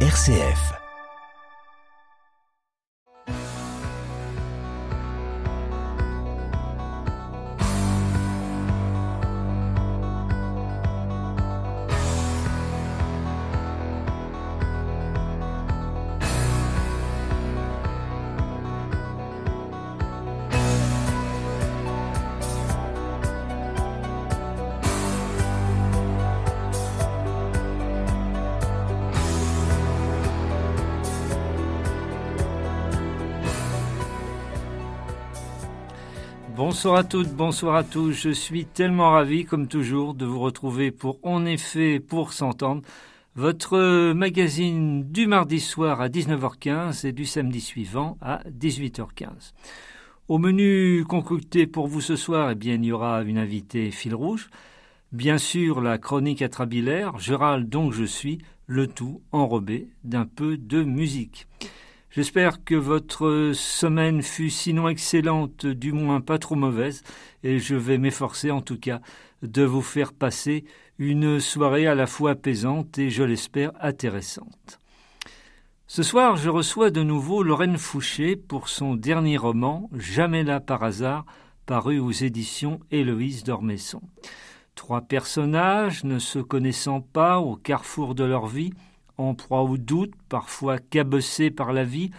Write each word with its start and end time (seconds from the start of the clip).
RCF. 0.00 0.85
Bonsoir 36.86 37.00
à 37.00 37.08
toutes, 37.08 37.32
bonsoir 37.32 37.74
à 37.74 37.82
tous. 37.82 38.12
Je 38.12 38.30
suis 38.30 38.64
tellement 38.64 39.10
ravi, 39.10 39.44
comme 39.44 39.66
toujours, 39.66 40.14
de 40.14 40.24
vous 40.24 40.38
retrouver 40.38 40.92
pour 40.92 41.18
En 41.24 41.44
effet, 41.44 41.98
pour 41.98 42.32
s'entendre, 42.32 42.82
votre 43.34 44.12
magazine 44.12 45.02
du 45.02 45.26
mardi 45.26 45.58
soir 45.58 46.00
à 46.00 46.08
19h15 46.08 47.04
et 47.04 47.10
du 47.10 47.24
samedi 47.24 47.60
suivant 47.60 48.16
à 48.20 48.44
18h15. 48.48 49.52
Au 50.28 50.38
menu 50.38 51.04
concocté 51.08 51.66
pour 51.66 51.88
vous 51.88 52.00
ce 52.00 52.14
soir, 52.14 52.52
eh 52.52 52.54
bien, 52.54 52.74
il 52.74 52.84
y 52.84 52.92
aura 52.92 53.22
une 53.22 53.38
invitée 53.38 53.90
fil 53.90 54.14
rouge, 54.14 54.48
bien 55.10 55.38
sûr 55.38 55.80
la 55.80 55.98
chronique 55.98 56.40
atrabilaire, 56.40 57.18
Gérald 57.18 57.68
donc 57.68 57.94
je 57.94 58.04
suis, 58.04 58.38
le 58.68 58.86
tout 58.86 59.22
enrobé 59.32 59.88
d'un 60.04 60.24
peu 60.24 60.56
de 60.56 60.84
musique. 60.84 61.48
J'espère 62.16 62.64
que 62.64 62.74
votre 62.74 63.52
semaine 63.52 64.22
fut 64.22 64.48
sinon 64.48 64.88
excellente, 64.88 65.66
du 65.66 65.92
moins 65.92 66.22
pas 66.22 66.38
trop 66.38 66.54
mauvaise, 66.54 67.02
et 67.42 67.58
je 67.58 67.74
vais 67.74 67.98
m'efforcer 67.98 68.50
en 68.50 68.62
tout 68.62 68.78
cas 68.78 69.02
de 69.42 69.64
vous 69.64 69.82
faire 69.82 70.14
passer 70.14 70.64
une 70.98 71.40
soirée 71.40 71.86
à 71.86 71.94
la 71.94 72.06
fois 72.06 72.30
apaisante 72.30 72.96
et, 72.96 73.10
je 73.10 73.22
l'espère, 73.22 73.72
intéressante. 73.82 74.80
Ce 75.86 76.02
soir, 76.02 76.36
je 76.36 76.48
reçois 76.48 76.90
de 76.90 77.02
nouveau 77.02 77.42
Lorraine 77.42 77.76
Fouché 77.76 78.34
pour 78.34 78.70
son 78.70 78.94
dernier 78.94 79.36
roman, 79.36 79.90
Jamais 79.92 80.42
là 80.42 80.58
par 80.58 80.84
hasard, 80.84 81.26
paru 81.66 81.98
aux 81.98 82.12
éditions 82.12 82.80
Héloïse 82.90 83.44
d'Ormesson. 83.44 84.00
Trois 84.74 85.02
personnages, 85.02 86.02
ne 86.04 86.18
se 86.18 86.38
connaissant 86.38 87.02
pas 87.02 87.40
au 87.40 87.56
carrefour 87.56 88.14
de 88.14 88.24
leur 88.24 88.46
vie, 88.46 88.72
en 89.18 89.34
proie 89.34 89.62
au 89.62 89.76
doute, 89.76 90.12
parfois 90.28 90.78
cabossés 90.78 91.50
par 91.50 91.72
la 91.72 91.84
vie, 91.84 92.10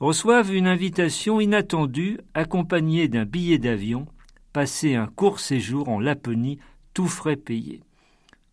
reçoivent 0.00 0.54
une 0.54 0.66
invitation 0.66 1.40
inattendue 1.40 2.18
accompagnée 2.34 3.08
d'un 3.08 3.24
billet 3.24 3.58
d'avion, 3.58 4.06
passer 4.52 4.94
un 4.94 5.06
court 5.06 5.40
séjour 5.40 5.88
en 5.88 6.00
Laponie, 6.00 6.58
tout 6.94 7.08
frais 7.08 7.36
payé. 7.36 7.82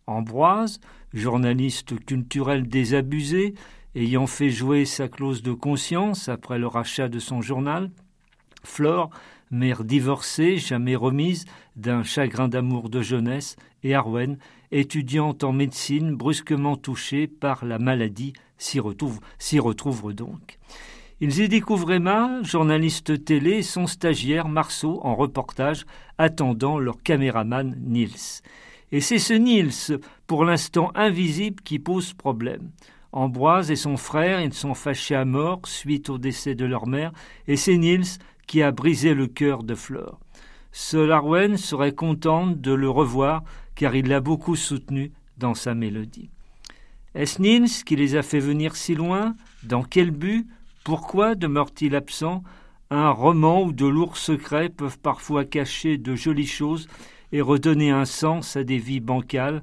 Ambroise, 0.06 0.80
journaliste 1.12 1.98
culturel 2.04 2.68
désabusé, 2.68 3.54
ayant 3.94 4.26
fait 4.26 4.50
jouer 4.50 4.84
sa 4.84 5.08
clause 5.08 5.42
de 5.42 5.52
conscience 5.52 6.28
après 6.28 6.58
le 6.58 6.66
rachat 6.66 7.08
de 7.08 7.18
son 7.18 7.40
journal, 7.40 7.90
Flore, 8.66 9.10
mère 9.50 9.84
divorcée, 9.84 10.58
jamais 10.58 10.96
remise 10.96 11.44
d'un 11.76 12.02
chagrin 12.02 12.48
d'amour 12.48 12.90
de 12.90 13.00
jeunesse, 13.00 13.56
et 13.84 13.94
Arwen, 13.94 14.38
étudiante 14.72 15.44
en 15.44 15.52
médecine, 15.52 16.14
brusquement 16.14 16.76
touchée 16.76 17.26
par 17.26 17.64
la 17.64 17.78
maladie, 17.78 18.32
s'y 18.58 18.80
retrouve, 18.80 19.20
donc. 20.14 20.58
Ils 21.20 21.40
y 21.40 21.48
découvrent 21.48 21.92
Emma, 21.92 22.42
journaliste 22.42 23.24
télé, 23.24 23.62
son 23.62 23.86
stagiaire 23.86 24.48
Marceau 24.48 25.00
en 25.02 25.14
reportage, 25.14 25.86
attendant 26.18 26.78
leur 26.78 27.02
caméraman 27.02 27.74
Niels. 27.80 28.42
Et 28.92 29.00
c'est 29.00 29.18
ce 29.18 29.32
Niels, 29.32 30.00
pour 30.26 30.44
l'instant 30.44 30.92
invisible, 30.94 31.62
qui 31.62 31.78
pose 31.78 32.12
problème. 32.12 32.70
Ambroise 33.12 33.70
et 33.70 33.76
son 33.76 33.96
frère, 33.96 34.42
ils 34.42 34.52
sont 34.52 34.74
fâchés 34.74 35.14
à 35.14 35.24
mort 35.24 35.60
suite 35.64 36.10
au 36.10 36.18
décès 36.18 36.54
de 36.54 36.66
leur 36.66 36.86
mère, 36.86 37.12
et 37.48 37.56
c'est 37.56 37.78
Niels 37.78 38.18
qui 38.46 38.62
a 38.62 38.70
brisé 38.70 39.14
le 39.14 39.26
cœur 39.26 39.62
de 39.62 39.74
Flore. 39.74 40.20
Seul 40.70 41.10
Arwen 41.12 41.56
serait 41.56 41.94
contente 41.94 42.60
de 42.60 42.72
le 42.74 42.90
revoir 42.90 43.42
car 43.76 43.94
il 43.94 44.08
l'a 44.08 44.20
beaucoup 44.20 44.56
soutenu 44.56 45.12
dans 45.38 45.54
sa 45.54 45.74
mélodie. 45.74 46.30
Est-ce 47.14 47.40
Niels 47.40 47.84
qui 47.84 47.94
les 47.96 48.16
a 48.16 48.22
fait 48.22 48.40
venir 48.40 48.74
si 48.74 48.94
loin? 48.94 49.36
Dans 49.62 49.82
quel 49.82 50.10
but? 50.10 50.46
Pourquoi 50.84 51.34
demeure-t-il 51.34 51.94
absent? 51.94 52.42
Un 52.90 53.10
roman 53.10 53.62
où 53.62 53.72
de 53.72 53.86
lourds 53.86 54.16
secrets 54.16 54.68
peuvent 54.68 54.98
parfois 54.98 55.44
cacher 55.44 55.98
de 55.98 56.14
jolies 56.14 56.46
choses 56.46 56.88
et 57.32 57.40
redonner 57.40 57.90
un 57.90 58.04
sens 58.04 58.56
à 58.56 58.64
des 58.64 58.78
vies 58.78 59.00
bancales, 59.00 59.62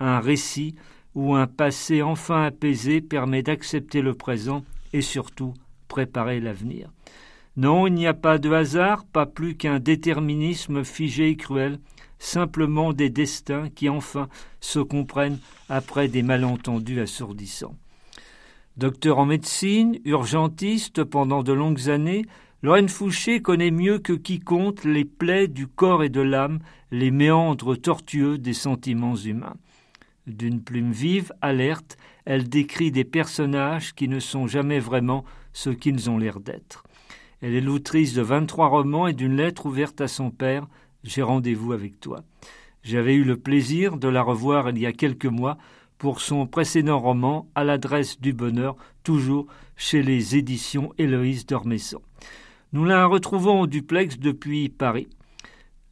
un 0.00 0.18
récit 0.18 0.74
où 1.14 1.34
un 1.34 1.46
passé 1.46 2.02
enfin 2.02 2.44
apaisé 2.44 3.00
permet 3.00 3.42
d'accepter 3.42 4.02
le 4.02 4.14
présent 4.14 4.64
et 4.92 5.02
surtout 5.02 5.54
préparer 5.86 6.40
l'avenir. 6.40 6.90
Non, 7.56 7.86
il 7.86 7.94
n'y 7.94 8.08
a 8.08 8.14
pas 8.14 8.38
de 8.38 8.50
hasard, 8.50 9.04
pas 9.04 9.26
plus 9.26 9.54
qu'un 9.54 9.78
déterminisme 9.78 10.82
figé 10.82 11.28
et 11.28 11.36
cruel, 11.36 11.78
simplement 12.24 12.92
des 12.92 13.10
destins 13.10 13.68
qui 13.68 13.88
enfin 13.88 14.28
se 14.60 14.78
comprennent 14.78 15.38
après 15.68 16.08
des 16.08 16.22
malentendus 16.22 17.00
assourdissants. 17.00 17.76
Docteur 18.76 19.18
en 19.18 19.26
médecine, 19.26 19.98
urgentiste 20.04 21.04
pendant 21.04 21.42
de 21.42 21.52
longues 21.52 21.88
années, 21.88 22.24
Lorraine 22.62 22.88
Fouché 22.88 23.40
connaît 23.40 23.70
mieux 23.70 23.98
que 23.98 24.14
quiconque 24.14 24.84
les 24.84 25.04
plaies 25.04 25.48
du 25.48 25.66
corps 25.66 26.02
et 26.02 26.08
de 26.08 26.22
l'âme, 26.22 26.60
les 26.90 27.10
méandres 27.10 27.78
tortueux 27.78 28.38
des 28.38 28.54
sentiments 28.54 29.16
humains. 29.16 29.56
D'une 30.26 30.62
plume 30.62 30.92
vive, 30.92 31.32
alerte, 31.42 31.98
elle 32.24 32.48
décrit 32.48 32.90
des 32.90 33.04
personnages 33.04 33.94
qui 33.94 34.08
ne 34.08 34.18
sont 34.18 34.46
jamais 34.46 34.78
vraiment 34.78 35.24
ce 35.52 35.68
qu'ils 35.68 36.08
ont 36.08 36.16
l'air 36.16 36.40
d'être. 36.40 36.84
Elle 37.42 37.54
est 37.54 37.60
l'autrice 37.60 38.14
de 38.14 38.22
vingt-trois 38.22 38.68
romans 38.68 39.06
et 39.06 39.12
d'une 39.12 39.36
lettre 39.36 39.66
ouverte 39.66 40.00
à 40.00 40.08
son 40.08 40.30
père, 40.30 40.66
j'ai 41.04 41.22
rendez-vous 41.22 41.72
avec 41.72 42.00
toi. 42.00 42.24
J'avais 42.82 43.14
eu 43.14 43.24
le 43.24 43.36
plaisir 43.36 43.96
de 43.96 44.08
la 44.08 44.22
revoir 44.22 44.68
il 44.70 44.78
y 44.78 44.86
a 44.86 44.92
quelques 44.92 45.26
mois 45.26 45.56
pour 45.98 46.20
son 46.20 46.46
précédent 46.46 46.98
roman 46.98 47.46
À 47.54 47.64
l'adresse 47.64 48.20
du 48.20 48.32
bonheur, 48.32 48.76
toujours 49.04 49.46
chez 49.76 50.02
les 50.02 50.36
éditions 50.36 50.92
Héloïse 50.98 51.46
d'Ormesson. 51.46 52.02
Nous 52.72 52.84
la 52.84 53.06
retrouvons 53.06 53.60
au 53.60 53.66
duplex 53.66 54.18
depuis 54.18 54.68
Paris. 54.68 55.08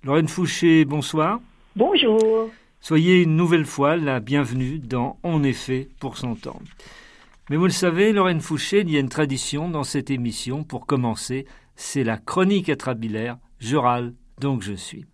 Lorraine 0.02 0.28
Fouché, 0.28 0.84
bonsoir. 0.84 1.40
Bonjour. 1.76 2.50
Soyez 2.80 3.22
une 3.22 3.36
nouvelle 3.36 3.64
fois 3.64 3.96
la 3.96 4.18
bienvenue 4.18 4.80
dans 4.80 5.16
En 5.22 5.44
effet 5.44 5.88
pour 6.00 6.18
s'entendre. 6.18 6.62
Mais 7.48 7.56
vous 7.56 7.66
le 7.66 7.70
savez, 7.70 8.12
Lorraine 8.12 8.40
Fouché, 8.40 8.80
il 8.80 8.90
y 8.90 8.96
a 8.96 9.00
une 9.00 9.08
tradition 9.08 9.68
dans 9.68 9.84
cette 9.84 10.10
émission 10.10 10.64
pour 10.64 10.86
commencer, 10.86 11.46
c'est 11.76 12.04
la 12.04 12.16
chronique 12.16 12.68
atrabilaire, 12.68 13.38
je 13.60 13.76
râle 13.76 14.12
donc 14.40 14.62
je 14.62 14.74
suis. 14.74 15.06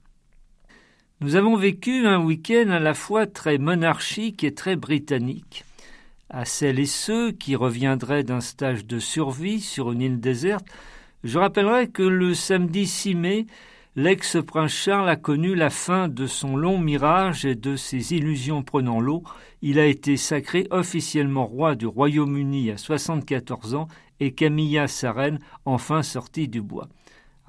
Nous 1.20 1.34
avons 1.34 1.56
vécu 1.56 2.06
un 2.06 2.20
week-end 2.20 2.70
à 2.70 2.78
la 2.78 2.94
fois 2.94 3.26
très 3.26 3.58
monarchique 3.58 4.44
et 4.44 4.54
très 4.54 4.76
britannique. 4.76 5.64
À 6.30 6.44
celles 6.44 6.78
et 6.78 6.86
ceux 6.86 7.32
qui 7.32 7.56
reviendraient 7.56 8.22
d'un 8.22 8.40
stage 8.40 8.86
de 8.86 8.98
survie 8.98 9.60
sur 9.60 9.90
une 9.90 10.02
île 10.02 10.20
déserte, 10.20 10.66
je 11.24 11.38
rappellerai 11.38 11.88
que 11.88 12.04
le 12.04 12.34
samedi 12.34 12.86
6 12.86 13.14
mai, 13.16 13.46
l'ex-prince 13.96 14.70
Charles 14.70 15.08
a 15.08 15.16
connu 15.16 15.56
la 15.56 15.70
fin 15.70 16.06
de 16.06 16.26
son 16.28 16.56
long 16.56 16.78
mirage 16.78 17.44
et 17.44 17.56
de 17.56 17.74
ses 17.74 18.14
illusions 18.14 18.62
prenant 18.62 19.00
l'eau. 19.00 19.24
Il 19.60 19.80
a 19.80 19.86
été 19.86 20.16
sacré 20.16 20.68
officiellement 20.70 21.46
roi 21.46 21.74
du 21.74 21.86
Royaume-Uni 21.86 22.70
à 22.70 22.76
74 22.76 23.74
ans 23.74 23.88
et 24.20 24.32
Camilla, 24.32 24.86
sa 24.86 25.10
reine, 25.10 25.40
enfin 25.64 26.04
sortie 26.04 26.46
du 26.46 26.62
bois. 26.62 26.88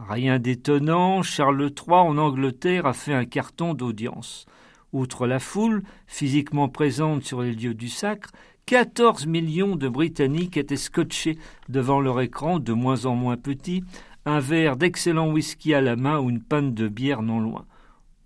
Rien 0.07 0.39
d'étonnant, 0.39 1.23
Charles 1.23 1.61
III 1.61 1.97
en 1.97 2.17
Angleterre 2.17 2.85
a 2.85 2.93
fait 2.93 3.13
un 3.13 3.25
carton 3.25 3.73
d'audience. 3.73 4.45
Outre 4.93 5.27
la 5.27 5.39
foule, 5.39 5.83
physiquement 6.07 6.69
présente 6.69 7.23
sur 7.23 7.41
les 7.41 7.51
lieux 7.51 7.73
du 7.73 7.89
sacre, 7.89 8.29
14 8.65 9.27
millions 9.27 9.75
de 9.75 9.89
Britanniques 9.89 10.55
étaient 10.55 10.77
scotchés 10.77 11.37
devant 11.67 11.99
leur 11.99 12.21
écran, 12.21 12.59
de 12.59 12.71
moins 12.71 13.05
en 13.05 13.15
moins 13.15 13.35
petit, 13.35 13.83
un 14.25 14.39
verre 14.39 14.77
d'excellent 14.77 15.31
whisky 15.31 15.73
à 15.73 15.81
la 15.81 15.97
main 15.97 16.17
ou 16.19 16.29
une 16.29 16.41
panne 16.41 16.73
de 16.73 16.87
bière 16.87 17.21
non 17.21 17.41
loin. 17.41 17.65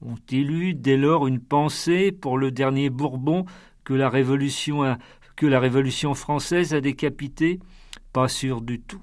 Ont-ils 0.01 0.51
eu 0.51 0.73
dès 0.75 0.97
lors 0.97 1.25
une 1.25 1.39
pensée 1.39 2.11
pour 2.11 2.37
le 2.37 2.51
dernier 2.51 2.91
Bourbon 2.91 3.45
que 3.83 3.95
la 3.95 4.09
Révolution, 4.09 4.95
que 5.35 5.47
la 5.47 5.59
Révolution 5.59 6.13
française 6.13 6.75
a 6.75 6.81
décapité? 6.81 7.59
Pas 8.11 8.27
sûr 8.27 8.61
du 8.61 8.79
tout. 8.79 9.01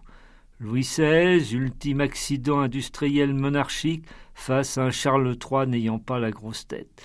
Louis 0.62 0.83
XVI, 0.83 1.55
ultime 1.55 2.03
accident 2.03 2.61
industriel 2.61 3.33
monarchique 3.33 4.05
face 4.35 4.77
à 4.77 4.85
un 4.85 4.91
Charles 4.91 5.35
III 5.43 5.67
n'ayant 5.67 5.99
pas 5.99 6.19
la 6.19 6.31
grosse 6.31 6.67
tête. 6.67 7.03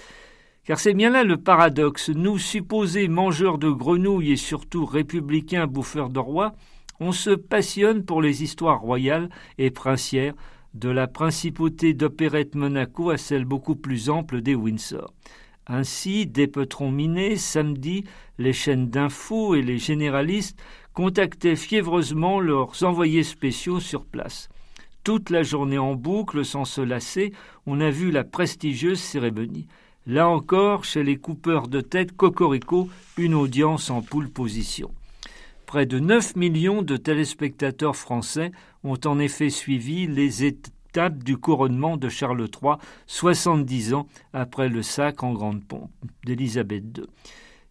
Car 0.66 0.78
c'est 0.78 0.94
bien 0.94 1.10
là 1.10 1.24
le 1.24 1.38
paradoxe. 1.38 2.10
Nous, 2.10 2.38
supposés 2.38 3.07
mangeurs 3.07 3.57
de 3.57 3.69
grenouilles 3.69 4.34
et 4.34 4.36
surtout 4.36 4.86
républicains 4.86 5.68
bouffeurs 5.68 6.10
de 6.10 6.19
rois, 6.19 6.54
on 7.00 7.13
se 7.13 7.30
passionne 7.30 8.04
pour 8.04 8.22
les 8.22 8.44
histoires 8.44 8.81
royales 8.81 9.30
et 9.57 9.72
princières, 9.72 10.34
de 10.74 10.90
la 10.90 11.07
principauté 11.07 11.94
d'opérette 11.94 12.56
Monaco 12.56 13.10
à 13.10 13.18
celle 13.18 13.46
beaucoup 13.46 13.78
plus 13.78 14.10
ample 14.10 14.42
des 14.42 14.56
Windsor. 14.56 15.13
Ainsi, 15.68 16.28
des 16.28 16.48
Petrons 16.48 16.92
minés, 16.92 17.38
samedi, 17.38 18.04
les 18.38 18.54
chaînes 18.54 18.90
d'infos 18.90 19.56
et 19.56 19.62
les 19.62 19.78
généralistes 19.78 20.60
contactaient 20.95 21.57
fiévreusement 21.57 22.39
leurs 22.39 22.83
envoyés 22.83 23.24
spéciaux 23.24 23.80
sur 23.80 24.06
place. 24.06 24.50
Toute 25.03 25.30
la 25.30 25.44
journée 25.44 25.77
en 25.77 25.94
boucle, 25.94 26.44
sans 26.44 26.65
se 26.65 26.81
lasser, 26.81 27.33
on 27.68 27.80
a 27.81 27.92
vu 27.92 28.09
la 28.09 28.24
prestigieuse 28.24 29.00
cérémonie. 29.00 29.68
Là 30.07 30.30
encore, 30.30 30.83
chez 30.83 31.03
les 31.03 31.18
coupeurs 31.18 31.68
de 31.68 31.81
tête 31.81 32.15
Cocorico, 32.15 32.89
une 33.18 33.36
audience 33.36 33.89
en 33.89 34.01
poule 34.01 34.30
position. 34.30 34.89
Près 35.65 35.86
de 35.86 36.00
9 36.00 36.36
millions 36.38 36.81
de 36.81 36.95
téléspectateurs 36.95 37.95
français 37.95 38.51
ont 38.83 39.00
en 39.06 39.19
effet 39.19 39.50
suivi 39.50 40.07
les 40.07 40.45
étapes 40.45 41.24
du 41.24 41.38
couronnement 41.38 41.97
de 41.97 42.07
Charles 42.07 42.47
III, 42.62 42.75
70 43.07 43.94
ans 43.95 44.07
après 44.31 44.69
le 44.69 44.81
sac 44.81 45.24
en 45.24 45.33
grande 45.33 45.63
pompe 45.63 45.92
d'Élisabeth 46.24 46.83
II. 46.97 47.03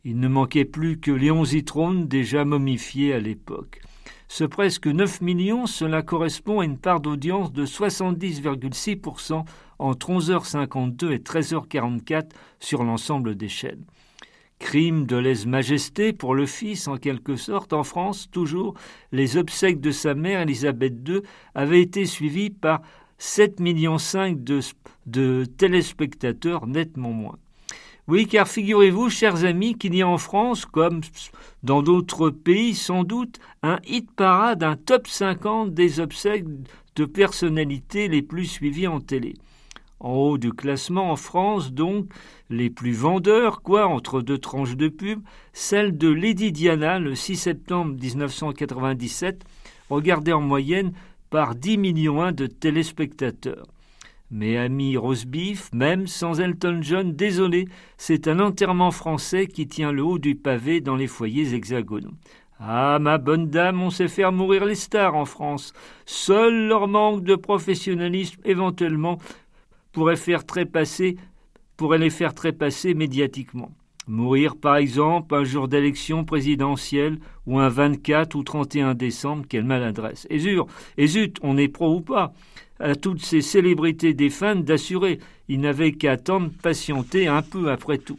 Il 0.07 0.21
ne 0.21 0.29
manquait 0.29 0.67
plus 0.67 0.99
que 0.99 1.11
Léon 1.11 1.47
Zitrone, 1.47 2.09
déjà 2.09 2.45
momifié 2.45 3.15
à 3.15 3.21
l'époque. 3.21 3.81
Ce 4.29 4.45
presque 4.45 4.87
9 4.87 5.23
millions, 5.23 5.65
cela 5.65 6.03
correspond 6.03 6.61
à 6.61 6.67
une 6.67 6.77
part 6.77 7.01
d'audience 7.01 7.53
de 7.53 7.65
70,6% 7.65 9.45
entre 9.79 10.11
11h52 10.11 11.13
et 11.13 11.19
13h44 11.19 12.31
sur 12.61 12.85
l'ensemble 12.85 13.35
des 13.35 13.49
chaînes. 13.49 13.85
Crime 14.59 15.07
de 15.07 15.17
lèse-majesté 15.17 16.13
pour 16.13 16.35
le 16.35 16.45
fils, 16.45 16.87
en 16.87 16.99
quelque 16.99 17.37
sorte, 17.37 17.73
en 17.73 17.83
France, 17.83 18.29
toujours, 18.31 18.75
les 19.11 19.39
obsèques 19.39 19.81
de 19.81 19.91
sa 19.91 20.15
mère, 20.15 20.43
Élisabeth 20.43 20.95
II, 21.09 21.21
avaient 21.55 21.81
été 21.81 22.05
suivies 22.05 22.51
par 22.51 22.83
7,5 23.19 23.63
millions 23.63 23.97
de, 24.37 24.61
de 25.07 25.45
téléspectateurs, 25.45 26.67
nettement 26.67 27.13
moins. 27.13 27.39
Oui, 28.07 28.27
car 28.27 28.47
figurez-vous, 28.47 29.09
chers 29.09 29.47
amis, 29.47 29.77
qu'il 29.77 29.95
y 29.95 30.03
a 30.03 30.09
en 30.09 30.19
France, 30.19 30.67
comme 30.67 31.01
dans 31.63 31.83
d'autres 31.83 32.29
pays 32.29 32.75
sans 32.75 33.03
doute, 33.03 33.39
un 33.63 33.81
hit 33.87 34.11
parade, 34.11 34.63
un 34.63 34.77
top 34.77 35.09
50 35.09 35.73
des 35.73 36.01
obsèques 36.01 36.45
de 36.97 37.05
personnalités 37.07 38.09
les 38.09 38.21
plus 38.21 38.45
suivies 38.45 38.89
en 38.89 39.01
télé. 39.01 39.37
En 40.01 40.13
haut 40.13 40.37
du 40.37 40.53
classement 40.53 41.13
en 41.13 41.17
France, 41.17 41.73
donc, 41.73 42.05
les 42.51 42.69
plus 42.69 42.93
vendeurs, 42.93 43.63
quoi, 43.63 43.87
entre 43.87 44.21
deux 44.21 44.37
tranches 44.37 44.77
de 44.77 44.89
pub, 44.89 45.21
celle 45.55 45.97
de 45.97 46.09
Lady 46.09 46.53
Diana 46.53 46.99
le 46.99 47.15
6 47.15 47.37
septembre 47.37 47.95
1997, 47.99 49.47
regardée 49.89 50.35
en 50.35 50.43
moyenne 50.43 50.93
par 51.31 51.55
10 51.55 51.79
millions 51.79 52.33
de 52.33 52.47
téléspectateurs. 52.47 53.67
Mais 54.37 54.57
ami 54.57 54.97
Rosebeef, 54.97 55.71
même 55.73 56.09
sans 56.09 56.41
Elton 56.41 56.81
John, 56.83 57.13
désolé, 57.13 57.69
c'est 57.97 58.27
un 58.27 58.41
enterrement 58.41 58.91
français 58.91 59.47
qui 59.47 59.69
tient 59.69 59.93
le 59.93 60.03
haut 60.03 60.19
du 60.19 60.35
pavé 60.35 60.81
dans 60.81 60.97
les 60.97 61.07
foyers 61.07 61.55
hexagonaux. 61.55 62.11
Ah, 62.59 62.99
ma 63.01 63.19
bonne 63.19 63.49
dame, 63.49 63.81
on 63.81 63.91
sait 63.91 64.09
faire 64.09 64.33
mourir 64.33 64.65
les 64.65 64.75
stars 64.75 65.15
en 65.15 65.25
France. 65.25 65.73
Seul 66.05 66.67
leur 66.67 66.89
manque 66.89 67.23
de 67.23 67.37
professionnalisme, 67.37 68.41
éventuellement, 68.45 69.19
pourrait, 69.93 70.17
faire 70.17 70.45
trépasser, 70.45 71.17
pourrait 71.77 71.99
les 71.99 72.11
faire 72.11 72.35
trépasser 72.35 72.95
médiatiquement. 72.95 73.71
Mourir, 74.07 74.57
par 74.57 74.77
exemple, 74.77 75.35
un 75.35 75.45
jour 75.45 75.67
d'élection 75.67 76.25
présidentielle 76.25 77.19
ou 77.47 77.59
un 77.59 77.69
24 77.69 78.35
ou 78.35 78.43
31 78.43 78.95
décembre, 78.95 79.47
quelle 79.49 79.65
maladresse. 79.65 80.27
Et 80.29 80.39
zut, 81.07 81.39
on 81.43 81.57
est 81.57 81.69
pro 81.69 81.97
ou 81.97 82.01
pas 82.01 82.33
à 82.81 82.95
toutes 82.97 83.25
ces 83.25 83.41
célébrités 83.41 84.15
fans 84.31 84.57
d'assurer. 84.57 85.21
Ils 85.49 85.61
n'avaient 85.61 85.93
qu'à 85.93 86.13
attendre, 86.13 86.51
patienter 86.63 87.29
un 87.29 87.41
peu 87.41 87.71
après 87.71 87.99
tout. 87.99 88.19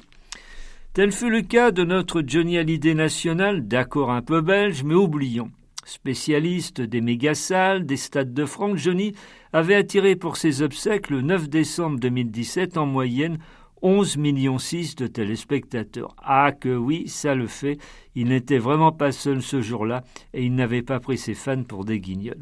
Tel 0.94 1.12
fut 1.12 1.30
le 1.30 1.42
cas 1.42 1.72
de 1.72 1.84
notre 1.84 2.24
Johnny 2.26 2.58
Hallyday 2.58 2.96
national, 2.96 3.68
d'accord 3.68 4.12
un 4.12 4.22
peu 4.22 4.42
belge, 4.42 4.84
mais 4.84 4.96
oublions. 4.96 5.52
Spécialiste 5.84 6.82
des 6.82 7.02
méga-salles, 7.02 7.86
des 7.86 7.98
stades 7.98 8.34
de 8.34 8.46
France, 8.46 8.78
Johnny 8.78 9.14
avait 9.54 9.76
attiré 9.76 10.16
pour 10.16 10.38
ses 10.38 10.64
obsèques 10.64 11.12
le 11.12 11.22
9 11.22 11.48
décembre 11.48 12.00
2017 12.00 12.78
en 12.78 12.88
moyenne 12.88 13.38
11 13.86 14.18
millions 14.18 14.58
6 14.58 14.96
de 14.96 15.06
téléspectateurs. 15.06 16.16
Ah 16.18 16.52
que 16.52 16.76
oui, 16.76 17.08
ça 17.08 17.36
le 17.36 17.46
fait. 17.46 17.78
Il 18.16 18.30
n'était 18.30 18.58
vraiment 18.58 18.92
pas 18.92 19.12
seul 19.12 19.44
ce 19.44 19.62
jour-là 19.62 20.04
et 20.34 20.44
il 20.44 20.56
n'avait 20.56 20.82
pas 20.82 21.00
pris 21.00 21.20
ses 21.20 21.36
fans 21.36 21.62
pour 21.62 21.86
des 21.86 22.00
guignols. 22.00 22.42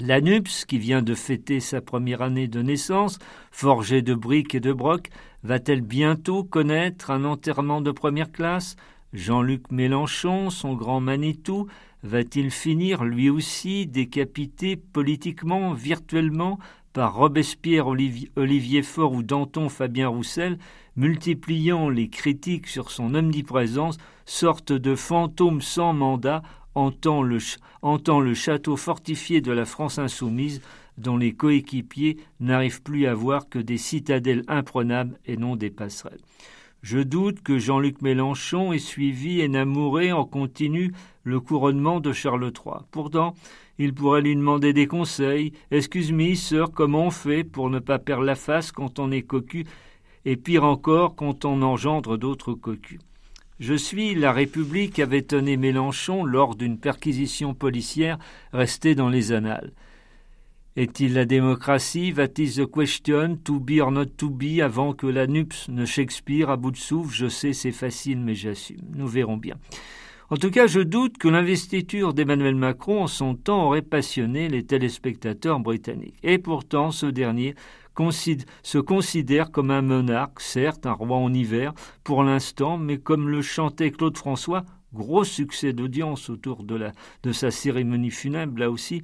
L'ANUPS, 0.00 0.64
qui 0.64 0.78
vient 0.78 1.00
de 1.00 1.14
fêter 1.14 1.60
sa 1.60 1.80
première 1.80 2.22
année 2.22 2.48
de 2.48 2.60
naissance, 2.60 3.20
forgée 3.52 4.02
de 4.02 4.14
briques 4.14 4.56
et 4.56 4.60
de 4.60 4.72
brocs, 4.72 5.10
va-t-elle 5.44 5.80
bientôt 5.80 6.42
connaître 6.42 7.12
un 7.12 7.24
enterrement 7.24 7.80
de 7.80 7.92
première 7.92 8.32
classe? 8.32 8.74
Jean-Luc 9.12 9.70
Mélenchon, 9.70 10.50
son 10.50 10.74
grand 10.74 10.98
Manitou, 10.98 11.68
va-t-il 12.02 12.50
finir 12.50 13.04
lui 13.04 13.30
aussi 13.30 13.86
décapité 13.86 14.74
politiquement, 14.74 15.72
virtuellement, 15.72 16.58
par 16.94 17.16
Robespierre, 17.16 17.88
Olivier, 17.88 18.82
Faure 18.82 19.12
ou 19.12 19.22
Danton 19.22 19.68
Fabien 19.68 20.08
Roussel, 20.08 20.58
multipliant 20.96 21.90
les 21.90 22.08
critiques 22.08 22.68
sur 22.68 22.90
son 22.90 23.14
omniprésence, 23.14 23.98
sorte 24.24 24.72
de 24.72 24.94
fantôme 24.94 25.60
sans 25.60 25.92
mandat 25.92 26.42
entend 26.74 27.22
entend 27.82 28.20
le 28.20 28.34
château 28.34 28.76
fortifié 28.76 29.40
de 29.40 29.52
la 29.52 29.64
France 29.64 29.98
insoumise 29.98 30.62
dont 30.96 31.16
les 31.16 31.34
coéquipiers 31.34 32.16
n'arrivent 32.40 32.82
plus 32.82 33.06
à 33.06 33.14
voir 33.14 33.48
que 33.48 33.58
des 33.58 33.78
citadelles 33.78 34.44
imprenables 34.48 35.18
et 35.26 35.36
non 35.36 35.56
des 35.56 35.70
passerelles. 35.70 36.22
Je 36.84 36.98
doute 36.98 37.40
que 37.40 37.58
Jean-Luc 37.58 38.02
Mélenchon 38.02 38.74
ait 38.74 38.78
suivi 38.78 39.40
et 39.40 39.48
n'amouré 39.48 40.12
en 40.12 40.26
continu 40.26 40.92
le 41.22 41.40
couronnement 41.40 41.98
de 41.98 42.12
Charles 42.12 42.52
III. 42.54 42.84
Pourtant, 42.90 43.34
il 43.78 43.94
pourrait 43.94 44.20
lui 44.20 44.36
demander 44.36 44.74
des 44.74 44.86
conseils. 44.86 45.54
Excuse-moi, 45.70 46.36
sœur, 46.36 46.72
comment 46.72 47.06
on 47.06 47.10
fait 47.10 47.42
pour 47.42 47.70
ne 47.70 47.78
pas 47.78 47.98
perdre 47.98 48.24
la 48.24 48.34
face 48.34 48.70
quand 48.70 48.98
on 48.98 49.10
est 49.12 49.22
cocu, 49.22 49.64
et 50.26 50.36
pire 50.36 50.64
encore 50.64 51.16
quand 51.16 51.46
on 51.46 51.62
engendre 51.62 52.18
d'autres 52.18 52.52
cocus? 52.52 53.00
Je 53.60 53.74
suis 53.74 54.14
la 54.14 54.34
République 54.34 54.98
avait 54.98 55.22
tonné 55.22 55.56
Mélenchon 55.56 56.22
lors 56.22 56.54
d'une 56.54 56.76
perquisition 56.76 57.54
policière 57.54 58.18
restée 58.52 58.94
dans 58.94 59.08
les 59.08 59.32
annales. 59.32 59.72
Est-il 60.76 61.14
la 61.14 61.24
démocratie 61.24 62.10
Va-t-il 62.10 62.52
the 62.52 62.66
question 62.66 63.36
to 63.44 63.60
be 63.60 63.80
or 63.80 63.92
not 63.92 64.06
to 64.16 64.28
be 64.28 64.60
avant 64.60 64.92
que 64.92 65.06
la 65.06 65.28
NUPS 65.28 65.68
ne 65.68 65.84
Shakespeare 65.84 66.50
à 66.50 66.56
bout 66.56 66.72
de 66.72 66.76
souffle? 66.76 67.14
Je 67.14 67.28
sais, 67.28 67.52
c'est 67.52 67.70
facile, 67.70 68.18
mais 68.18 68.34
j'assume. 68.34 68.80
Nous 68.92 69.06
verrons 69.06 69.36
bien. 69.36 69.54
En 70.30 70.36
tout 70.36 70.50
cas, 70.50 70.66
je 70.66 70.80
doute 70.80 71.16
que 71.16 71.28
l'investiture 71.28 72.12
d'Emmanuel 72.12 72.56
Macron 72.56 73.04
en 73.04 73.06
son 73.06 73.36
temps 73.36 73.66
aurait 73.66 73.82
passionné 73.82 74.48
les 74.48 74.64
téléspectateurs 74.64 75.60
britanniques. 75.60 76.18
Et 76.24 76.38
pourtant, 76.38 76.90
ce 76.90 77.06
dernier 77.06 77.54
se 78.64 78.78
considère 78.78 79.52
comme 79.52 79.70
un 79.70 79.82
monarque, 79.82 80.40
certes 80.40 80.86
un 80.86 80.92
roi 80.92 81.16
en 81.16 81.32
hiver 81.32 81.72
pour 82.02 82.24
l'instant, 82.24 82.78
mais 82.78 82.98
comme 82.98 83.28
le 83.28 83.42
chantait 83.42 83.92
Claude 83.92 84.18
François, 84.18 84.64
gros 84.94 85.24
succès 85.24 85.72
d'audience 85.72 86.30
autour 86.30 86.64
de, 86.64 87.32
sa 87.32 87.50
cérémonie 87.50 88.10
funèbre 88.10 88.58
là 88.58 88.70
aussi, 88.70 89.02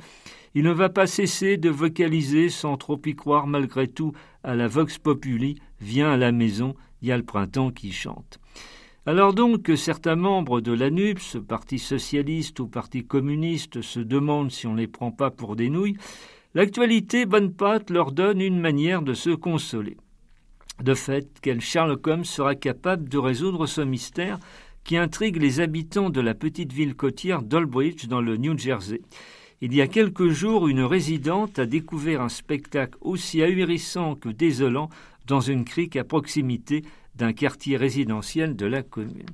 il 0.55 0.65
ne 0.65 0.71
va 0.71 0.89
pas 0.89 1.07
cesser 1.07 1.57
de 1.57 1.69
vocaliser 1.69 2.49
sans 2.49 2.77
trop 2.77 3.01
y 3.05 3.15
croire 3.15 3.47
malgré 3.47 3.87
tout 3.87 4.13
à 4.43 4.55
la 4.55 4.69
Vox 4.69 4.99
Populi, 4.99 5.57
viens 5.81 6.13
à 6.13 6.17
la 6.17 6.33
maison, 6.33 6.75
il 7.03 7.09
y 7.09 7.13
a 7.13 7.17
le 7.17 7.23
printemps 7.23 7.71
qui 7.71 7.93
chante. 7.93 8.41
Alors 9.07 9.35
donc 9.35 9.63
que 9.63 9.77
certains 9.77 10.17
membres 10.17 10.61
de 10.61 10.73
l'ANUPS, 10.73 11.39
Parti 11.47 11.79
socialiste 11.79 12.61
ou 12.61 12.69
Parti 12.69 13.05
communiste, 13.05 13.83
se 13.83 14.01
demandent 14.01 14.51
si 14.51 14.67
on 14.67 14.73
ne 14.73 14.81
les 14.81 14.87
prend 14.87 15.11
pas 15.11 15.31
pour 15.31 15.57
des 15.57 15.69
nouilles, 15.69 15.97
L'actualité 16.53 17.27
bonne 17.27 17.53
pâte 17.53 17.91
leur 17.91 18.11
donne 18.11 18.41
une 18.41 18.59
manière 18.59 19.03
de 19.03 19.15
se 19.15 19.31
consoler. 19.31 19.97
De 20.83 20.95
fait, 20.95 21.29
quel 21.43 21.61
Sherlock 21.61 22.05
Holmes 22.09 22.25
sera 22.25 22.57
capable 22.57 23.09
de 23.09 23.19
résoudre 23.19 23.67
ce 23.67 23.83
mystère? 23.83 24.41
Qui 24.85 24.97
intrigue 24.97 25.37
les 25.37 25.61
habitants 25.61 26.11
de 26.11 26.21
la 26.21 26.35
petite 26.35 26.73
ville 26.73 26.95
côtière 26.95 27.43
d'Olbridge 27.43 28.07
dans 28.07 28.21
le 28.21 28.37
New 28.37 28.59
Jersey. 28.59 29.01
Il 29.61 29.75
y 29.75 29.81
a 29.81 29.89
quelques 29.89 30.29
jours, 30.29 30.69
une 30.69 30.83
résidente 30.83 31.59
a 31.59 31.67
découvert 31.67 32.23
un 32.23 32.29
spectacle 32.29 32.97
aussi 33.01 33.43
ahurissant 33.43 34.15
que 34.15 34.29
désolant 34.29 34.89
dans 35.27 35.41
une 35.41 35.65
crique 35.65 35.97
à 35.97 36.05
proximité 36.05 36.83
d'un 37.15 37.33
quartier 37.33 37.77
résidentiel 37.77 38.57
de 38.57 38.67
la 38.67 38.83
commune 38.83 39.27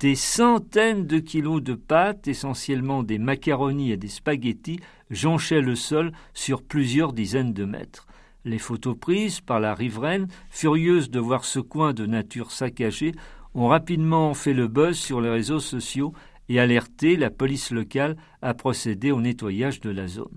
des 0.00 0.14
centaines 0.14 1.06
de 1.06 1.18
kilos 1.18 1.62
de 1.62 1.74
pâtes, 1.74 2.26
essentiellement 2.26 3.02
des 3.02 3.18
macaronis 3.18 3.92
et 3.92 3.98
des 3.98 4.08
spaghettis, 4.08 4.80
jonchaient 5.10 5.60
le 5.60 5.76
sol 5.76 6.12
sur 6.32 6.62
plusieurs 6.62 7.12
dizaines 7.12 7.52
de 7.52 7.66
mètres. 7.66 8.06
Les 8.46 8.58
photos 8.58 8.96
prises 8.98 9.42
par 9.42 9.60
la 9.60 9.74
riveraine, 9.74 10.28
furieuse 10.48 11.10
de 11.10 11.20
voir 11.20 11.44
ce 11.44 11.60
coin 11.60 11.92
de 11.92 12.06
nature 12.06 12.50
saccagé, 12.50 13.12
ont 13.54 13.68
rapidement 13.68 14.34
fait 14.34 14.52
le 14.52 14.68
buzz 14.68 14.96
sur 14.96 15.20
les 15.20 15.30
réseaux 15.30 15.60
sociaux 15.60 16.12
et 16.48 16.60
alerté 16.60 17.16
la 17.16 17.30
police 17.30 17.70
locale 17.70 18.16
à 18.42 18.54
procéder 18.54 19.12
au 19.12 19.20
nettoyage 19.20 19.80
de 19.80 19.90
la 19.90 20.08
zone. 20.08 20.36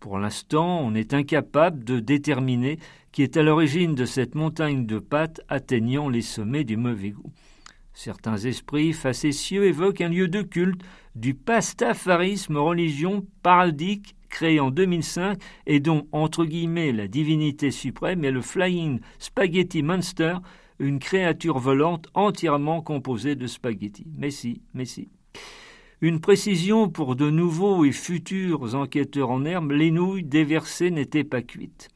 Pour 0.00 0.18
l'instant, 0.18 0.80
on 0.80 0.94
est 0.94 1.14
incapable 1.14 1.84
de 1.84 2.00
déterminer 2.00 2.78
qui 3.12 3.22
est 3.22 3.36
à 3.36 3.42
l'origine 3.42 3.94
de 3.94 4.04
cette 4.04 4.34
montagne 4.34 4.86
de 4.86 4.98
pâtes 4.98 5.40
atteignant 5.48 6.08
les 6.08 6.22
sommets 6.22 6.64
du 6.64 6.76
mauvais 6.76 7.10
goût. 7.10 7.32
Certains 7.94 8.38
esprits 8.38 8.92
facétieux 8.92 9.66
évoquent 9.66 10.00
un 10.00 10.08
lieu 10.08 10.26
de 10.26 10.42
culte 10.42 10.80
du 11.14 11.34
pastafarisme 11.34 12.56
religion 12.56 13.24
paradique 13.42 14.16
créé 14.30 14.60
en 14.60 14.70
2005 14.70 15.38
et 15.66 15.78
dont, 15.78 16.08
entre 16.10 16.46
guillemets, 16.46 16.90
la 16.90 17.06
divinité 17.06 17.70
suprême 17.70 18.24
est 18.24 18.30
le 18.30 18.40
Flying 18.40 18.98
Spaghetti 19.18 19.82
Monster, 19.82 20.36
une 20.82 20.98
créature 20.98 21.58
volante 21.58 22.08
entièrement 22.12 22.82
composée 22.82 23.36
de 23.36 23.46
spaghettis. 23.46 24.06
Mais 24.18 24.30
si, 24.30 24.62
mais 24.74 24.84
si. 24.84 25.08
Une 26.00 26.20
précision 26.20 26.88
pour 26.88 27.14
de 27.14 27.30
nouveaux 27.30 27.84
et 27.84 27.92
futurs 27.92 28.74
enquêteurs 28.74 29.30
en 29.30 29.44
herbe, 29.44 29.70
les 29.70 29.92
nouilles 29.92 30.24
déversées 30.24 30.90
n'étaient 30.90 31.24
pas 31.24 31.42
cuites. 31.42 31.88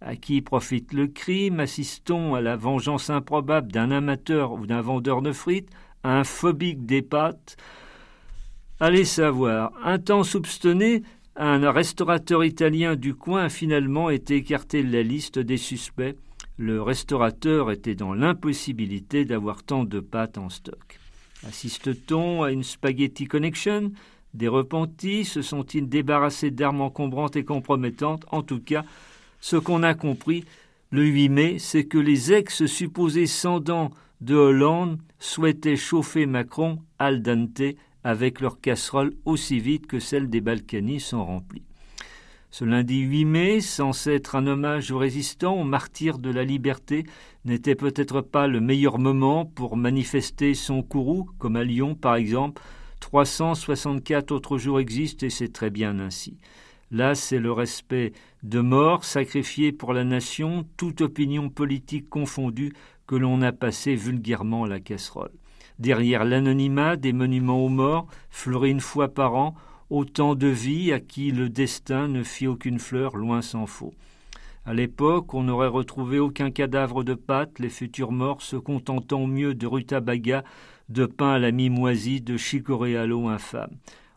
À 0.00 0.16
qui 0.16 0.42
profite 0.42 0.92
le 0.92 1.06
crime? 1.06 1.60
Assistons 1.60 2.34
à 2.34 2.40
la 2.40 2.56
vengeance 2.56 3.08
improbable 3.08 3.70
d'un 3.70 3.92
amateur 3.92 4.52
ou 4.52 4.66
d'un 4.66 4.80
vendeur 4.80 5.22
de 5.22 5.32
frites, 5.32 5.70
un 6.02 6.24
phobique 6.24 6.84
des 6.84 7.02
pâtes 7.02 7.56
Allez 8.80 9.04
savoir. 9.04 9.72
Un 9.84 10.00
temps 10.00 10.24
soupçonné, 10.24 11.04
un 11.36 11.70
restaurateur 11.70 12.44
italien 12.44 12.96
du 12.96 13.14
coin 13.14 13.44
a 13.44 13.48
finalement 13.48 14.10
été 14.10 14.34
écarté 14.34 14.82
de 14.82 14.92
la 14.92 15.04
liste 15.04 15.38
des 15.38 15.56
suspects. 15.56 16.16
Le 16.56 16.80
restaurateur 16.80 17.72
était 17.72 17.96
dans 17.96 18.14
l'impossibilité 18.14 19.24
d'avoir 19.24 19.64
tant 19.64 19.82
de 19.82 19.98
pâtes 19.98 20.38
en 20.38 20.48
stock. 20.48 21.00
Assiste-t-on 21.48 22.44
à 22.44 22.52
une 22.52 22.62
spaghetti 22.62 23.26
connection? 23.26 23.90
Des 24.34 24.46
repentis? 24.46 25.24
Se 25.24 25.42
sont-ils 25.42 25.88
débarrassés 25.88 26.52
d'armes 26.52 26.80
encombrantes 26.80 27.34
et 27.34 27.44
compromettantes? 27.44 28.24
En 28.30 28.42
tout 28.42 28.60
cas, 28.60 28.84
ce 29.40 29.56
qu'on 29.56 29.82
a 29.82 29.94
compris 29.94 30.44
le 30.90 31.04
8 31.04 31.28
mai, 31.28 31.58
c'est 31.58 31.86
que 31.86 31.98
les 31.98 32.32
ex-supposés 32.32 33.26
sans 33.26 33.58
de 33.58 34.34
Hollande 34.34 35.00
souhaitaient 35.18 35.76
chauffer 35.76 36.24
Macron 36.24 36.78
al 37.00 37.20
dente 37.20 37.74
avec 38.04 38.40
leurs 38.40 38.60
casseroles 38.60 39.14
aussi 39.24 39.58
vite 39.58 39.88
que 39.88 39.98
celles 39.98 40.30
des 40.30 40.40
Balkany 40.40 41.00
sont 41.00 41.24
remplies. 41.24 41.64
Ce 42.56 42.64
lundi 42.64 43.00
8 43.00 43.24
mai, 43.24 43.60
censé 43.60 44.12
être 44.12 44.36
un 44.36 44.46
hommage 44.46 44.92
aux 44.92 44.98
résistants, 44.98 45.60
aux 45.60 45.64
martyrs 45.64 46.18
de 46.18 46.30
la 46.30 46.44
liberté, 46.44 47.02
n'était 47.44 47.74
peut-être 47.74 48.20
pas 48.20 48.46
le 48.46 48.60
meilleur 48.60 49.00
moment 49.00 49.44
pour 49.44 49.76
manifester 49.76 50.54
son 50.54 50.84
courroux, 50.84 51.28
comme 51.40 51.56
à 51.56 51.64
Lyon 51.64 51.96
par 51.96 52.14
exemple. 52.14 52.62
364 53.00 54.30
autres 54.30 54.56
jours 54.56 54.78
existent 54.78 55.26
et 55.26 55.30
c'est 55.30 55.52
très 55.52 55.70
bien 55.70 55.98
ainsi. 55.98 56.38
Là, 56.92 57.16
c'est 57.16 57.40
le 57.40 57.50
respect 57.50 58.12
de 58.44 58.60
mort 58.60 59.02
sacrifié 59.02 59.72
pour 59.72 59.92
la 59.92 60.04
nation, 60.04 60.64
toute 60.76 61.00
opinion 61.00 61.48
politique 61.48 62.08
confondue, 62.08 62.72
que 63.08 63.16
l'on 63.16 63.42
a 63.42 63.50
passé 63.50 63.96
vulgairement 63.96 64.64
la 64.64 64.78
casserole. 64.78 65.32
Derrière 65.80 66.24
l'anonymat 66.24 66.94
des 66.94 67.12
monuments 67.12 67.64
aux 67.64 67.68
morts, 67.68 68.06
fleuris 68.30 68.70
une 68.70 68.78
fois 68.78 69.08
par 69.08 69.34
an, 69.34 69.56
autant 69.90 70.34
de 70.34 70.46
vies 70.46 70.92
à 70.92 71.00
qui 71.00 71.30
le 71.30 71.48
destin 71.48 72.08
ne 72.08 72.22
fit 72.22 72.46
aucune 72.46 72.78
fleur, 72.78 73.16
loin 73.16 73.42
s'en 73.42 73.66
faut. 73.66 73.94
À 74.66 74.72
l'époque, 74.72 75.34
on 75.34 75.42
n'aurait 75.42 75.68
retrouvé 75.68 76.18
aucun 76.18 76.50
cadavre 76.50 77.04
de 77.04 77.14
pâte, 77.14 77.58
les 77.58 77.68
futurs 77.68 78.12
morts 78.12 78.40
se 78.40 78.56
contentant 78.56 79.26
mieux 79.26 79.54
de 79.54 79.66
rutabaga, 79.66 80.42
de 80.88 81.04
pain 81.04 81.32
à 81.32 81.38
la 81.38 81.50
mi-moisie, 81.50 82.20
de 82.20 82.36
chicoréalo 82.36 83.28
infâme. 83.28 83.76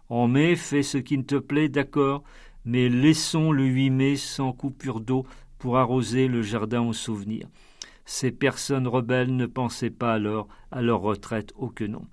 En 0.09 0.27
mai, 0.27 0.55
fais 0.55 0.83
ce 0.83 0.97
qui 0.97 1.17
ne 1.17 1.23
te 1.23 1.35
plaît, 1.35 1.67
d'accord, 1.67 2.23
mais 2.63 2.87
laissons 2.87 3.51
le 3.51 3.65
8 3.65 3.89
mai 3.89 4.15
sans 4.15 4.53
coupure 4.53 5.01
d'eau 5.01 5.25
pour 5.59 5.77
arroser 5.77 6.27
le 6.27 6.41
jardin 6.41 6.81
au 6.81 6.93
souvenir. 6.93 7.47
Ces 8.09 8.31
personnes 8.31 8.87
rebelles 8.87 9.35
ne 9.35 9.45
pensaient 9.45 9.89
pas 9.89 10.13
alors 10.13 10.47
à 10.71 10.81
leur 10.81 11.01
retraite, 11.01 11.51
oh 11.57 11.67
que 11.67 11.83
non. 11.83 12.03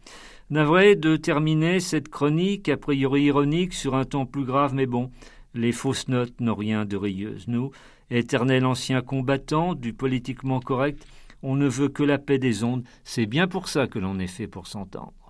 Navré 0.50 0.96
de 0.96 1.16
terminer 1.16 1.78
cette 1.78 2.08
chronique, 2.08 2.68
a 2.68 2.76
priori 2.76 3.22
ironique, 3.22 3.72
sur 3.72 3.94
un 3.94 4.04
ton 4.04 4.26
plus 4.26 4.44
grave, 4.44 4.74
mais 4.74 4.86
bon, 4.86 5.12
les 5.54 5.70
fausses 5.70 6.08
notes 6.08 6.40
n'ont 6.40 6.56
rien 6.56 6.84
de 6.84 6.96
rieuse. 6.96 7.46
Nous, 7.46 7.70
éternels 8.10 8.66
anciens 8.66 9.02
combattants 9.02 9.74
du 9.74 9.92
politiquement 9.92 10.58
correct, 10.58 11.06
on 11.44 11.54
ne 11.54 11.68
veut 11.68 11.88
que 11.88 12.02
la 12.02 12.18
paix 12.18 12.38
des 12.38 12.64
ondes, 12.64 12.82
c'est 13.04 13.26
bien 13.26 13.46
pour 13.46 13.68
ça 13.68 13.86
que 13.86 14.00
l'on 14.00 14.18
est 14.18 14.26
fait 14.26 14.48
pour 14.48 14.66
s'entendre. 14.66 15.23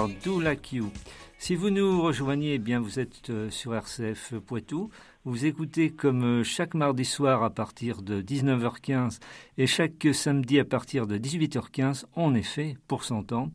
Wonder, 0.00 0.16
Do 0.24 0.40
Like 0.40 0.72
You. 0.72 0.90
Si 1.38 1.54
vous 1.54 1.70
nous 1.70 2.00
rejoignez, 2.00 2.54
eh 2.54 2.58
bien 2.58 2.80
vous 2.80 2.98
êtes 2.98 3.28
euh, 3.30 3.50
sur 3.50 3.74
RCF 3.74 4.34
Poitou. 4.46 4.90
Vous 5.24 5.44
écoutez 5.44 5.90
comme 5.90 6.40
euh, 6.40 6.44
chaque 6.44 6.74
mardi 6.74 7.04
soir 7.04 7.42
à 7.42 7.50
partir 7.50 8.00
de 8.02 8.22
19h15 8.22 9.18
et 9.58 9.66
chaque 9.66 10.08
samedi 10.12 10.58
à 10.58 10.64
partir 10.64 11.06
de 11.06 11.18
18h15, 11.18 12.04
en 12.14 12.34
effet, 12.34 12.76
pour 12.88 13.04
s'entendre. 13.04 13.52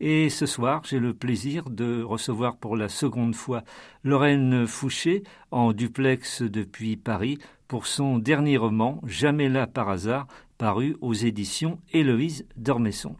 Et 0.00 0.30
ce 0.30 0.46
soir, 0.46 0.82
j'ai 0.84 1.00
le 1.00 1.14
plaisir 1.14 1.68
de 1.70 2.02
recevoir 2.02 2.56
pour 2.56 2.76
la 2.76 2.88
seconde 2.88 3.34
fois 3.34 3.64
Lorraine 4.04 4.66
Fouché 4.66 5.24
en 5.50 5.72
duplex 5.72 6.42
depuis 6.42 6.96
Paris 6.96 7.38
pour 7.66 7.86
son 7.86 8.18
dernier 8.18 8.56
roman, 8.56 9.00
Jamais 9.04 9.48
là 9.48 9.66
par 9.66 9.88
hasard, 9.88 10.28
paru 10.58 10.96
aux 11.00 11.14
éditions 11.14 11.80
Héloïse 11.92 12.46
Dormesson. 12.56 13.16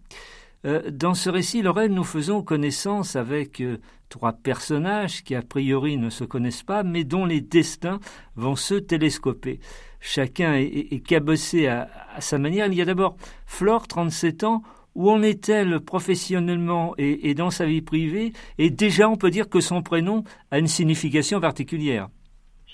Euh, 0.65 0.91
dans 0.91 1.15
ce 1.15 1.31
récit, 1.31 1.62
Lorraine, 1.62 1.95
nous 1.95 2.05
faisons 2.05 2.43
connaissance 2.43 3.15
avec 3.15 3.61
euh, 3.61 3.79
trois 4.09 4.33
personnages 4.33 5.23
qui 5.23 5.35
a 5.35 5.43
priori 5.43 5.97
ne 5.97 6.11
se 6.11 6.25
connaissent 6.25 6.65
pas, 6.65 6.83
mais 6.83 7.05
dont 7.05 7.25
les 7.25 7.41
destins 7.41 8.00
vont 8.35 8.57
se 8.57 8.75
télescoper. 8.75 9.61
Chacun 10.00 10.55
est, 10.55 11.05
cabossé 11.07 11.69
à, 11.69 11.88
sa 12.19 12.38
manière. 12.38 12.67
Il 12.67 12.75
y 12.75 12.83
a 12.83 12.85
d'abord 12.85 13.17
Flore, 13.47 13.87
37 13.87 14.45
ans. 14.45 14.62
Où 14.95 15.11
en 15.11 15.23
est-elle 15.23 15.79
professionnellement 15.79 16.95
et, 16.99 17.33
dans 17.35 17.50
sa 17.50 17.67
vie 17.67 17.83
privée? 17.83 18.33
Et 18.59 18.69
déjà, 18.69 19.09
on 19.09 19.15
peut 19.15 19.31
dire 19.31 19.49
que 19.49 19.61
son 19.61 19.81
prénom 19.81 20.25
a 20.50 20.59
une 20.59 20.67
signification 20.67 21.41
particulière. 21.41 22.09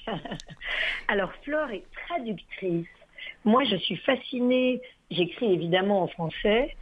Alors, 1.09 1.31
Flore 1.43 1.71
est 1.71 1.85
traductrice. 2.09 2.87
Moi, 3.45 3.65
je 3.65 3.77
suis 3.77 3.97
fascinée. 3.97 4.81
J'écris 5.11 5.53
évidemment 5.53 6.05
en 6.05 6.09
français 6.09 6.75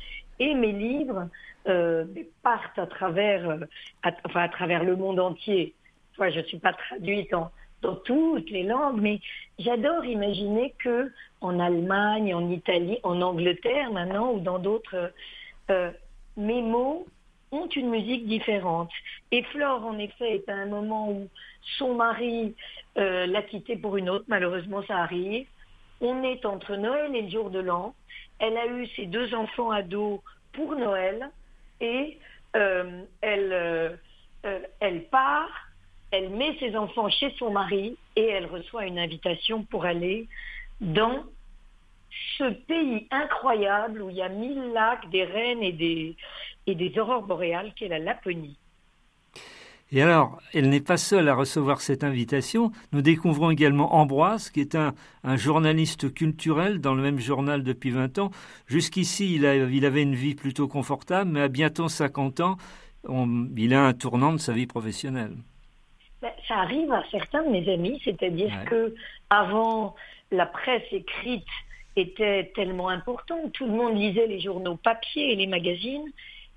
et 0.42 0.54
mes 0.54 0.72
livres 0.72 1.28
euh, 1.68 2.04
partent 2.42 2.78
à 2.78 2.86
travers, 2.86 3.48
euh, 3.48 3.58
enfin, 4.24 4.42
à 4.42 4.48
travers 4.48 4.82
le 4.82 4.96
monde 4.96 5.20
entier. 5.20 5.74
Je 6.18 6.38
ne 6.38 6.42
suis 6.42 6.58
pas 6.58 6.72
traduite 6.72 7.30
dans 7.82 7.96
toutes 7.96 8.50
les 8.50 8.64
langues, 8.64 9.00
mais 9.00 9.20
j'adore 9.58 10.04
imaginer 10.04 10.74
que 10.78 11.12
en 11.40 11.60
Allemagne, 11.60 12.34
en 12.34 12.50
Italie, 12.50 12.98
en 13.04 13.22
Angleterre 13.22 13.92
maintenant 13.92 14.32
ou 14.32 14.40
dans 14.40 14.58
d'autres, 14.58 15.12
euh, 15.70 15.90
mes 16.36 16.62
mots 16.62 17.06
ont 17.52 17.68
une 17.68 17.90
musique 17.90 18.26
différente. 18.26 18.90
Et 19.30 19.44
Flore, 19.44 19.86
en 19.86 19.98
effet, 19.98 20.34
est 20.36 20.48
à 20.48 20.54
un 20.54 20.66
moment 20.66 21.10
où 21.10 21.28
son 21.78 21.94
mari 21.94 22.54
l'a 22.96 23.42
quittée 23.42 23.76
pour 23.76 23.96
une 23.96 24.10
autre, 24.10 24.24
malheureusement 24.28 24.82
ça 24.82 24.98
arrive. 24.98 25.46
On 26.00 26.22
est 26.24 26.44
entre 26.44 26.76
Noël 26.76 27.14
et 27.14 27.22
le 27.22 27.30
jour 27.30 27.50
de 27.50 27.60
l'an. 27.60 27.94
Elle 28.38 28.56
a 28.56 28.66
eu 28.66 28.86
ses 28.96 29.06
deux 29.06 29.34
enfants 29.34 29.70
ados 29.70 30.20
pour 30.52 30.74
Noël 30.74 31.30
et 31.80 32.18
euh, 32.56 33.02
elle, 33.20 33.52
euh, 33.52 33.96
euh, 34.44 34.60
elle 34.80 35.04
part, 35.08 35.50
elle 36.10 36.30
met 36.30 36.56
ses 36.58 36.76
enfants 36.76 37.08
chez 37.08 37.34
son 37.38 37.50
mari 37.50 37.96
et 38.16 38.26
elle 38.26 38.46
reçoit 38.46 38.86
une 38.86 38.98
invitation 38.98 39.64
pour 39.64 39.84
aller 39.84 40.28
dans 40.80 41.24
ce 42.36 42.50
pays 42.50 43.06
incroyable 43.10 44.02
où 44.02 44.10
il 44.10 44.16
y 44.16 44.22
a 44.22 44.28
mille 44.28 44.72
lacs, 44.72 45.08
des 45.10 45.24
rennes 45.24 45.62
et 45.62 45.72
des, 45.72 46.16
et 46.66 46.74
des 46.74 46.98
aurores 46.98 47.22
boréales 47.22 47.72
qu'est 47.74 47.88
la 47.88 47.98
Laponie. 47.98 48.56
Et 49.94 50.00
alors, 50.00 50.40
elle 50.54 50.70
n'est 50.70 50.80
pas 50.80 50.96
seule 50.96 51.28
à 51.28 51.34
recevoir 51.34 51.82
cette 51.82 52.02
invitation. 52.02 52.72
Nous 52.92 53.02
découvrons 53.02 53.50
également 53.50 53.94
Ambroise, 53.94 54.48
qui 54.48 54.60
est 54.60 54.74
un, 54.74 54.94
journaliste 55.36 56.14
culturel 56.14 56.80
dans 56.80 56.94
le 56.94 57.02
même 57.02 57.18
journal 57.18 57.62
depuis 57.62 57.90
20 57.90 58.18
ans. 58.18 58.30
Jusqu'ici, 58.66 59.34
il, 59.34 59.44
avait 59.46 60.02
une 60.02 60.14
vie 60.14 60.34
plutôt 60.34 60.66
confortable, 60.66 61.30
mais 61.30 61.42
à 61.42 61.48
bientôt 61.48 61.88
50 61.88 62.40
ans, 62.40 62.56
il 63.06 63.74
a 63.74 63.84
un 63.84 63.92
tournant 63.92 64.32
de 64.32 64.38
sa 64.38 64.54
vie 64.54 64.66
professionnelle. 64.66 65.34
Ben, 66.22 66.32
ça 66.48 66.56
arrive 66.56 66.90
à 66.90 67.02
certains 67.10 67.42
de 67.42 67.50
mes 67.50 67.70
amis, 67.70 68.00
c'est-à-dire 68.02 68.64
que 68.64 68.94
avant 69.28 69.94
la 70.30 70.46
presse 70.46 70.90
écrite 70.90 71.44
était 71.96 72.50
tellement 72.54 72.88
importante, 72.88 73.52
tout 73.52 73.66
le 73.66 73.72
monde 73.72 73.98
lisait 73.98 74.26
les 74.26 74.40
journaux 74.40 74.76
papier 74.76 75.32
et 75.32 75.36
les 75.36 75.46
magazines, 75.46 76.10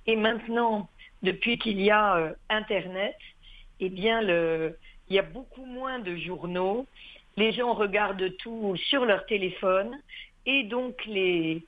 et 0.07 0.15
maintenant 0.15 0.87
depuis 1.25 1.57
qu'il 1.57 1.81
y 1.81 1.91
a 1.91 2.15
euh, 2.15 2.33
Internet, 2.49 3.17
eh 3.81 3.89
bien, 3.89 4.21
le, 4.21 4.77
il 5.09 5.15
y 5.15 5.19
a 5.19 5.23
beaucoup 5.23 5.65
moins 5.65 5.99
de 5.99 6.15
journaux. 6.15 6.85
Les 7.35 7.51
gens 7.51 7.73
regardent 7.73 8.35
tout 8.37 8.75
sur 8.77 9.05
leur 9.05 9.25
téléphone. 9.25 9.99
Et 10.45 10.63
donc 10.63 11.03
les, 11.05 11.63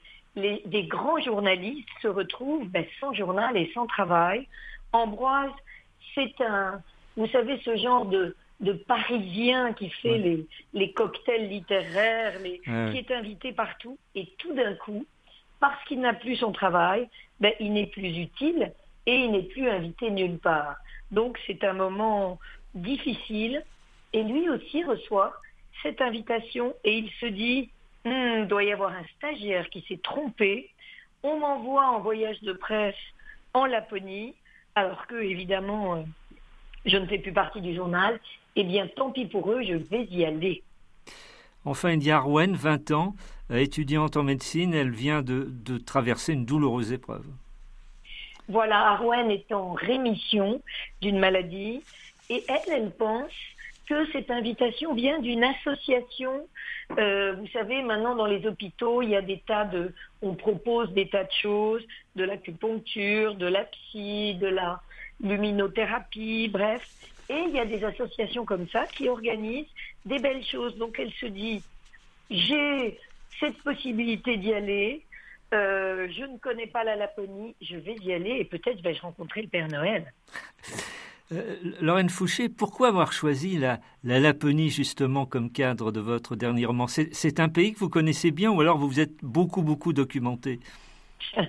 grands 0.87 1.19
journalistes 1.19 1.89
se 2.01 2.07
retrouvent 2.07 2.67
ben, 2.67 2.85
sans 2.99 3.13
journal 3.13 3.57
et 3.57 3.69
sans 3.73 3.87
travail. 3.87 4.47
Ambroise, 4.93 5.51
c'est 6.15 6.39
un, 6.41 6.81
vous 7.17 7.27
savez, 7.27 7.59
ce 7.65 7.75
genre 7.75 8.05
de, 8.05 8.35
de 8.61 8.73
Parisien 8.73 9.73
qui 9.73 9.89
fait 9.89 10.17
les, 10.19 10.47
les, 10.73 10.93
cocktails 10.93 11.49
littéraires, 11.49 12.39
les, 12.39 12.59
qui 12.59 12.97
est 12.97 13.11
invité 13.11 13.51
partout, 13.51 13.97
et 14.15 14.27
tout 14.37 14.53
d'un 14.53 14.75
coup, 14.75 15.05
parce 15.59 15.83
qu'il 15.85 15.99
n'a 15.99 16.13
plus 16.13 16.37
son 16.37 16.51
travail, 16.51 17.09
ben, 17.39 17.53
il 17.59 17.73
n'est 17.73 17.87
plus 17.87 18.15
utile 18.17 18.71
et 19.07 19.15
il 19.15 19.31
n'est 19.31 19.43
plus 19.43 19.67
invité 19.67 20.11
nulle 20.11 20.37
part. 20.37 20.75
Donc 21.09 21.39
c'est 21.47 21.63
un 21.63 21.73
moment 21.73 22.39
difficile 22.75 23.63
et 24.13 24.21
lui 24.21 24.49
aussi 24.49 24.83
reçoit 24.83 25.33
cette 25.81 26.01
invitation 26.01 26.75
et 26.83 26.97
il 26.97 27.09
se 27.19 27.25
dit 27.25 27.71
il 28.05 28.11
hmm, 28.11 28.47
doit 28.47 28.63
y 28.63 28.71
avoir 28.71 28.91
un 28.91 29.05
stagiaire 29.17 29.69
qui 29.69 29.83
s'est 29.87 29.99
trompé. 30.03 30.69
On 31.23 31.39
m'envoie 31.39 31.87
en 31.87 32.01
voyage 32.01 32.41
de 32.41 32.53
presse 32.53 32.95
en 33.53 33.65
Laponie 33.65 34.35
alors 34.75 35.07
que 35.07 35.15
évidemment 35.15 35.95
euh, 35.95 36.01
je 36.85 36.97
ne 36.97 37.05
fais 37.07 37.17
plus 37.17 37.33
partie 37.33 37.61
du 37.61 37.73
journal. 37.73 38.19
Eh 38.57 38.63
bien 38.63 38.87
tant 38.87 39.11
pis 39.11 39.25
pour 39.25 39.51
eux, 39.51 39.63
je 39.63 39.73
vais 39.73 40.03
y 40.05 40.25
aller. 40.25 40.63
Enfin, 41.63 41.91
il 41.91 42.03
y 42.03 42.11
a 42.11 42.17
Arwen, 42.17 42.55
20 42.55 42.91
ans, 42.91 43.15
étudiante 43.49 44.15
en 44.15 44.23
médecine, 44.23 44.73
elle 44.73 44.91
vient 44.91 45.21
de 45.21 45.77
traverser 45.77 46.33
une 46.33 46.45
douloureuse 46.45 46.93
épreuve. 46.93 47.25
Voilà, 48.49 48.91
Arwen 48.91 49.29
est 49.29 49.51
en 49.51 49.73
rémission 49.73 50.61
d'une 51.01 51.19
maladie 51.19 51.81
et 52.29 52.43
elle, 52.47 52.73
elle 52.73 52.91
pense 52.91 53.31
que 53.87 54.09
cette 54.11 54.29
invitation 54.31 54.93
vient 54.93 55.19
d'une 55.19 55.43
association. 55.43 56.47
Euh, 56.97 57.33
vous 57.33 57.47
savez, 57.47 57.81
maintenant 57.83 58.15
dans 58.15 58.25
les 58.25 58.45
hôpitaux, 58.45 59.01
il 59.01 59.09
y 59.09 59.15
a 59.15 59.21
des 59.21 59.39
tas 59.39 59.65
de, 59.65 59.93
on 60.21 60.35
propose 60.35 60.91
des 60.93 61.09
tas 61.09 61.23
de 61.23 61.31
choses, 61.31 61.83
de 62.15 62.23
l'acupuncture, 62.23 63.35
de 63.35 63.47
la 63.47 63.65
de 63.93 64.47
la 64.47 64.81
luminothérapie, 65.21 66.49
bref. 66.49 66.87
Et 67.29 67.39
il 67.47 67.55
y 67.55 67.59
a 67.59 67.65
des 67.65 67.83
associations 67.83 68.45
comme 68.45 68.67
ça 68.69 68.85
qui 68.85 69.09
organisent 69.09 69.73
des 70.05 70.19
belles 70.19 70.45
choses. 70.45 70.77
Donc 70.77 70.99
elle 70.99 71.11
se 71.13 71.25
dit, 71.25 71.61
j'ai 72.29 72.99
cette 73.39 73.57
possibilité 73.63 74.37
d'y 74.37 74.53
aller, 74.53 75.01
euh, 75.53 76.07
je 76.09 76.23
ne 76.23 76.37
connais 76.37 76.67
pas 76.67 76.83
la 76.83 76.95
Laponie, 76.95 77.55
je 77.61 77.77
vais 77.77 77.95
y 78.01 78.13
aller 78.13 78.37
et 78.39 78.45
peut-être 78.45 78.81
vais-je 78.81 79.01
rencontrer 79.01 79.43
le 79.43 79.47
Père 79.47 79.67
Noël. 79.67 80.11
Euh, 81.31 81.55
Lorraine 81.81 82.09
Fouché, 82.09 82.49
pourquoi 82.49 82.89
avoir 82.89 83.11
choisi 83.11 83.57
la, 83.57 83.79
la, 84.03 84.19
Laponie 84.19 84.69
justement 84.69 85.25
comme 85.25 85.51
cadre 85.51 85.91
de 85.91 85.99
votre 85.99 86.35
dernier 86.35 86.65
roman? 86.65 86.87
C'est 86.87 87.39
un 87.39 87.49
pays 87.49 87.73
que 87.73 87.79
vous 87.79 87.89
connaissez 87.89 88.31
bien 88.31 88.51
ou 88.51 88.61
alors 88.61 88.77
vous 88.77 88.87
vous 88.87 88.99
êtes 88.99 89.23
beaucoup, 89.23 89.61
beaucoup 89.61 89.93
documenté? 89.93 90.59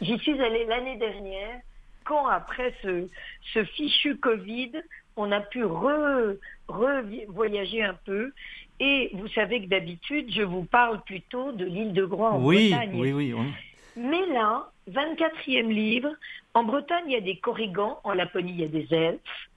J'y 0.00 0.18
suis 0.18 0.40
allée 0.40 0.64
l'année 0.66 0.96
dernière 0.96 1.60
quand 2.04 2.26
après 2.26 2.74
ce, 2.82 3.08
ce, 3.52 3.64
fichu 3.64 4.16
Covid, 4.16 4.72
on 5.16 5.32
a 5.32 5.40
pu 5.40 5.64
re-voyager 5.64 7.82
un 7.82 7.94
peu 8.04 8.32
et 8.80 9.10
vous 9.14 9.28
savez 9.28 9.62
que 9.62 9.68
d'habitude, 9.68 10.32
je 10.32 10.42
vous 10.42 10.64
parle 10.64 11.00
plutôt 11.02 11.52
de 11.52 11.64
l'île 11.64 11.92
de 11.92 12.04
Groix 12.04 12.32
en 12.32 12.40
Bretagne. 12.40 12.90
Oui, 12.94 13.12
oui, 13.12 13.32
oui. 13.32 13.46
Mais 13.96 14.26
là, 14.26 14.70
24e 14.90 15.68
livre, 15.68 16.10
en 16.54 16.64
Bretagne, 16.64 17.04
il 17.06 17.12
y 17.12 17.16
a 17.16 17.20
des 17.20 17.36
corrigans, 17.36 17.98
en 18.04 18.12
Laponie, 18.12 18.52
il 18.52 18.60
y 18.60 18.64
a 18.64 18.68
des 18.68 18.92
elfes. 18.92 19.48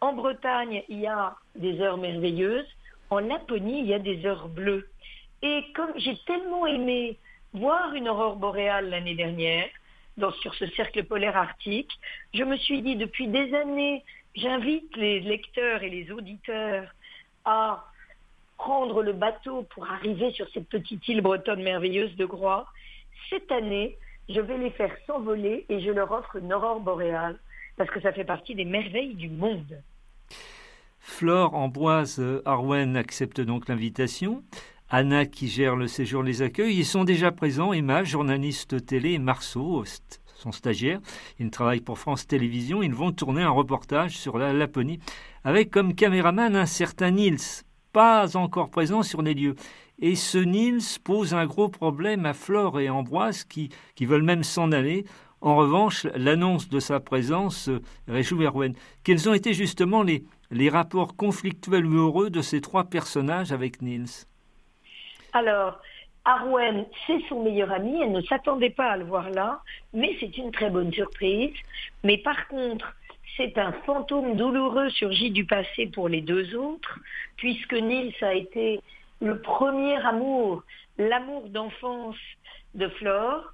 En 0.00 0.12
Bretagne, 0.12 0.82
il 0.88 1.00
y 1.00 1.06
a 1.06 1.34
des 1.56 1.80
heures 1.80 1.98
merveilleuses. 1.98 2.68
En 3.10 3.18
Laponie, 3.18 3.80
il 3.80 3.86
y 3.86 3.94
a 3.94 3.98
des 3.98 4.24
heures 4.24 4.48
bleues. 4.48 4.88
Et 5.42 5.64
comme 5.74 5.92
j'ai 5.96 6.16
tellement 6.26 6.66
aimé 6.66 7.18
voir 7.52 7.94
une 7.94 8.08
aurore 8.08 8.36
boréale 8.36 8.90
l'année 8.90 9.16
dernière, 9.16 9.68
dans, 10.16 10.30
sur 10.32 10.54
ce 10.54 10.66
cercle 10.68 11.02
polaire 11.04 11.36
arctique, 11.36 11.90
je 12.32 12.44
me 12.44 12.56
suis 12.56 12.82
dit, 12.82 12.94
depuis 12.94 13.26
des 13.26 13.52
années, 13.54 14.04
j'invite 14.36 14.96
les 14.96 15.20
lecteurs 15.20 15.82
et 15.82 15.90
les 15.90 16.12
auditeurs 16.12 16.94
à 17.44 17.89
prendre 18.60 19.02
le 19.02 19.14
bateau 19.14 19.66
pour 19.74 19.90
arriver 19.90 20.32
sur 20.32 20.46
cette 20.52 20.68
petite 20.68 21.08
île 21.08 21.22
bretonne 21.22 21.62
merveilleuse 21.62 22.14
de 22.16 22.26
Groix, 22.26 22.66
cette 23.30 23.50
année, 23.50 23.96
je 24.28 24.40
vais 24.40 24.58
les 24.58 24.70
faire 24.70 24.94
s'envoler 25.06 25.64
et 25.70 25.80
je 25.80 25.90
leur 25.90 26.12
offre 26.12 26.36
une 26.36 26.52
aurore 26.52 26.80
boréale 26.80 27.38
parce 27.78 27.90
que 27.90 28.00
ça 28.00 28.12
fait 28.12 28.24
partie 28.24 28.54
des 28.54 28.66
merveilles 28.66 29.14
du 29.14 29.30
monde. 29.30 29.82
Flore 30.98 31.54
Ambroise 31.54 32.22
Arwen 32.44 32.96
accepte 32.98 33.40
donc 33.40 33.66
l'invitation. 33.66 34.44
Anna, 34.90 35.24
qui 35.24 35.48
gère 35.48 35.76
le 35.76 35.86
séjour, 35.86 36.22
les 36.22 36.42
accueille. 36.42 36.76
Ils 36.76 36.84
sont 36.84 37.04
déjà 37.04 37.32
présents. 37.32 37.72
Emma, 37.72 38.04
journaliste 38.04 38.84
télé, 38.84 39.12
et 39.12 39.18
Marceau, 39.18 39.84
son 40.34 40.52
stagiaire. 40.52 41.00
Ils 41.38 41.50
travaillent 41.50 41.80
pour 41.80 41.98
France 41.98 42.26
Télévisions. 42.26 42.82
Ils 42.82 42.94
vont 42.94 43.12
tourner 43.12 43.42
un 43.42 43.50
reportage 43.50 44.18
sur 44.18 44.36
la 44.36 44.52
Laponie 44.52 45.00
avec 45.44 45.70
comme 45.70 45.94
caméraman 45.94 46.54
un 46.54 46.66
certain 46.66 47.12
Niels, 47.12 47.64
pas 47.92 48.36
encore 48.36 48.70
présent 48.70 49.02
sur 49.02 49.22
les 49.22 49.34
lieux. 49.34 49.54
Et 50.00 50.14
ce 50.14 50.38
Niels 50.38 50.80
pose 51.04 51.34
un 51.34 51.46
gros 51.46 51.68
problème 51.68 52.24
à 52.24 52.32
Flore 52.32 52.80
et 52.80 52.88
Ambroise 52.88 53.44
qui, 53.44 53.70
qui 53.94 54.06
veulent 54.06 54.22
même 54.22 54.42
s'en 54.42 54.72
aller. 54.72 55.04
En 55.42 55.56
revanche, 55.56 56.06
l'annonce 56.14 56.68
de 56.68 56.80
sa 56.80 57.00
présence 57.00 57.68
euh, 57.68 57.80
réjouit 58.08 58.44
Erwen. 58.44 58.74
Quels 59.04 59.28
ont 59.28 59.34
été 59.34 59.54
justement 59.54 60.02
les, 60.02 60.24
les 60.50 60.68
rapports 60.68 61.16
conflictuels 61.16 61.86
ou 61.86 61.96
heureux 61.96 62.30
de 62.30 62.42
ces 62.42 62.60
trois 62.60 62.84
personnages 62.84 63.52
avec 63.52 63.80
Niels 63.80 64.26
Alors, 65.32 65.80
Arwen, 66.24 66.84
c'est 67.06 67.20
son 67.28 67.42
meilleur 67.42 67.72
ami, 67.72 68.00
elle 68.02 68.12
ne 68.12 68.20
s'attendait 68.22 68.70
pas 68.70 68.90
à 68.90 68.96
le 68.98 69.04
voir 69.04 69.30
là, 69.30 69.62
mais 69.94 70.14
c'est 70.20 70.36
une 70.36 70.52
très 70.52 70.68
bonne 70.68 70.92
surprise. 70.92 71.54
Mais 72.04 72.18
par 72.18 72.46
contre, 72.48 72.94
c'est 73.36 73.58
un 73.58 73.72
fantôme 73.84 74.36
douloureux 74.36 74.90
surgi 74.90 75.30
du 75.30 75.44
passé 75.44 75.86
pour 75.86 76.08
les 76.08 76.20
deux 76.20 76.54
autres, 76.54 76.98
puisque 77.36 77.74
Niels 77.74 78.14
a 78.22 78.34
été 78.34 78.80
le 79.20 79.40
premier 79.40 79.96
amour, 80.04 80.62
l'amour 80.98 81.48
d'enfance 81.48 82.16
de 82.74 82.88
Flore, 82.88 83.52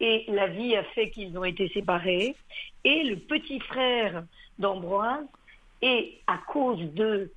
et 0.00 0.24
la 0.28 0.46
vie 0.46 0.76
a 0.76 0.84
fait 0.84 1.10
qu'ils 1.10 1.36
ont 1.36 1.44
été 1.44 1.68
séparés. 1.70 2.36
Et 2.84 3.04
le 3.04 3.16
petit 3.16 3.60
frère 3.60 4.24
d'Ambroise, 4.58 5.26
et 5.82 6.18
à 6.26 6.38
cause 6.38 6.80
de, 6.94 7.30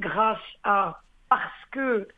grâce 0.00 0.38
à, 0.64 1.00
parce 1.28 1.64
que 1.70 2.08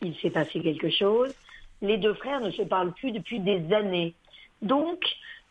il 0.00 0.16
s'est 0.16 0.30
passé 0.30 0.60
quelque 0.60 0.90
chose, 0.90 1.34
les 1.80 1.96
deux 1.96 2.14
frères 2.14 2.40
ne 2.40 2.50
se 2.50 2.62
parlent 2.62 2.92
plus 2.92 3.12
depuis 3.12 3.40
des 3.40 3.72
années. 3.72 4.14
Donc, 4.60 5.04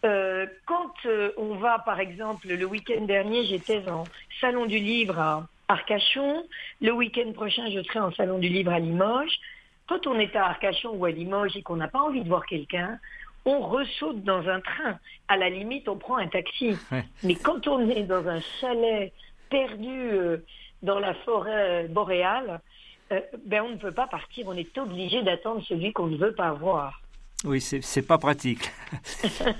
euh, 0.04 0.48
quand 0.66 0.94
euh, 1.06 1.32
on 1.38 1.56
va, 1.56 1.80
par 1.80 2.00
exemple, 2.00 2.48
le 2.48 2.66
week-end 2.66 3.02
dernier, 3.02 3.46
j'étais 3.46 3.88
en 3.90 4.06
salon 4.40 4.66
du 4.66 4.80
livre 4.80 5.20
à 5.20 5.48
Arcachon. 5.68 6.44
Le 6.82 6.92
week-end 6.92 7.32
prochain, 7.34 7.70
je 7.70 7.82
serai 7.84 8.00
en 8.00 8.12
salon 8.12 8.40
du 8.40 8.50
livre 8.50 8.72
à 8.72 8.80
Limoges. 8.80 9.40
Quand 9.88 10.08
on 10.08 10.18
est 10.20 10.36
à 10.36 10.46
Arcachon 10.46 10.92
ou 10.96 11.06
à 11.06 11.12
Limoges 11.12 11.56
et 11.56 11.62
qu'on 11.62 11.76
n'a 11.76 11.88
pas 11.88 12.00
envie 12.00 12.24
de 12.24 12.30
voir 12.30 12.46
quelqu'un, 12.46 13.00
on 13.46 13.60
ressaute 13.60 14.24
dans 14.24 14.48
un 14.48 14.60
train. 14.60 14.98
À 15.28 15.38
la 15.38 15.50
limite, 15.50 15.88
on 15.88 15.98
prend 15.98 16.18
un 16.18 16.28
taxi. 16.28 16.76
Mais 17.24 17.36
quand 17.36 17.68
on 17.68 17.90
est 17.90 18.04
dans 18.04 18.28
un 18.28 18.40
chalet 18.60 19.14
perdu 19.50 20.12
euh, 20.12 20.38
dans 20.82 21.00
la 21.00 21.14
forêt 21.14 21.88
boréale, 21.90 22.60
euh, 23.12 23.20
ben 23.46 23.62
on 23.64 23.70
ne 23.70 23.78
peut 23.78 23.92
pas 23.92 24.08
partir. 24.08 24.48
On 24.48 24.56
est 24.56 24.78
obligé 24.78 25.22
d'attendre 25.22 25.64
celui 25.68 25.92
qu'on 25.94 26.08
ne 26.08 26.18
veut 26.18 26.34
pas 26.34 26.54
voir. 26.54 27.01
Oui, 27.43 27.60
c'est 27.60 28.06
pas 28.06 28.19
pratique. 28.19 28.69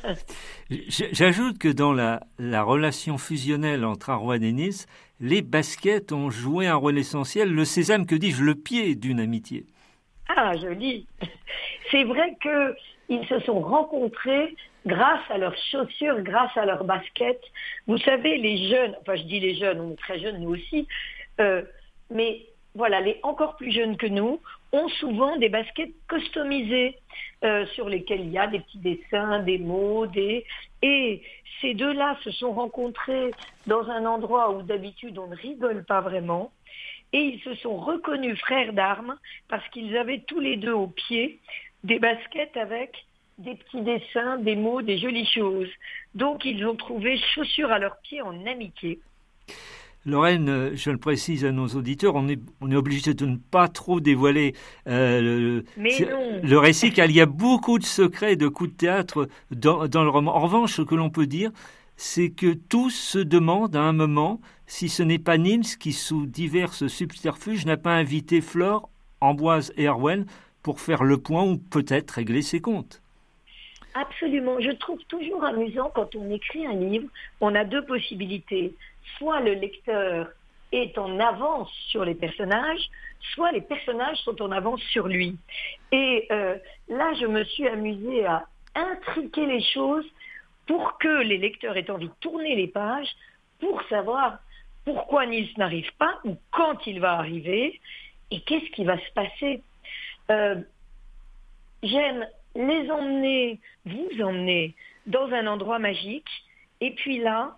J'ajoute 0.70 1.58
que 1.58 1.68
dans 1.68 1.94
la, 1.94 2.22
la, 2.38 2.62
relation 2.62 3.18
fusionnelle 3.18 3.86
entre 3.86 4.12
Arwan 4.12 4.44
et 4.44 4.52
Nice, 4.52 4.86
les 5.20 5.42
baskets 5.42 6.12
ont 6.12 6.30
joué 6.30 6.68
un 6.68 6.76
rôle 6.76 7.00
essentiel, 7.00 7.52
le 7.52 7.66
sésame, 7.66 8.06
que 8.06 8.16
dis-je, 8.16 8.44
le 8.44 8.54
pied 8.54 8.94
d'une 8.94 9.20
amitié. 9.20 9.66
Ah, 10.28 10.56
joli. 10.58 11.08
C'est 11.90 12.04
vrai 12.04 12.38
que 12.42 12.76
ils 13.10 13.28
se 13.28 13.40
sont 13.42 13.60
rencontrés 13.60 14.56
grâce 14.86 15.30
à 15.30 15.38
leurs 15.38 15.58
chaussures, 15.72 16.22
grâce 16.22 16.56
à 16.56 16.66
leurs 16.66 16.84
baskets. 16.84 17.44
Vous 17.88 17.98
savez, 17.98 18.38
les 18.38 18.70
jeunes, 18.70 18.96
enfin 19.02 19.16
je 19.16 19.24
dis 19.24 19.40
les 19.40 19.56
jeunes, 19.56 19.82
on 19.82 19.92
est 19.92 19.98
très 19.98 20.20
jeunes 20.20 20.40
nous 20.40 20.52
aussi, 20.52 20.88
euh, 21.40 21.62
mais 22.10 22.46
voilà, 22.74 23.02
les 23.02 23.20
encore 23.24 23.58
plus 23.58 23.72
jeunes 23.72 23.98
que 23.98 24.08
nous 24.08 24.40
ont 24.74 24.88
souvent 24.90 25.38
des 25.38 25.50
baskets 25.50 25.92
customisées 26.08 26.98
euh, 27.44 27.66
sur 27.68 27.90
lesquelles 27.90 28.22
il 28.22 28.32
y 28.32 28.38
a 28.38 28.48
des 28.48 28.60
petits 28.60 28.80
dessins, 28.80 29.40
des 29.40 29.58
mots, 29.58 30.08
des 30.08 30.46
et 30.82 31.22
ces 31.60 31.74
deux-là 31.74 32.18
se 32.24 32.32
sont 32.32 32.54
rencontrés 32.54 33.32
dans 33.68 33.90
un 33.90 34.06
endroit 34.06 34.52
où 34.52 34.64
d'habitude 34.64 35.18
on 35.18 35.28
ne 35.28 35.36
rigole 35.36 35.84
pas 35.84 36.02
vraiment 36.02 36.52
et 37.14 37.20
ils 37.20 37.42
se 37.42 37.54
sont 37.56 37.78
reconnus 37.78 38.40
frères 38.40 38.74
d'armes 38.74 39.18
parce 39.50 39.68
qu'ils 39.70 39.98
avaient 39.98 40.24
tous 40.26 40.40
les 40.40 40.58
deux 40.58 40.74
au 40.74 40.88
pied 40.88 41.40
des 41.84 42.00
baskets 42.00 42.56
avec 42.56 43.06
des 43.38 43.56
petits 43.56 43.82
dessins, 43.82 44.38
des 44.38 44.56
mots, 44.56 44.82
des 44.82 44.98
jolies 44.98 45.26
choses. 45.26 45.70
Donc 46.16 46.46
ils 46.46 46.66
ont 46.66 46.76
trouvé 46.76 47.18
chaussures 47.34 47.72
à 47.72 47.80
leurs 47.80 47.98
pieds 48.02 48.22
en 48.22 48.46
amitié. 48.46 49.00
Lorraine, 50.06 50.72
je 50.74 50.90
le 50.90 50.98
précise 50.98 51.46
à 51.46 51.52
nos 51.52 51.68
auditeurs, 51.68 52.16
on 52.16 52.28
est, 52.28 52.40
on 52.60 52.72
est 52.72 52.76
obligé 52.76 53.14
de 53.14 53.26
ne 53.26 53.38
pas 53.38 53.68
trop 53.68 54.00
dévoiler 54.00 54.56
euh, 54.88 55.22
le, 55.22 55.64
le, 56.42 56.58
récit, 56.58 56.92
car 56.92 57.06
il 57.06 57.16
y 57.16 57.22
a 57.22 57.28
beaucoup 57.28 57.78
de 57.78 57.84
secrets, 57.84 58.36
de 58.36 58.48
coups 58.48 58.72
de 58.72 58.76
théâtre 58.78 59.28
dans, 59.52 59.88
dans 59.88 60.04
le 60.04 60.10
roman. 60.10 60.36
En 60.36 60.40
revanche, 60.40 60.74
ce 60.74 60.82
que 60.82 60.96
l'on 60.96 61.12
peut 61.12 61.28
dire, 61.28 61.52
c'est 61.98 62.32
que 62.32 62.54
tous 62.54 62.90
se 62.90 63.20
demandent 63.20 63.76
à 63.76 63.82
un 63.82 63.94
moment 63.94 64.42
si 64.66 64.90
ce 64.90 65.04
n'est 65.04 65.20
pas 65.20 65.38
Nils 65.38 65.78
qui, 65.78 65.94
sous 65.94 66.26
divers 66.26 66.74
subterfuges, 66.74 67.68
n'a 67.68 67.78
pas 67.78 67.94
invité 67.94 68.42
Flore, 68.42 68.90
Amboise 69.20 69.72
et 69.78 69.84
Erwen 69.84 70.26
pour 70.64 70.80
faire 70.80 71.04
le 71.04 71.18
point 71.18 71.44
ou 71.44 71.58
peut-être 71.58 72.12
régler 72.12 72.42
ses 72.42 72.60
comptes. 72.60 73.02
Absolument. 73.94 74.60
Je 74.60 74.72
trouve 74.72 75.00
toujours 75.10 75.44
amusant 75.44 75.92
quand 75.94 76.16
on 76.16 76.32
écrit 76.32 76.66
un 76.66 76.74
livre, 76.74 77.08
on 77.42 77.54
a 77.54 77.66
deux 77.66 77.86
possibilités 77.86 78.74
soit 79.18 79.40
le 79.42 79.54
lecteur 79.54 80.30
est 80.72 80.98
en 80.98 81.20
avance 81.20 81.72
sur 81.90 82.06
les 82.06 82.16
personnages, 82.16 82.90
soit 83.34 83.52
les 83.52 83.62
personnages 83.62 84.18
sont 84.20 84.42
en 84.42 84.52
avance 84.52 84.82
sur 84.92 85.08
lui. 85.08 85.38
Et 85.92 86.28
euh, 86.32 86.56
là, 86.88 87.14
je 87.20 87.26
me 87.26 87.44
suis 87.44 87.68
amusée 87.68 88.26
à 88.26 88.46
intriquer 88.76 89.46
les 89.46 89.62
choses 89.62 90.06
pour 90.68 90.98
que 90.98 91.22
les 91.24 91.38
lecteurs 91.38 91.76
aient 91.76 91.90
envie 91.90 92.08
de 92.08 92.14
tourner 92.22 92.56
les 92.56 92.68
pages 92.68 93.10
pour 93.60 93.82
savoir 93.90 94.40
pourquoi 94.86 95.26
Nils 95.26 95.52
n'arrive 95.58 95.92
pas 95.98 96.20
ou 96.24 96.38
quand 96.52 96.88
il 96.88 97.00
va 97.00 97.14
arriver 97.14 97.80
et 98.32 98.42
qu'est-ce 98.42 98.72
qui 98.72 98.86
va 98.86 98.98
se 98.98 99.12
passer. 99.14 99.62
Euh, 100.30 100.56
j'aime 101.84 102.26
les 102.56 102.90
emmener, 102.90 103.60
vous 103.86 104.22
emmener 104.22 104.76
dans 105.06 105.32
un 105.32 105.48
endroit 105.48 105.80
magique 105.80 106.30
et 106.80 106.92
puis 106.92 107.20
là, 107.20 107.58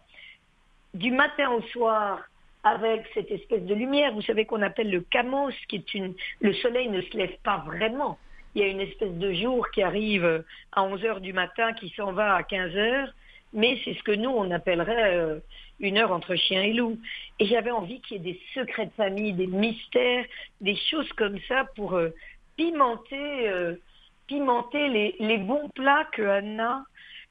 du 0.93 1.12
matin 1.12 1.51
au 1.51 1.62
soir 1.63 2.19
avec 2.63 3.06
cette 3.13 3.29
espèce 3.32 3.63
de 3.63 3.73
lumière, 3.73 4.13
vous 4.13 4.21
savez 4.21 4.45
qu'on 4.45 4.62
appelle 4.62 4.89
le 4.89 5.01
camos, 5.01 5.51
qui 5.67 5.77
est 5.77 5.93
une, 5.93 6.13
le 6.39 6.53
soleil 6.53 6.88
ne 6.89 7.01
se 7.01 7.17
lève 7.17 7.36
pas 7.43 7.58
vraiment. 7.65 8.17
Il 8.56 8.62
y 8.62 8.65
a 8.65 8.67
une 8.67 8.79
espèce 8.79 9.13
de 9.13 9.34
jour 9.34 9.69
qui 9.71 9.82
arrive 9.82 10.43
à 10.71 10.84
11 10.84 11.03
heures 11.03 11.21
du 11.21 11.34
matin, 11.34 11.73
qui 11.73 11.89
s'en 11.89 12.13
va 12.13 12.36
à 12.36 12.43
15 12.43 12.75
heures, 12.75 13.13
mais 13.51 13.79
c'est 13.84 13.93
ce 13.95 14.03
que 14.03 14.12
nous, 14.12 14.29
on 14.29 14.49
appellerait 14.51 15.15
euh, 15.15 15.39
une 15.79 15.97
heure 15.97 16.12
entre 16.12 16.36
chien 16.36 16.62
et 16.63 16.73
loup. 16.73 16.97
Et 17.39 17.45
j'avais 17.45 17.71
envie 17.71 17.99
qu'il 18.01 18.17
y 18.17 18.19
ait 18.19 18.34
des 18.34 18.41
secrets 18.53 18.88
de 18.88 18.91
famille, 18.91 19.34
des 19.34 19.47
mystères, 19.47 20.25
des 20.62 20.75
choses 20.89 21.12
comme 21.13 21.39
ça 21.47 21.65
pour 21.75 21.93
euh, 21.93 22.10
pimenter, 22.56 23.49
euh, 23.49 23.75
pimenter 24.27 24.88
les, 24.88 25.15
les, 25.19 25.38
bons 25.38 25.69
plats 25.69 26.08
que 26.13 26.23
Anna 26.23 26.84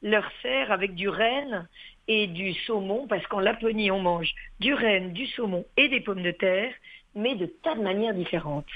leur 0.02 0.28
sert 0.42 0.70
avec 0.70 0.94
du 0.94 1.08
renne 1.08 1.68
et 2.08 2.26
du 2.26 2.54
saumon, 2.54 3.06
parce 3.08 3.26
qu'en 3.26 3.40
Laponie, 3.40 3.90
on 3.90 4.00
mange 4.00 4.34
du 4.60 4.74
renne, 4.74 5.12
du 5.12 5.26
saumon 5.26 5.64
et 5.76 5.88
des 5.88 6.00
pommes 6.00 6.22
de 6.22 6.30
terre, 6.30 6.72
mais 7.14 7.34
de 7.36 7.46
tas 7.46 7.74
de 7.74 7.82
manières 7.82 8.14
différentes. 8.14 8.66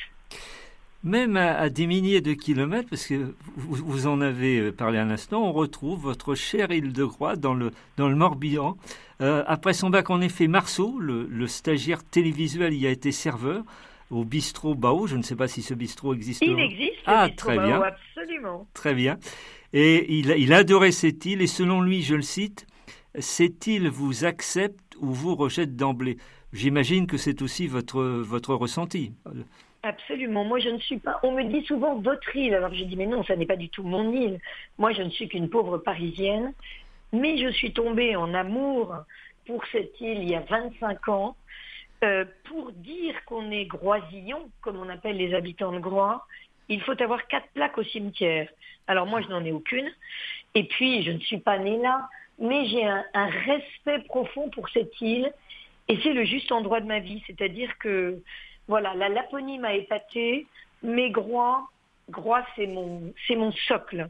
Même 1.04 1.36
à, 1.36 1.68
des 1.68 1.86
milliers 1.86 2.20
de 2.20 2.32
kilomètres, 2.32 2.88
parce 2.88 3.06
que 3.06 3.34
vous, 3.56 4.06
en 4.08 4.20
avez 4.20 4.58
euh, 4.58 4.72
parlé 4.72 4.98
un 4.98 5.10
instant, 5.10 5.44
on 5.44 5.52
retrouve 5.52 6.00
votre 6.00 6.34
chère 6.34 6.72
île 6.72 6.92
de 6.92 7.04
Croix 7.04 7.36
dans 7.36 7.54
le, 7.54 7.70
dans 7.96 8.08
le 8.08 8.16
Morbihan. 8.16 8.76
Euh, 9.20 9.44
après 9.46 9.72
son 9.72 9.88
bac, 9.88 10.10
en 10.10 10.20
effet, 10.20 10.48
Marceau, 10.48 10.98
le, 10.98 11.46
stagiaire 11.46 12.02
télévisuel, 12.02 12.74
y 12.74 12.88
a 12.88 12.90
été 12.90 13.12
serveur 13.12 13.62
au 14.10 14.24
bistrot 14.24 14.74
Bao. 14.74 15.06
Je 15.06 15.16
ne 15.16 15.22
sais 15.22 15.36
pas 15.36 15.46
si 15.46 15.62
ce 15.62 15.74
bistrot 15.74 16.12
existe. 16.12 16.42
Il 16.42 16.58
existe. 16.58 16.96
Ah, 17.06 17.28
très 17.36 17.56
bien. 17.56 17.80
absolument. 17.82 18.66
Très 18.74 18.94
bien. 18.94 19.18
Et 19.72 20.12
il, 20.18 20.30
il 20.30 20.52
adorait 20.52 20.92
cette 20.92 21.24
île, 21.24 21.40
et 21.40 21.46
selon 21.46 21.82
lui, 21.82 22.02
je 22.02 22.16
le 22.16 22.22
cite, 22.22 22.66
île 23.66 23.88
vous 23.88 24.24
accepte 24.24 24.96
ou 25.00 25.12
vous 25.12 25.34
rejette 25.34 25.76
d'emblée? 25.76 26.16
J'imagine 26.52 27.06
que 27.06 27.16
c'est 27.16 27.42
aussi 27.42 27.66
votre, 27.66 28.02
votre 28.02 28.54
ressenti. 28.54 29.12
Absolument. 29.82 30.44
Moi, 30.44 30.58
je 30.58 30.68
ne 30.68 30.78
suis 30.78 30.98
pas. 30.98 31.20
On 31.22 31.32
me 31.32 31.44
dit 31.44 31.64
souvent 31.66 31.96
votre 31.96 32.34
île. 32.34 32.54
Alors 32.54 32.74
je 32.74 32.84
dis 32.84 32.96
mais 32.96 33.06
non, 33.06 33.22
ça 33.24 33.36
n'est 33.36 33.46
pas 33.46 33.56
du 33.56 33.68
tout 33.68 33.82
mon 33.82 34.12
île. 34.12 34.40
Moi, 34.78 34.92
je 34.92 35.02
ne 35.02 35.10
suis 35.10 35.28
qu'une 35.28 35.48
pauvre 35.48 35.78
parisienne. 35.78 36.52
Mais 37.12 37.38
je 37.38 37.48
suis 37.52 37.72
tombée 37.72 38.16
en 38.16 38.34
amour 38.34 38.94
pour 39.46 39.62
cette 39.70 40.00
île 40.00 40.22
il 40.22 40.30
y 40.30 40.34
a 40.34 40.40
25 40.40 41.08
ans. 41.08 41.36
Euh, 42.04 42.24
pour 42.44 42.72
dire 42.72 43.14
qu'on 43.24 43.50
est 43.50 43.64
groisillon, 43.64 44.50
comme 44.60 44.76
on 44.76 44.88
appelle 44.88 45.16
les 45.16 45.32
habitants 45.34 45.72
de 45.72 45.78
Groix, 45.78 46.26
il 46.68 46.82
faut 46.82 47.00
avoir 47.00 47.26
quatre 47.26 47.48
plaques 47.54 47.78
au 47.78 47.84
cimetière. 47.84 48.48
Alors 48.86 49.06
moi, 49.06 49.22
je 49.22 49.28
n'en 49.28 49.44
ai 49.44 49.52
aucune. 49.52 49.88
Et 50.54 50.64
puis, 50.64 51.02
je 51.04 51.10
ne 51.12 51.18
suis 51.20 51.38
pas 51.38 51.58
née 51.58 51.78
là 51.78 52.08
mais 52.38 52.66
j'ai 52.66 52.84
un, 52.86 53.04
respect 53.14 54.00
profond 54.06 54.50
pour 54.50 54.68
cette 54.68 55.00
île 55.00 55.32
et 55.88 55.98
c'est 56.02 56.12
le 56.12 56.24
juste 56.24 56.52
endroit 56.52 56.80
de 56.80 56.86
ma 56.86 57.00
vie. 57.00 57.22
C'est-à-dire 57.26 57.76
que, 57.78 58.20
voilà, 58.68 58.94
la 58.94 59.08
Laponie 59.08 59.58
m'a 59.58 59.74
épatée, 59.74 60.46
mais 60.82 61.10
Groix, 61.10 61.68
Groix 62.10 62.44
c'est 62.56 62.66
mon, 62.66 63.14
c'est 63.26 63.36
mon 63.36 63.52
socle. 63.52 64.08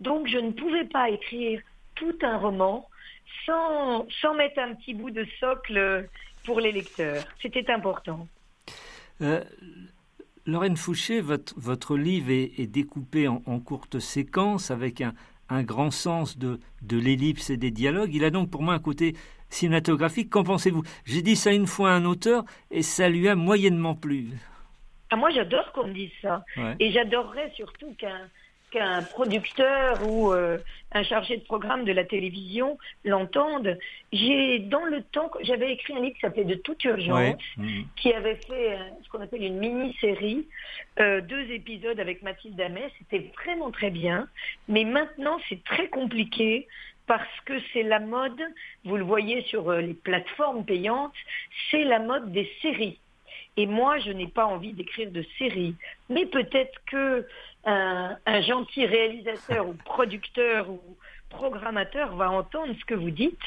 Donc 0.00 0.26
je 0.28 0.38
ne 0.38 0.52
pouvais 0.52 0.84
pas 0.84 1.10
écrire 1.10 1.60
tout 1.94 2.16
un 2.22 2.38
roman 2.38 2.88
sans, 3.44 4.06
sans 4.20 4.34
mettre 4.34 4.58
un 4.58 4.74
petit 4.74 4.94
bout 4.94 5.10
de 5.10 5.26
socle 5.38 6.08
pour 6.44 6.60
les 6.60 6.72
lecteurs. 6.72 7.24
C'était 7.42 7.70
important. 7.70 8.26
Euh, 9.20 9.42
Lorraine 10.46 10.76
Fouché, 10.76 11.20
votre 11.20 11.96
livre 11.96 12.30
est, 12.30 12.66
découpé 12.66 13.28
en, 13.28 13.60
courtes 13.60 13.98
séquences 13.98 14.70
avec 14.70 15.02
un, 15.02 15.12
un 15.48 15.62
grand 15.62 15.90
sens 15.90 16.38
de, 16.38 16.60
de 16.82 16.98
l'ellipse 16.98 17.50
et 17.50 17.56
des 17.56 17.70
dialogues. 17.70 18.14
Il 18.14 18.24
a 18.24 18.30
donc 18.30 18.50
pour 18.50 18.62
moi 18.62 18.74
un 18.74 18.78
côté 18.78 19.14
cinématographique. 19.48 20.30
Qu'en 20.30 20.44
pensez-vous? 20.44 20.82
J'ai 21.04 21.22
dit 21.22 21.36
ça 21.36 21.52
une 21.52 21.66
fois 21.66 21.90
à 21.90 21.94
un 21.94 22.04
auteur 22.04 22.44
et 22.70 22.82
ça 22.82 23.08
lui 23.08 23.28
a 23.28 23.34
moyennement 23.34 23.94
plu. 23.94 24.28
Ah, 25.10 25.16
moi, 25.16 25.30
j'adore 25.30 25.72
qu'on 25.72 25.86
me 25.86 25.94
dise 25.94 26.10
ça. 26.20 26.44
Et 26.78 26.92
j'adorerais 26.92 27.50
surtout 27.56 27.94
qu'un 27.96 28.28
qu'un 28.70 29.02
producteur 29.02 30.06
ou 30.06 30.32
euh, 30.32 30.58
un 30.92 31.02
chargé 31.02 31.36
de 31.36 31.44
programme 31.44 31.84
de 31.84 31.92
la 31.92 32.04
télévision 32.04 32.78
l'entende. 33.04 33.78
J'ai, 34.12 34.58
dans 34.58 34.84
le 34.84 35.02
temps, 35.02 35.30
j'avais 35.42 35.72
écrit 35.72 35.94
un 35.94 36.00
livre 36.00 36.14
qui 36.14 36.20
s'appelait 36.20 36.44
De 36.44 36.54
toute 36.54 36.82
urgence, 36.84 37.42
qui 37.96 38.12
avait 38.12 38.36
fait 38.36 38.78
ce 39.02 39.08
qu'on 39.08 39.20
appelle 39.20 39.42
une 39.42 39.58
mini-série, 39.58 40.46
euh, 41.00 41.20
deux 41.20 41.50
épisodes 41.50 41.98
avec 42.00 42.22
Mathilde 42.22 42.60
Amet. 42.60 42.90
C'était 42.98 43.30
vraiment 43.42 43.70
très 43.70 43.90
bien. 43.90 44.28
Mais 44.68 44.84
maintenant, 44.84 45.38
c'est 45.48 45.62
très 45.64 45.88
compliqué 45.88 46.66
parce 47.06 47.40
que 47.46 47.54
c'est 47.72 47.82
la 47.82 48.00
mode, 48.00 48.40
vous 48.84 48.96
le 48.96 49.04
voyez 49.04 49.42
sur 49.42 49.70
euh, 49.70 49.80
les 49.80 49.94
plateformes 49.94 50.64
payantes, 50.64 51.14
c'est 51.70 51.84
la 51.84 51.98
mode 51.98 52.32
des 52.32 52.48
séries. 52.62 52.98
Et 53.56 53.66
moi, 53.66 53.98
je 53.98 54.12
n'ai 54.12 54.28
pas 54.28 54.46
envie 54.46 54.72
d'écrire 54.72 55.10
de 55.10 55.24
séries. 55.36 55.74
Mais 56.08 56.26
peut-être 56.26 56.78
que 56.86 57.26
un, 57.68 58.40
gentil 58.42 58.86
réalisateur 58.86 59.68
ou 59.68 59.74
producteur 59.74 60.70
ou 60.70 60.80
programmateur 61.28 62.16
va 62.16 62.30
entendre 62.30 62.74
ce 62.78 62.84
que 62.86 62.94
vous 62.94 63.10
dites 63.10 63.38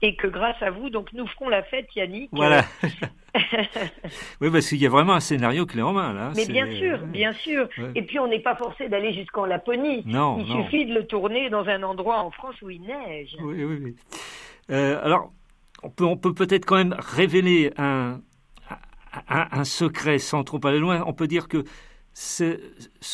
et 0.00 0.16
que 0.16 0.26
grâce 0.26 0.60
à 0.62 0.70
vous, 0.70 0.88
donc 0.88 1.12
nous 1.12 1.26
ferons 1.26 1.48
la 1.48 1.62
fête, 1.62 1.86
Yannick. 1.94 2.30
Voilà. 2.32 2.64
oui, 4.40 4.50
parce 4.50 4.68
qu'il 4.68 4.78
y 4.78 4.86
a 4.86 4.88
vraiment 4.88 5.12
un 5.12 5.20
scénario 5.20 5.66
clé 5.66 5.82
en 5.82 5.92
main 5.92 6.14
là. 6.14 6.32
Mais 6.34 6.46
bien 6.46 6.66
sûr, 6.72 6.98
bien 7.06 7.32
sûr. 7.32 7.68
Et 7.94 8.02
puis 8.02 8.18
on 8.18 8.26
n'est 8.26 8.40
pas 8.40 8.56
forcé 8.56 8.88
d'aller 8.88 9.12
jusqu'en 9.12 9.44
Laponie. 9.44 10.02
Non. 10.06 10.38
Il 10.38 10.46
suffit 10.46 10.86
de 10.86 10.94
le 10.94 11.06
tourner 11.06 11.50
dans 11.50 11.66
un 11.66 11.82
endroit 11.82 12.20
en 12.20 12.30
France 12.30 12.54
où 12.62 12.70
il 12.70 12.82
neige. 12.82 13.36
Oui, 13.42 13.64
oui, 13.64 13.78
oui. 13.82 13.96
Euh, 14.70 14.98
alors, 15.04 15.30
on 15.82 15.90
peut, 15.90 16.04
on 16.04 16.16
peut 16.16 16.32
peut-être 16.32 16.64
quand 16.64 16.76
même 16.76 16.96
révéler 16.98 17.70
un, 17.76 18.20
un, 19.28 19.64
secret 19.64 20.18
sans 20.18 20.44
trop 20.44 20.60
aller 20.64 20.78
loin. 20.78 21.02
On 21.06 21.12
peut 21.12 21.26
dire 21.26 21.48
que 21.48 21.64
ce, 22.18 22.58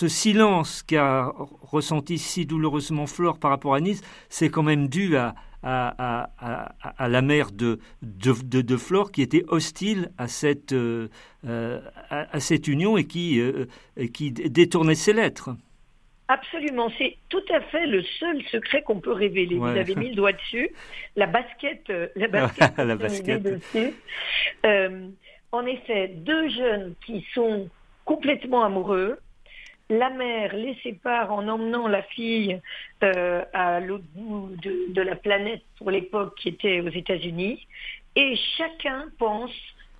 silence 0.08 0.84
qu'a 0.84 1.32
ressenti 1.60 2.18
si 2.18 2.46
douloureusement 2.46 3.08
Flore 3.08 3.40
par 3.40 3.50
rapport 3.50 3.74
à 3.74 3.80
Nice, 3.80 4.00
c'est 4.28 4.48
quand 4.48 4.62
même 4.62 4.86
dû 4.86 5.16
à, 5.16 5.34
à, 5.64 7.08
la 7.08 7.20
mère 7.20 7.50
de, 7.50 7.80
de, 8.00 8.76
Flore 8.76 9.10
qui 9.10 9.22
était 9.22 9.42
hostile 9.48 10.12
à 10.18 10.28
cette, 10.28 10.72
euh, 10.72 11.08
à, 12.10 12.38
cette 12.38 12.68
union 12.68 12.96
et 12.96 13.04
qui, 13.04 13.40
euh, 13.40 13.66
qui 14.14 14.30
détournait 14.30 14.94
ses 14.94 15.12
lettres. 15.12 15.50
Absolument, 16.28 16.88
c'est 16.96 17.16
tout 17.28 17.42
à 17.52 17.60
fait 17.60 17.86
le 17.86 18.04
seul 18.20 18.40
secret 18.52 18.82
qu'on 18.82 19.00
peut 19.00 19.12
révéler. 19.12 19.56
Vous 19.56 19.66
avez 19.66 19.96
mis 19.96 20.10
le 20.10 20.14
doigt 20.14 20.32
dessus. 20.32 20.70
La 21.16 21.26
basket, 21.26 21.90
euh, 21.90 22.06
la 22.14 22.28
basket, 22.28 22.76
la 22.78 22.94
basket. 22.94 23.42
dessus. 23.42 23.94
En 25.50 25.66
effet, 25.66 26.08
deux 26.08 26.48
jeunes 26.48 26.94
qui 27.04 27.26
sont 27.34 27.68
complètement 28.04 28.64
amoureux. 28.64 29.18
La 29.90 30.10
mère 30.10 30.54
les 30.54 30.74
sépare 30.82 31.32
en 31.32 31.46
emmenant 31.48 31.86
la 31.86 32.02
fille 32.02 32.60
euh, 33.02 33.44
à 33.52 33.80
l'autre 33.80 34.04
bout 34.14 34.50
de, 34.62 35.02
la 35.02 35.16
planète 35.16 35.62
pour 35.76 35.90
l'époque 35.90 36.34
qui 36.36 36.48
était 36.48 36.80
aux 36.80 36.88
États-Unis. 36.88 37.66
Et 38.16 38.36
chacun 38.56 39.06
pense 39.18 39.52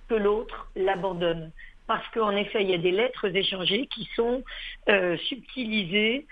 que 0.09 0.15
l'autre 0.15 0.69
l'abandonne. 0.75 1.51
Parce 1.85 2.07
qu'en 2.09 2.31
effet, 2.31 2.63
il 2.63 2.69
y 2.69 2.73
a 2.73 2.77
des 2.77 2.91
lettres 2.91 3.35
échangées 3.35 3.87
qui 3.87 4.09
sont 4.15 4.43
euh, 4.89 5.17
subtilisées. 5.17 6.25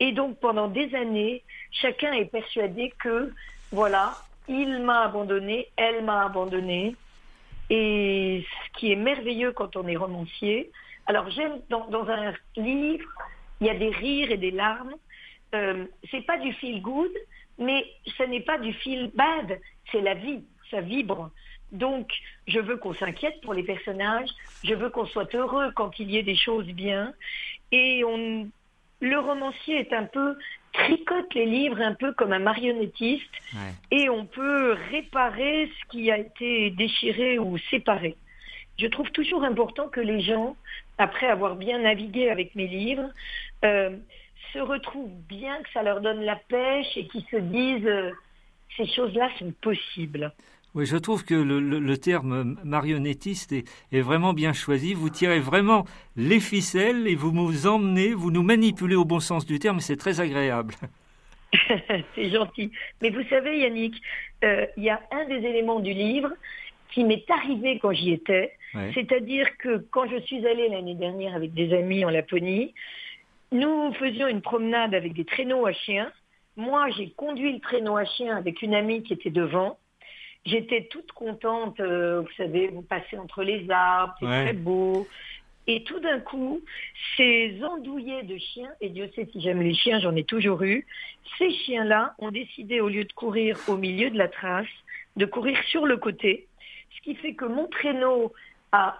Et 0.00 0.12
donc, 0.12 0.38
pendant 0.40 0.68
des 0.68 0.94
années, 0.94 1.42
chacun 1.70 2.12
est 2.12 2.26
persuadé 2.26 2.92
que, 2.98 3.32
voilà, 3.72 4.14
il 4.48 4.82
m'a 4.82 5.02
abandonné, 5.02 5.68
elle 5.76 6.04
m'a 6.04 6.24
abandonné, 6.24 6.94
et 7.70 8.44
ce 8.44 8.78
qui 8.78 8.92
est 8.92 8.96
merveilleux 8.96 9.52
quand 9.52 9.76
on 9.76 9.86
est 9.88 9.96
romancier, 9.96 10.70
alors 11.06 11.30
j'aime 11.30 11.60
dans, 11.70 12.08
un 12.08 12.32
livre, 12.56 13.08
il 13.60 13.66
y 13.66 13.70
a 13.70 13.74
des 13.74 13.90
rires 13.90 14.30
et 14.30 14.36
des 14.36 14.50
larmes. 14.50 14.94
Euh, 15.54 15.86
c'est 16.10 16.26
pas 16.26 16.38
du 16.38 16.52
feel 16.54 16.82
good, 16.82 17.12
mais 17.58 17.86
ce 18.18 18.24
n'est 18.24 18.40
pas 18.40 18.58
du 18.58 18.72
feel 18.72 19.10
bad, 19.14 19.58
c'est 19.90 20.00
la 20.00 20.14
vie, 20.14 20.44
ça 20.70 20.80
vibre. 20.80 21.30
Donc, 21.72 22.12
je 22.46 22.60
veux 22.60 22.76
qu'on 22.76 22.94
s'inquiète 22.94 23.40
pour 23.42 23.54
les 23.54 23.62
personnages, 23.62 24.28
je 24.64 24.74
veux 24.74 24.90
qu'on 24.90 25.06
soit 25.06 25.34
heureux 25.34 25.72
quand 25.74 25.98
il 25.98 26.10
y 26.10 26.16
ait 26.16 26.22
des 26.22 26.36
choses 26.36 26.66
bien, 26.66 27.12
et 27.72 28.04
on, 28.04 28.48
le 29.00 29.18
romancier 29.18 29.78
est 29.78 29.92
un 29.92 30.04
peu 30.04 30.36
tricote 30.72 31.32
les 31.34 31.46
livres 31.46 31.80
un 31.80 31.94
peu 31.94 32.12
comme 32.12 32.32
un 32.32 32.38
marionnettiste 32.38 33.30
et 33.90 34.08
on 34.10 34.26
peut 34.26 34.76
réparer 34.90 35.70
ce 35.80 35.90
qui 35.90 36.10
a 36.10 36.18
été 36.18 36.70
déchiré 36.70 37.38
ou 37.38 37.56
séparé. 37.70 38.16
Je 38.78 38.86
trouve 38.86 39.10
toujours 39.10 39.42
important 39.42 39.88
que 39.88 40.00
les 40.00 40.20
gens, 40.20 40.56
après 40.98 41.26
avoir 41.26 41.56
bien 41.56 41.80
navigué 41.80 42.30
avec 42.30 42.54
mes 42.54 42.66
livres, 42.66 43.08
euh, 43.64 43.96
se 44.52 44.58
retrouvent 44.58 45.18
bien, 45.28 45.60
que 45.62 45.70
ça 45.72 45.82
leur 45.82 46.00
donne 46.00 46.22
la 46.22 46.36
pêche 46.36 46.96
et 46.96 47.06
qu'ils 47.08 47.24
se 47.30 47.36
disent 47.36 47.86
euh, 47.86 48.10
ces 48.76 48.86
choses-là 48.86 49.28
sont 49.38 49.52
possibles. 49.60 50.32
Oui, 50.74 50.84
je 50.84 50.96
trouve 50.98 51.24
que 51.24 51.34
le, 51.34 51.96
terme 51.96 52.58
marionnettiste 52.62 53.52
est, 53.52 54.00
vraiment 54.02 54.34
bien 54.34 54.52
choisi. 54.52 54.92
Vous 54.92 55.08
tirez 55.08 55.40
vraiment 55.40 55.86
les 56.16 56.38
ficelles 56.38 57.06
et 57.08 57.14
vous 57.14 57.32
nous 57.32 57.66
emmenez, 57.66 58.12
vous 58.12 58.30
nous 58.30 58.42
manipulez 58.42 58.94
au 58.94 59.06
bon 59.06 59.20
sens 59.20 59.46
du 59.46 59.58
terme, 59.58 59.80
c'est 59.80 59.96
très 59.96 60.20
agréable. 60.20 60.74
c'est 62.14 62.30
gentil. 62.30 62.70
Mais 63.00 63.10
vous 63.10 63.22
savez, 63.30 63.60
Yannick, 63.60 63.94
euh, 64.44 64.66
il 64.76 64.84
y 64.84 64.90
a 64.90 65.00
un 65.10 65.24
des 65.26 65.46
éléments 65.46 65.80
du 65.80 65.92
livre 65.92 66.30
qui 66.92 67.04
m'est 67.04 67.24
arrivé 67.30 67.78
quand 67.80 67.92
j'y 67.92 68.12
étais. 68.12 68.52
C'est-à-dire 68.94 69.46
que 69.58 69.78
quand 69.90 70.08
je 70.08 70.20
suis 70.20 70.46
allée 70.46 70.68
l'année 70.68 70.94
dernière 70.94 71.34
avec 71.34 71.52
des 71.54 71.72
amis 71.74 72.04
en 72.04 72.10
Laponie, 72.10 72.74
nous 73.52 73.92
faisions 73.94 74.28
une 74.28 74.42
promenade 74.42 74.94
avec 74.94 75.14
des 75.14 75.24
traîneaux 75.24 75.66
à 75.66 75.72
chiens. 75.72 76.10
Moi, 76.56 76.88
j'ai 76.96 77.10
conduit 77.10 77.52
le 77.52 77.60
traîneau 77.60 77.96
à 77.96 78.04
chiens 78.04 78.36
avec 78.36 78.62
une 78.62 78.74
amie 78.74 79.02
qui 79.02 79.12
était 79.12 79.30
devant. 79.30 79.78
J'étais 80.44 80.84
toute 80.84 81.10
contente, 81.12 81.80
euh, 81.80 82.20
vous 82.20 82.32
savez, 82.36 82.68
vous 82.68 82.82
passez 82.82 83.18
entre 83.18 83.42
les 83.42 83.68
arbres, 83.68 84.14
c'est 84.20 84.26
très 84.26 84.52
beau. 84.52 85.06
Et 85.66 85.82
tout 85.82 85.98
d'un 85.98 86.20
coup, 86.20 86.60
ces 87.16 87.58
andouillets 87.64 88.22
de 88.22 88.38
chiens, 88.38 88.70
et 88.80 88.88
Dieu 88.88 89.10
sait 89.16 89.28
si 89.32 89.40
j'aime 89.40 89.60
les 89.60 89.74
chiens, 89.74 89.98
j'en 89.98 90.14
ai 90.14 90.22
toujours 90.22 90.62
eu, 90.62 90.86
ces 91.38 91.50
chiens-là 91.50 92.14
ont 92.18 92.30
décidé, 92.30 92.80
au 92.80 92.88
lieu 92.88 93.04
de 93.04 93.12
courir 93.12 93.58
au 93.66 93.76
milieu 93.76 94.10
de 94.10 94.16
la 94.16 94.28
trace, 94.28 94.66
de 95.16 95.26
courir 95.26 95.60
sur 95.64 95.84
le 95.84 95.96
côté, 95.96 96.46
ce 96.96 97.02
qui 97.02 97.16
fait 97.16 97.34
que 97.34 97.44
mon 97.44 97.66
traîneau 97.66 98.32
a 98.72 98.96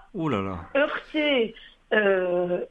heurté 0.76 1.54
euh, 1.94 2.64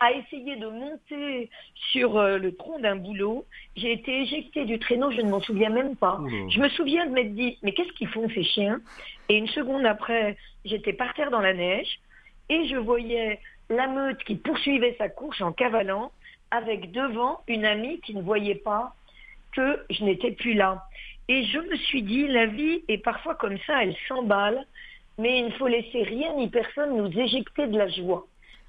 a 0.00 0.12
essayé 0.12 0.56
de 0.56 0.66
monter 0.66 1.50
sur 1.92 2.16
euh, 2.16 2.38
le 2.38 2.54
tronc 2.54 2.78
d'un 2.78 2.96
boulot. 2.96 3.44
J'ai 3.76 3.92
été 3.92 4.22
éjectée 4.22 4.64
du 4.64 4.78
traîneau, 4.78 5.10
je 5.10 5.20
ne 5.20 5.30
m'en 5.30 5.40
souviens 5.40 5.68
même 5.68 5.96
pas. 5.96 6.18
Je 6.48 6.58
me 6.60 6.68
souviens 6.70 7.06
de 7.06 7.10
m'être 7.10 7.34
dit, 7.34 7.58
mais 7.62 7.72
qu'est-ce 7.72 7.92
qu'ils 7.92 8.08
font 8.08 8.28
ces 8.30 8.42
chiens? 8.42 8.80
Et 9.28 9.36
une 9.36 9.48
seconde 9.48 9.84
après, 9.84 10.36
j'étais 10.64 10.94
par 10.94 11.12
terre 11.14 11.30
dans 11.30 11.40
la 11.40 11.52
neige 11.52 12.00
et 12.48 12.66
je 12.66 12.76
voyais 12.76 13.40
la 13.68 13.86
meute 13.86 14.22
qui 14.24 14.34
poursuivait 14.36 14.94
sa 14.98 15.08
course 15.08 15.40
en 15.40 15.52
cavalant 15.52 16.10
avec 16.50 16.92
devant 16.92 17.40
une 17.48 17.64
amie 17.64 18.00
qui 18.00 18.14
ne 18.14 18.22
voyait 18.22 18.54
pas 18.54 18.94
que 19.52 19.84
je 19.90 20.04
n'étais 20.04 20.32
plus 20.32 20.54
là. 20.54 20.86
Et 21.28 21.44
je 21.44 21.58
me 21.58 21.76
suis 21.76 22.02
dit, 22.02 22.26
la 22.28 22.46
vie 22.46 22.82
est 22.88 22.98
parfois 22.98 23.34
comme 23.34 23.58
ça, 23.66 23.82
elle 23.82 23.96
s'emballe, 24.08 24.66
mais 25.18 25.38
il 25.38 25.46
ne 25.46 25.50
faut 25.52 25.68
laisser 25.68 26.02
rien 26.02 26.34
ni 26.34 26.48
personne 26.48 26.96
nous 26.96 27.18
éjecter 27.18 27.66
de 27.66 27.78
la 27.78 27.88
joie. 27.88 28.26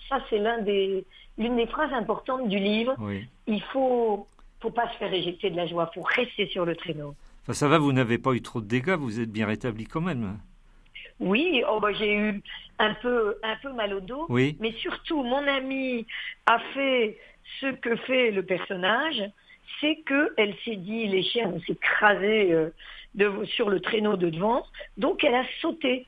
Ça, 0.09 0.19
c'est 0.29 0.37
l'un 0.37 0.61
des, 0.61 1.03
l'une 1.37 1.55
des 1.55 1.67
phrases 1.67 1.93
importantes 1.93 2.47
du 2.47 2.59
livre. 2.59 2.95
Il 3.47 3.61
faut, 3.73 4.27
faut 4.59 4.69
pas 4.69 4.87
se 4.89 4.97
faire 4.97 5.13
éjecter 5.13 5.49
de 5.49 5.55
la 5.55 5.67
joie, 5.67 5.91
faut 5.93 6.03
rester 6.03 6.47
sur 6.47 6.65
le 6.65 6.75
traîneau. 6.75 7.15
Enfin, 7.43 7.53
ça 7.53 7.67
va, 7.67 7.77
vous 7.77 7.93
n'avez 7.93 8.17
pas 8.17 8.33
eu 8.33 8.41
trop 8.41 8.61
de 8.61 8.67
dégâts, 8.67 8.95
vous 8.97 9.19
êtes 9.19 9.31
bien 9.31 9.45
rétabli 9.45 9.85
quand 9.85 10.01
même. 10.01 10.37
Oui, 11.19 11.63
oh 11.69 11.79
bah, 11.79 11.93
j'ai 11.93 12.13
eu 12.13 12.41
un 12.79 12.93
peu, 12.95 13.37
un 13.43 13.55
peu 13.61 13.71
mal 13.71 13.93
au 13.93 13.99
dos, 13.99 14.25
oui. 14.29 14.57
mais 14.59 14.73
surtout 14.73 15.23
mon 15.23 15.47
ami 15.47 16.05
a 16.45 16.59
fait 16.73 17.17
ce 17.61 17.67
que 17.67 17.95
fait 17.95 18.31
le 18.31 18.43
personnage, 18.43 19.23
c'est 19.79 20.03
qu'elle 20.07 20.55
s'est 20.65 20.75
dit 20.75 21.07
les 21.07 21.23
chiens 21.23 21.49
vont 21.49 21.61
s'écraser 21.61 22.51
euh, 22.51 23.45
sur 23.45 23.69
le 23.69 23.79
traîneau 23.79 24.17
de 24.17 24.29
devant, 24.29 24.65
donc 24.97 25.23
elle 25.23 25.35
a 25.35 25.45
sauté. 25.61 26.05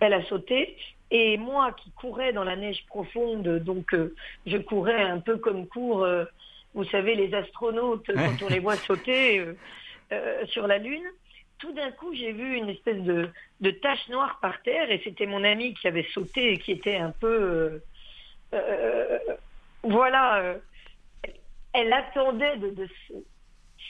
Elle 0.00 0.12
a 0.12 0.24
sauté. 0.24 0.76
Et 1.10 1.36
moi 1.36 1.72
qui 1.72 1.90
courais 1.92 2.32
dans 2.32 2.44
la 2.44 2.56
neige 2.56 2.84
profonde, 2.86 3.60
donc 3.60 3.94
euh, 3.94 4.14
je 4.46 4.56
courais 4.56 5.02
un 5.02 5.20
peu 5.20 5.36
comme 5.36 5.66
courent, 5.68 6.02
euh, 6.02 6.24
vous 6.74 6.84
savez, 6.86 7.14
les 7.14 7.32
astronautes 7.34 8.06
quand 8.12 8.42
on 8.42 8.48
les 8.48 8.58
voit 8.58 8.76
sauter. 8.76 9.44
euh, 10.12 10.46
sur 10.46 10.66
la 10.66 10.78
Lune, 10.78 11.04
tout 11.58 11.72
d'un 11.72 11.90
coup, 11.92 12.12
j'ai 12.14 12.32
vu 12.32 12.56
une 12.56 12.68
espèce 12.68 13.00
de, 13.00 13.30
de, 13.60 13.70
tache 13.70 14.08
noire 14.08 14.38
par 14.40 14.60
terre 14.62 14.90
et 14.90 15.00
c'était 15.04 15.26
mon 15.26 15.44
amie 15.44 15.74
qui 15.74 15.86
avait 15.88 16.06
sauté 16.12 16.52
et 16.52 16.58
qui 16.58 16.72
était 16.72 16.96
un 16.96 17.10
peu... 17.10 17.80
Voilà, 19.82 20.56
elle 21.72 21.92
attendait 21.92 22.56
de, 22.56 22.70
de 22.70 22.88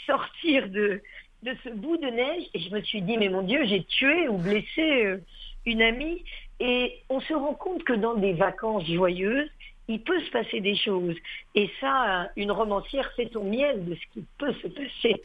sortir 0.07 0.68
de, 0.68 1.03
de 1.42 1.57
ce 1.62 1.68
bout 1.68 1.97
de 1.99 2.07
neige 2.07 2.44
et 2.55 2.59
je 2.59 2.70
me 2.70 2.81
suis 2.81 3.03
dit, 3.03 3.16
mais 3.18 3.29
mon 3.29 3.42
Dieu, 3.42 3.64
j'ai 3.66 3.85
tué 3.85 4.29
ou 4.29 4.38
blessé 4.38 5.18
une 5.66 5.83
amie. 5.83 6.22
Et 6.61 7.00
on 7.09 7.20
se 7.20 7.35
rend 7.35 7.55
compte 7.55 7.85
que 7.85 7.92
dans 7.92 8.14
des 8.14 8.33
vacances 8.33 8.87
joyeuses, 8.87 9.50
il 9.88 10.00
peut 10.00 10.20
se 10.20 10.31
passer 10.31 10.61
des 10.61 10.77
choses. 10.77 11.16
Et 11.55 11.70
ça, 11.81 12.31
une 12.37 12.53
romancière 12.53 13.11
fait 13.16 13.27
ton 13.27 13.44
miel 13.44 13.85
de 13.85 13.94
ce 13.94 14.00
qui 14.12 14.24
peut 14.38 14.55
se 14.55 14.68
passer. 14.68 15.22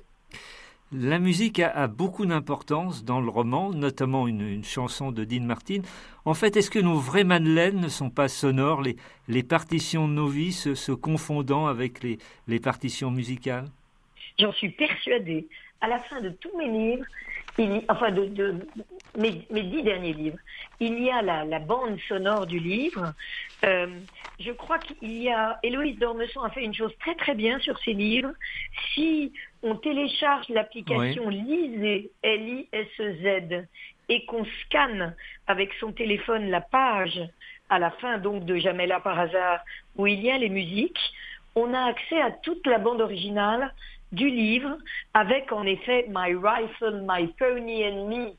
La 0.92 1.20
musique 1.20 1.60
a, 1.60 1.86
beaucoup 1.86 2.26
d'importance 2.26 3.06
dans 3.06 3.22
le 3.22 3.30
roman, 3.30 3.70
notamment 3.70 4.28
une, 4.28 4.64
chanson 4.64 5.12
de 5.12 5.24
Dean 5.24 5.44
Martin. 5.44 5.82
En 6.26 6.34
fait, 6.34 6.58
est-ce 6.58 6.72
que 6.72 6.80
nos 6.80 6.98
vraies 6.98 7.24
madeleines 7.24 7.80
ne 7.80 7.90
sont 7.90 8.10
pas 8.10 8.28
sonores, 8.28 8.82
les, 8.82 8.96
les 9.28 9.44
partitions 9.44 10.08
novices 10.08 10.74
se 10.74 10.92
confondant 10.92 11.68
avec 11.68 12.02
les, 12.02 12.18
les 12.48 12.60
partitions 12.60 13.12
musicales? 13.12 13.66
J'en 14.40 14.52
suis 14.52 14.70
persuadée. 14.70 15.48
À 15.80 15.88
la 15.88 16.00
fin 16.00 16.22
de 16.22 16.30
tous 16.30 16.58
mes 16.58 16.68
livres, 16.68 17.06
enfin 17.90 18.12
de, 18.12 18.56
mes, 19.18 19.32
dix 19.50 19.84
derniers 19.84 20.14
livres, 20.14 20.38
il 20.80 21.02
y 21.02 21.10
a 21.10 21.22
la, 21.22 21.60
bande 21.60 22.00
sonore 22.08 22.46
du 22.46 22.60
livre. 22.60 23.14
Euh, 23.66 23.88
je 24.40 24.52
crois 24.52 24.80
qu'il 24.80 25.22
y 25.22 25.30
a, 25.30 25.60
Héloïse 25.64 26.00
Dormesson 26.00 26.42
a 26.42 26.50
fait 26.50 26.64
une 26.64 26.74
chose 26.74 26.94
très 27.00 27.16
très 27.16 27.36
bien 27.36 27.60
sur 27.60 27.78
ses 27.80 27.94
livres. 27.94 28.32
Si 28.94 29.34
on 29.64 29.76
télécharge 29.76 30.48
l'application 30.50 31.30
Lise, 31.30 32.10
L-I-S-E-Z, 32.24 33.66
et 34.10 34.26
qu'on 34.26 34.46
scanne 34.66 35.16
avec 35.48 35.72
son 35.80 35.92
téléphone 35.92 36.50
la 36.50 36.62
page 36.62 37.22
à 37.70 37.78
la 37.78 37.92
fin 37.92 38.18
donc 38.18 38.46
de 38.46 38.58
Jamais 38.58 38.88
là 38.88 39.00
par 39.00 39.20
hasard, 39.20 39.60
où 39.96 40.08
il 40.08 40.22
y 40.22 40.32
a 40.32 40.38
les 40.38 40.50
musiques, 40.50 41.00
on 41.56 41.74
a 41.74 41.82
accès 41.82 42.20
à 42.22 42.32
toute 42.32 42.66
la 42.66 42.80
bande 42.80 43.02
originale 43.02 43.74
du 44.12 44.30
livre, 44.30 44.78
avec 45.14 45.52
en 45.52 45.64
effet 45.64 46.06
My 46.10 46.34
Rifle, 46.34 47.06
My 47.08 47.28
Pony 47.38 47.86
and 47.86 48.08
Me, 48.08 48.32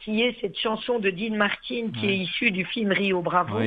qui 0.00 0.22
est 0.22 0.40
cette 0.40 0.58
chanson 0.58 0.98
de 0.98 1.10
Dean 1.10 1.36
Martin 1.36 1.90
qui 1.98 2.06
est 2.06 2.16
issue 2.18 2.50
du 2.50 2.64
film 2.64 2.92
Rio 2.92 3.22
Bravo. 3.22 3.60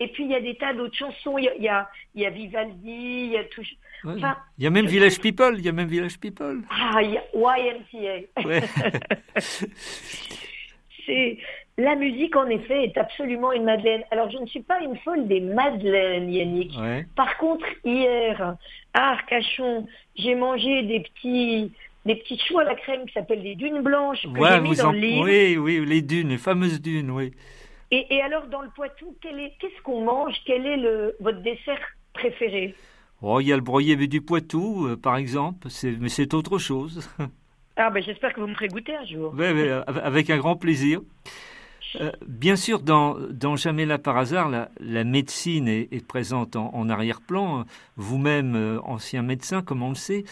Et 0.00 0.06
puis 0.12 0.24
il 0.24 0.30
y 0.30 0.34
a 0.34 0.40
des 0.40 0.54
tas 0.54 0.74
d'autres 0.74 0.96
chansons, 0.96 1.38
il 1.38 1.44
y 1.44 1.68
a, 1.68 1.88
il 2.14 2.22
y 2.22 2.26
a, 2.26 2.30
Vivaldi, 2.30 2.80
il 2.84 3.30
y 3.30 3.36
a 3.36 3.44
tout. 3.44 3.62
Enfin, 4.04 4.36
il 4.56 4.64
y 4.64 4.66
a 4.66 4.70
même 4.70 4.86
Village 4.86 5.18
People, 5.18 5.54
il 5.58 5.64
y 5.64 5.68
a 5.68 5.72
même 5.72 5.88
Village 5.88 6.20
People. 6.20 6.62
Ah, 6.70 7.02
il 7.02 7.10
y 7.12 7.16
a 7.16 7.24
YMCA. 7.34 8.28
C'est 11.06 11.38
la 11.78 11.94
musique, 11.94 12.34
en 12.36 12.46
effet, 12.48 12.84
est 12.84 12.98
absolument 12.98 13.52
une 13.52 13.64
Madeleine. 13.64 14.02
Alors, 14.10 14.28
je 14.30 14.38
ne 14.38 14.46
suis 14.46 14.62
pas 14.62 14.80
une 14.80 14.96
folle 14.98 15.28
des 15.28 15.40
Madeleines, 15.40 16.30
Yannick. 16.30 16.72
Par 17.14 17.38
contre, 17.38 17.64
hier, 17.84 18.56
à 18.92 19.12
Arcachon, 19.12 19.86
j'ai 20.16 20.34
mangé 20.34 20.82
des 20.82 21.00
petits, 21.00 21.72
des 22.04 22.16
petits 22.16 22.38
choux 22.46 22.58
à 22.58 22.64
la 22.64 22.74
crème 22.74 23.06
qui 23.06 23.12
s'appellent 23.12 23.44
des 23.44 23.54
dunes 23.54 23.82
blanches 23.82 24.22
que 24.22 24.44
j'ai 24.44 24.60
mis 24.60 24.76
dans 24.76 24.92
le 24.92 24.98
livre. 24.98 25.24
Oui, 25.24 25.56
oui, 25.56 25.86
les 25.86 26.02
dunes, 26.02 26.30
les 26.30 26.38
fameuses 26.38 26.82
dunes, 26.82 27.12
oui. 27.12 27.32
Et, 27.92 28.06
et 28.14 28.20
alors, 28.22 28.48
dans 28.48 28.60
le 28.60 28.68
Poitou, 28.74 29.16
qu'est-ce 29.22 29.82
qu'on 29.82 30.04
mange? 30.04 30.34
Quel 30.44 30.66
est 30.66 30.76
le, 30.76 31.16
votre 31.20 31.40
dessert 31.42 31.80
préféré? 32.12 32.74
Oh, 33.22 33.40
il 33.40 33.46
y 33.48 33.52
a 33.52 33.56
le 33.56 33.62
broyé 33.62 33.94
du 33.96 34.20
Poitou, 34.20 34.86
euh, 34.86 34.96
par 34.96 35.16
exemple, 35.16 35.68
mais 36.00 36.08
c'est 36.08 36.34
autre 36.34 36.58
chose. 36.58 37.08
Ah, 37.76 37.90
ben 37.90 38.02
j'espère 38.02 38.32
que 38.32 38.40
vous 38.40 38.48
me 38.48 38.54
ferez 38.54 38.68
goûter 38.68 38.96
un 38.96 39.04
jour. 39.04 39.32
Avec 39.86 40.30
un 40.30 40.38
grand 40.38 40.56
plaisir. 40.56 41.00
Euh, 41.96 42.12
bien 42.26 42.56
sûr, 42.56 42.80
dans, 42.80 43.16
Jamais 43.56 43.86
là 43.86 43.98
par 43.98 44.16
hasard, 44.18 44.50
la, 44.80 45.04
médecine 45.04 45.68
est, 45.68 46.06
présente 46.06 46.56
en, 46.56 46.88
arrière-plan. 46.88 47.64
Vous-même, 47.96 48.54
euh, 48.56 48.80
ancien 48.82 49.22
médecin, 49.22 49.62
comme 49.62 49.82
on 49.82 49.90
le 49.90 49.94
sait, 49.94 50.24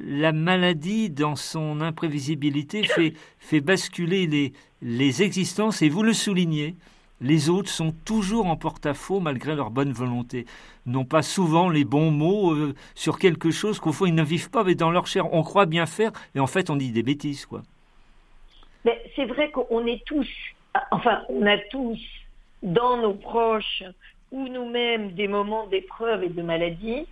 la 0.00 0.32
maladie, 0.32 1.10
dans 1.10 1.36
son 1.36 1.80
imprévisibilité, 1.80 2.84
fait, 3.38 3.60
basculer 3.60 4.52
les, 4.82 5.22
existences, 5.22 5.82
et 5.82 5.88
vous 5.88 6.02
le 6.02 6.12
soulignez, 6.12 6.74
les 7.20 7.48
autres 7.48 7.70
sont 7.70 7.92
toujours 8.04 8.46
en 8.46 8.56
porte-à-faux 8.56 9.18
malgré 9.18 9.56
leur 9.56 9.70
bonne 9.70 9.92
volonté. 9.92 10.46
N'ont 10.86 11.04
pas 11.04 11.22
souvent 11.22 11.68
les 11.68 11.84
bons 11.84 12.12
mots 12.12 12.52
euh, 12.52 12.74
sur 12.94 13.18
quelque 13.18 13.50
chose 13.50 13.80
qu'au 13.80 13.90
fond 13.90 14.06
ils 14.06 14.14
ne 14.14 14.22
vivent 14.22 14.50
pas, 14.50 14.62
mais 14.62 14.76
dans 14.76 14.92
leur 14.92 15.08
chair 15.08 15.32
on 15.34 15.42
croit 15.42 15.66
bien 15.66 15.86
faire, 15.86 16.12
et 16.36 16.40
en 16.40 16.46
fait 16.46 16.70
on 16.70 16.76
dit 16.76 16.92
des 16.92 17.02
bêtises, 17.02 17.44
quoi. 17.46 17.62
C'est 19.16 19.26
vrai 19.26 19.50
qu'on 19.50 19.84
est 19.84 20.02
tous 20.06 20.28
enfin, 20.90 21.22
on 21.28 21.46
a 21.46 21.58
tous 21.58 22.00
dans 22.62 22.96
nos 22.96 23.14
proches 23.14 23.82
ou 24.30 24.48
nous-mêmes 24.48 25.12
des 25.12 25.28
moments 25.28 25.66
d'épreuve 25.66 26.24
et 26.24 26.28
de 26.28 26.42
maladie. 26.42 27.06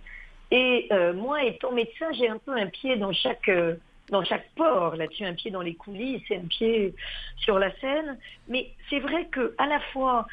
Et 0.51 0.87
euh, 0.91 1.13
moi, 1.13 1.43
étant 1.43 1.71
médecin, 1.71 2.11
j'ai 2.13 2.29
un 2.29 2.37
peu 2.37 2.55
un 2.55 2.67
pied 2.67 2.95
dans 2.97 3.13
chaque 3.13 3.49
euh, 3.49 3.75
dans 4.09 4.23
chaque 4.23 4.49
port 4.55 4.95
là-dessus, 4.95 5.25
un 5.25 5.33
pied 5.33 5.51
dans 5.51 5.61
les 5.61 5.75
coulisses 5.75 6.23
et 6.29 6.37
un 6.37 6.47
pied 6.47 6.93
sur 7.37 7.59
la 7.59 7.75
scène. 7.79 8.17
Mais 8.47 8.69
c'est 8.89 8.99
vrai 8.99 9.25
que 9.25 9.53
à 9.57 9.67
la 9.67 9.79
fois, 9.91 10.27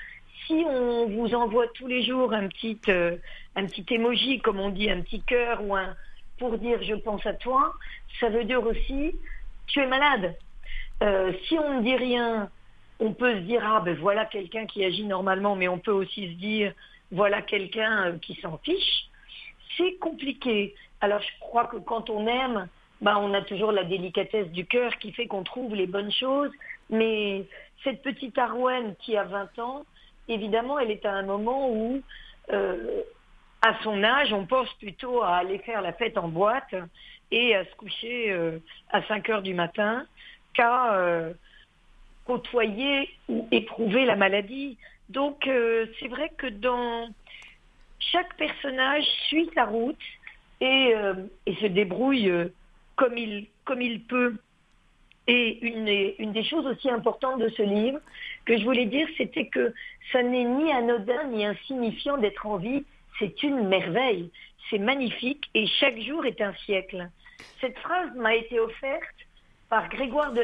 si 0.47 0.65
on 0.69 1.07
vous 1.09 1.35
envoie 1.35 1.67
tous 1.69 1.89
les 1.89 2.05
jours 2.05 2.33
un 2.33 2.47
petit 2.49 2.79
euh, 2.89 3.17
un 3.57 3.67
petit 3.67 3.87
émoji, 3.91 4.41
comme 4.41 4.61
on 4.61 4.69
dit, 4.69 4.91
un 4.91 5.01
petit 5.01 5.23
cœur 5.23 5.61
ou 5.65 5.75
un 5.75 5.97
pour 6.39 6.59
dire 6.59 6.81
je 6.83 6.95
pense 6.95 7.25
à 7.27 7.33
toi, 7.33 7.75
ça 8.21 8.29
veut 8.29 8.45
dire 8.45 8.65
aussi 8.65 9.17
tu 9.67 9.81
es 9.81 9.87
malade. 9.87 10.37
si 11.49 11.59
on 11.59 11.81
ne 11.81 11.83
dit 11.83 11.97
rien, 11.97 12.51
on 13.01 13.13
peut 13.13 13.35
se 13.35 13.41
dire 13.41 13.63
ah 13.65 13.81
ben 13.81 13.97
voilà 13.97 14.25
quelqu'un 14.25 14.67
qui 14.67 14.85
agit 14.85 15.05
normalement, 15.05 15.57
mais 15.57 15.69
on 15.69 15.79
peut 15.79 15.93
aussi 15.93 16.29
se 16.29 16.39
dire 16.39 16.73
voilà 17.11 17.43
quelqu'un 17.43 18.07
euh, 18.07 18.19
qui 18.19 18.35
s'en 18.41 18.59
fiche. 18.59 19.09
C'est 19.77 19.95
compliqué. 19.95 20.75
Alors 21.01 21.21
je 21.21 21.41
crois 21.41 21.67
que 21.67 21.77
quand 21.77 22.11
on 22.11 22.27
aime, 22.27 22.69
ben, 23.01 23.19
on 23.19 23.35
a 23.35 23.43
toujours 23.43 23.73
la 23.73 23.85
délicatesse 23.85 24.49
du 24.49 24.67
cœur 24.67 24.97
qui 24.99 25.13
fait 25.13 25.27
qu'on 25.27 25.43
trouve 25.43 25.75
les 25.75 25.87
bonnes 25.87 26.13
choses. 26.13 26.51
Mais 26.91 27.45
cette 27.83 28.03
petite 28.03 28.39
Arwen 28.39 28.95
qui 28.97 29.17
a 29.17 29.25
20 29.25 29.59
ans, 29.59 29.85
évidemment, 30.29 30.79
elle 30.79 30.91
est 30.91 31.05
à 31.05 31.13
un 31.13 31.23
moment 31.23 31.71
où, 31.71 32.01
euh, 32.53 33.03
à 33.63 33.75
son 33.83 34.03
âge, 34.03 34.33
on 34.33 34.47
pense 34.47 34.73
plutôt 34.75 35.23
à 35.23 35.37
aller 35.37 35.59
faire 35.59 35.83
la 35.83 35.93
fête 35.93 36.17
en 36.19 36.29
boîte 36.29 36.75
et 37.31 37.55
à 37.55 37.65
se 37.65 37.75
coucher 37.77 38.31
euh, 38.31 38.59
à 38.91 39.03
5 39.03 39.29
heures 39.29 39.43
du 39.43 39.55
matin 39.55 40.07
qu'à 40.55 40.95
côtoyer 42.25 43.09
ou 43.29 43.47
éprouver 43.51 44.05
la 44.05 44.17
maladie. 44.17 44.79
Donc 45.09 45.47
euh, 45.47 45.87
c'est 45.99 46.09
vrai 46.09 46.31
que 46.37 46.47
dans 46.47 47.09
chaque 47.99 48.37
personnage 48.37 49.05
suit 49.29 49.51
sa 49.55 49.65
route 49.65 49.97
et, 50.61 50.95
euh, 50.95 51.15
et 51.47 51.55
se 51.57 51.67
débrouille 51.67 52.31
euh, 52.31 52.49
comme 52.97 53.17
il, 53.17 53.47
comme 53.65 53.83
il 53.83 54.03
peut. 54.03 54.37
Et 55.27 55.67
une, 55.67 55.89
une 56.19 56.33
des 56.33 56.45
choses 56.45 56.67
aussi 56.67 56.91
importantes 56.91 57.41
de 57.41 57.49
ce 57.49 57.63
livre 57.63 57.99
que 58.45 58.59
je 58.59 58.65
voulais 58.65 58.85
dire, 58.85 59.09
c'était 59.17 59.47
que 59.47 59.73
ça 60.13 60.23
n'est 60.23 60.45
ni 60.45 60.71
anodin 60.71 61.25
ni 61.29 61.47
insignifiant 61.47 62.19
d'être 62.19 62.47
en 62.47 62.59
vie, 62.59 62.85
c'est 63.19 63.43
une 63.43 63.69
merveille, 63.69 64.31
c'est 64.69 64.79
magnifique 64.79 65.49
et 65.55 65.67
chaque 65.67 65.99
jour 66.01 66.27
est 66.27 66.43
un 66.43 66.53
siècle. 66.67 67.09
Cette 67.61 67.79
phrase 67.79 68.15
m'a 68.17 68.35
été 68.35 68.61
offerte 68.61 69.17
par 69.71 69.89
Grégoire 69.89 70.33
de 70.33 70.43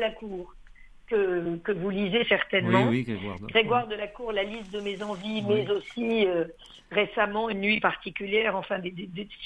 que, 1.11 1.73
vous 1.73 1.91
lisez 1.91 2.25
certainement. 2.25 2.89
Oui, 2.89 3.07
Grégoire, 3.49 3.87
de 3.87 3.95
la 3.95 4.07
Cour, 4.07 4.33
La 4.33 4.45
liste 4.45 4.73
de 4.73 4.81
mes 4.81 5.03
envies, 5.03 5.43
mais 5.43 5.69
aussi 5.71 6.27
euh, 6.27 6.45
récemment 6.91 7.51
Une 7.51 7.61
nuit 7.61 7.81
particulière, 7.81 8.57
enfin 8.57 8.79
des, 8.79 8.95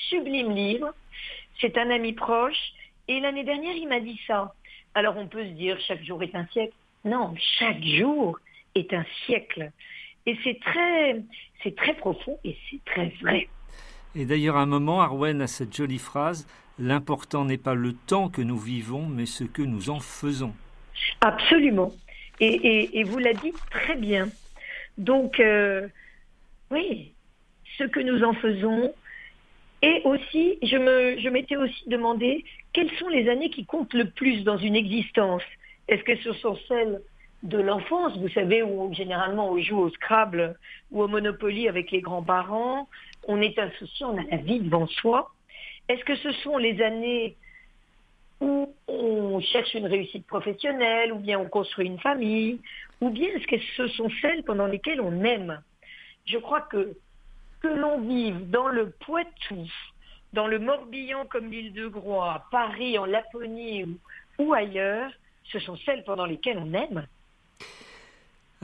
sublimes 0.08 0.52
livres. 0.52 0.94
C'est 1.60 1.78
un 1.78 1.90
ami 1.90 2.12
proche. 2.12 2.72
Et 3.08 3.20
l'année 3.20 3.44
dernière, 3.44 3.74
il 3.74 3.88
m'a 3.88 4.00
dit 4.00 4.20
ça. 4.26 4.54
Alors 4.94 5.16
on 5.16 5.26
peut 5.26 5.44
se 5.44 5.50
dire, 5.50 5.78
chaque 5.86 6.02
jour 6.04 6.22
est 6.22 6.34
un 6.34 6.46
siècle. 6.46 6.74
Non, 7.04 7.34
chaque 7.58 7.82
jour 7.82 8.38
est 8.74 8.92
un 8.92 9.04
siècle. 9.26 9.70
Et 10.26 10.38
c'est 10.42 10.58
très, 10.60 11.20
c'est 11.62 11.76
très 11.76 11.94
profond 11.94 12.38
et 12.44 12.56
c'est 12.70 12.82
très 12.84 13.12
vrai. 13.20 13.48
Et 14.14 14.24
d'ailleurs, 14.24 14.56
à 14.56 14.62
un 14.62 14.66
moment, 14.66 15.02
Arwen 15.02 15.42
a 15.42 15.46
cette 15.46 15.74
jolie 15.74 15.98
phrase 15.98 16.46
L'important 16.78 17.44
n'est 17.44 17.58
pas 17.58 17.74
le 17.74 17.92
temps 17.92 18.28
que 18.28 18.42
nous 18.42 18.58
vivons, 18.58 19.06
mais 19.06 19.26
ce 19.26 19.44
que 19.44 19.62
nous 19.62 19.90
en 19.90 20.00
faisons. 20.00 20.54
Absolument. 21.20 21.92
Et, 22.40 23.02
vous 23.04 23.18
l'a 23.18 23.34
dit 23.34 23.52
très 23.70 23.96
bien. 23.96 24.28
Donc, 24.98 25.40
euh, 25.40 25.88
oui, 26.70 27.12
ce 27.78 27.84
que 27.84 28.00
nous 28.00 28.22
en 28.24 28.34
faisons. 28.34 28.92
Et 29.82 30.00
aussi, 30.04 30.58
je, 30.62 30.76
me, 30.76 31.20
je 31.20 31.28
m'étais 31.28 31.56
aussi 31.56 31.88
demandé 31.88 32.44
quelles 32.72 32.90
sont 32.92 33.08
les 33.08 33.28
années 33.28 33.50
qui 33.50 33.66
comptent 33.66 33.94
le 33.94 34.08
plus 34.08 34.42
dans 34.42 34.56
une 34.56 34.76
existence. 34.76 35.42
Est-ce 35.88 36.02
que 36.02 36.16
ce 36.16 36.32
sont 36.34 36.58
celles 36.68 37.00
de 37.42 37.58
l'enfance, 37.58 38.16
vous 38.16 38.30
savez, 38.30 38.62
où 38.62 38.92
généralement 38.94 39.50
on 39.50 39.58
joue 39.58 39.78
au 39.78 39.90
Scrabble 39.90 40.56
ou 40.90 41.02
au 41.02 41.08
Monopoly 41.08 41.68
avec 41.68 41.90
les 41.90 42.00
grands-parents, 42.00 42.88
on 43.28 43.40
est 43.40 43.58
insouciant, 43.58 44.14
on 44.14 44.18
a 44.18 44.24
la 44.30 44.38
vie 44.38 44.60
devant 44.60 44.86
soi. 44.86 45.30
Est-ce 45.88 46.04
que 46.04 46.16
ce 46.16 46.32
sont 46.32 46.56
les 46.56 46.80
années 46.80 47.36
où 48.44 48.74
on 48.86 49.40
cherche 49.40 49.74
une 49.74 49.86
réussite 49.86 50.26
professionnelle, 50.26 51.12
ou 51.12 51.18
bien 51.18 51.38
on 51.38 51.48
construit 51.48 51.86
une 51.86 51.98
famille, 51.98 52.60
ou 53.00 53.10
bien 53.10 53.28
est-ce 53.28 53.46
que 53.46 53.56
ce 53.76 53.88
sont 53.88 54.10
celles 54.20 54.44
pendant 54.44 54.66
lesquelles 54.66 55.00
on 55.00 55.24
aime 55.24 55.62
Je 56.26 56.38
crois 56.38 56.60
que 56.60 56.96
que 57.64 57.68
l'on 57.68 57.98
vive 58.02 58.50
dans 58.50 58.68
le 58.68 58.90
Poitou, 58.90 59.66
dans 60.34 60.46
le 60.46 60.58
Morbihan 60.58 61.24
comme 61.24 61.50
l'île 61.50 61.72
de 61.72 61.86
Groix, 61.86 62.44
Paris, 62.50 62.98
en 62.98 63.06
Laponie 63.06 63.86
ou 64.38 64.52
ailleurs, 64.52 65.10
ce 65.44 65.58
sont 65.60 65.76
celles 65.78 66.04
pendant 66.04 66.26
lesquelles 66.26 66.58
on 66.58 66.74
aime. 66.74 67.06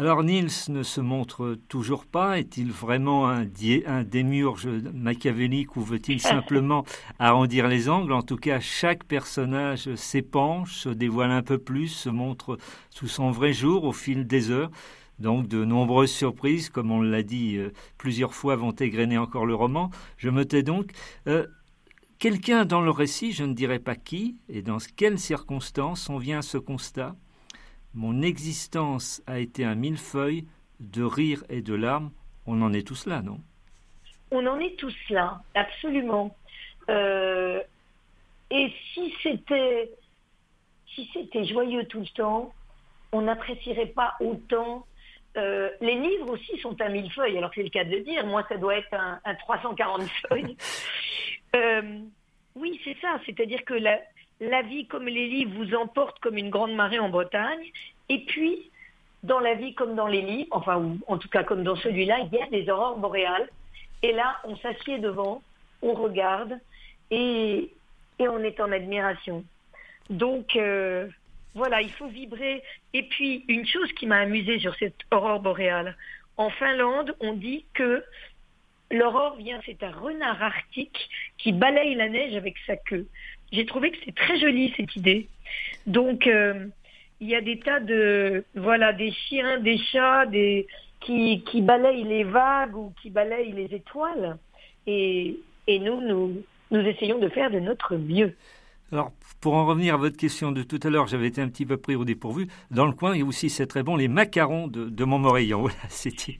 Alors 0.00 0.24
Niels 0.24 0.48
ne 0.70 0.82
se 0.82 1.02
montre 1.02 1.58
toujours 1.68 2.06
pas. 2.06 2.38
Est-il 2.38 2.72
vraiment 2.72 3.28
un, 3.28 3.44
un 3.84 4.02
démiurge 4.02 4.66
machiavélique 4.94 5.76
ou 5.76 5.82
veut-il 5.82 6.20
simplement 6.22 6.86
arrondir 7.18 7.68
les 7.68 7.90
angles? 7.90 8.14
En 8.14 8.22
tout 8.22 8.38
cas, 8.38 8.60
chaque 8.60 9.04
personnage 9.04 9.94
s'épanche, 9.96 10.72
se 10.72 10.88
dévoile 10.88 11.32
un 11.32 11.42
peu 11.42 11.58
plus, 11.58 11.88
se 11.88 12.08
montre 12.08 12.56
sous 12.88 13.08
son 13.08 13.30
vrai 13.30 13.52
jour 13.52 13.84
au 13.84 13.92
fil 13.92 14.26
des 14.26 14.50
heures. 14.50 14.70
Donc 15.18 15.48
de 15.48 15.66
nombreuses 15.66 16.12
surprises, 16.12 16.70
comme 16.70 16.90
on 16.90 17.02
l'a 17.02 17.22
dit 17.22 17.58
euh, 17.58 17.70
plusieurs 17.98 18.32
fois, 18.32 18.56
vont 18.56 18.72
égrener 18.72 19.18
encore 19.18 19.44
le 19.44 19.54
roman. 19.54 19.90
Je 20.16 20.30
me 20.30 20.46
tais 20.46 20.62
donc. 20.62 20.92
Euh, 21.26 21.46
quelqu'un 22.18 22.64
dans 22.64 22.80
le 22.80 22.90
récit, 22.90 23.32
je 23.32 23.44
ne 23.44 23.52
dirais 23.52 23.80
pas 23.80 23.96
qui, 23.96 24.38
et 24.48 24.62
dans 24.62 24.78
quelles 24.96 25.18
circonstances 25.18 26.08
on 26.08 26.16
vient 26.16 26.38
à 26.38 26.42
ce 26.42 26.56
constat? 26.56 27.16
Mon 27.94 28.22
existence 28.22 29.22
a 29.26 29.38
été 29.38 29.64
un 29.64 29.74
millefeuille 29.74 30.46
de 30.80 31.02
rires 31.02 31.44
et 31.48 31.62
de 31.62 31.74
larmes. 31.74 32.10
On 32.46 32.62
en 32.62 32.72
est 32.72 32.86
tous 32.86 33.06
là, 33.06 33.22
non? 33.22 33.40
On 34.30 34.46
en 34.46 34.58
est 34.60 34.78
tous 34.78 34.96
là, 35.10 35.42
absolument. 35.54 36.36
Euh, 36.88 37.60
et 38.50 38.72
si 38.94 39.14
c'était 39.22 39.90
si 40.94 41.08
c'était 41.12 41.44
joyeux 41.44 41.84
tout 41.84 42.00
le 42.00 42.08
temps, 42.08 42.52
on 43.12 43.22
n'apprécierait 43.22 43.86
pas 43.86 44.14
autant. 44.20 44.86
Euh, 45.36 45.70
les 45.80 45.94
livres 45.94 46.30
aussi 46.30 46.58
sont 46.58 46.80
un 46.80 46.88
millefeuille, 46.88 47.38
alors 47.38 47.50
c'est 47.54 47.62
le 47.62 47.70
cas 47.70 47.84
de 47.84 47.90
le 47.90 48.00
dire. 48.00 48.26
Moi, 48.26 48.44
ça 48.48 48.56
doit 48.56 48.76
être 48.76 48.92
un, 48.92 49.34
340 49.34 50.02
feuilles. 50.28 50.56
Euh, 51.56 51.98
oui, 52.54 52.80
c'est 52.84 52.96
ça. 53.00 53.18
C'est-à-dire 53.26 53.64
que 53.64 53.74
la, 53.74 53.98
la 54.40 54.62
vie 54.62 54.86
comme 54.86 55.06
les 55.06 55.28
livres 55.28 55.52
vous 55.56 55.74
emporte 55.74 56.18
comme 56.20 56.38
une 56.38 56.50
grande 56.50 56.74
marée 56.74 56.98
en 56.98 57.10
Bretagne. 57.10 57.70
Et 58.08 58.24
puis, 58.24 58.70
dans 59.22 59.38
la 59.38 59.54
vie 59.54 59.74
comme 59.74 59.94
dans 59.94 60.06
les 60.06 60.22
livres, 60.22 60.48
enfin, 60.50 60.96
en 61.06 61.18
tout 61.18 61.28
cas 61.28 61.44
comme 61.44 61.62
dans 61.62 61.76
celui-là, 61.76 62.20
il 62.20 62.38
y 62.38 62.42
a 62.42 62.46
des 62.46 62.70
aurores 62.70 62.98
boréales. 62.98 63.48
Et 64.02 64.12
là, 64.12 64.38
on 64.44 64.56
s'assied 64.56 64.98
devant, 64.98 65.42
on 65.82 65.92
regarde 65.92 66.58
et, 67.10 67.70
et 68.18 68.28
on 68.28 68.38
est 68.38 68.60
en 68.60 68.72
admiration. 68.72 69.44
Donc, 70.08 70.56
euh, 70.56 71.06
voilà, 71.54 71.82
il 71.82 71.90
faut 71.90 72.08
vibrer. 72.08 72.62
Et 72.94 73.02
puis, 73.02 73.44
une 73.48 73.66
chose 73.66 73.92
qui 73.92 74.06
m'a 74.06 74.18
amusée 74.18 74.58
sur 74.58 74.74
cette 74.76 74.96
aurore 75.10 75.40
boréale, 75.40 75.96
en 76.38 76.48
Finlande, 76.48 77.14
on 77.20 77.34
dit 77.34 77.66
que 77.74 78.02
l'aurore 78.90 79.36
vient, 79.36 79.60
c'est 79.66 79.82
un 79.82 79.90
renard 79.90 80.42
arctique 80.42 81.10
qui 81.36 81.52
balaye 81.52 81.94
la 81.94 82.08
neige 82.08 82.34
avec 82.34 82.56
sa 82.66 82.76
queue 82.76 83.06
j'ai 83.52 83.66
trouvé 83.66 83.90
que 83.90 83.98
c'était 83.98 84.12
très 84.12 84.38
joli 84.38 84.72
cette 84.76 84.94
idée. 84.96 85.28
Donc 85.86 86.26
euh, 86.26 86.66
il 87.20 87.28
y 87.28 87.34
a 87.34 87.40
des 87.40 87.58
tas 87.58 87.80
de 87.80 88.44
voilà 88.54 88.92
des 88.92 89.10
chiens, 89.10 89.58
des 89.58 89.78
chats, 89.78 90.26
des 90.26 90.66
qui, 91.00 91.42
qui 91.44 91.62
balayent 91.62 92.04
les 92.04 92.24
vagues 92.24 92.76
ou 92.76 92.92
qui 93.02 93.10
balayent 93.10 93.52
les 93.52 93.74
étoiles. 93.74 94.36
Et, 94.86 95.36
et 95.66 95.78
nous, 95.78 96.00
nous, 96.00 96.42
nous 96.70 96.80
essayons 96.80 97.18
de 97.18 97.28
faire 97.28 97.50
de 97.50 97.58
notre 97.58 97.96
mieux. 97.96 98.34
Alors, 98.92 99.12
pour 99.40 99.54
en 99.54 99.66
revenir 99.66 99.94
à 99.94 99.96
votre 99.96 100.16
question 100.16 100.50
de 100.50 100.62
tout 100.64 100.80
à 100.82 100.90
l'heure, 100.90 101.06
j'avais 101.06 101.28
été 101.28 101.40
un 101.40 101.48
petit 101.48 101.64
peu 101.64 101.76
pris 101.76 101.94
au 101.94 102.04
dépourvu. 102.04 102.48
Dans 102.72 102.86
le 102.86 102.92
coin, 102.92 103.14
il 103.14 103.20
y 103.20 103.22
a 103.22 103.24
aussi, 103.24 103.48
c'est 103.48 103.66
très 103.66 103.84
bon, 103.84 103.94
les 103.94 104.08
macarons 104.08 104.66
de, 104.66 104.88
de 104.88 105.04
Montmorillon. 105.04 105.60
Voilà, 105.70 105.78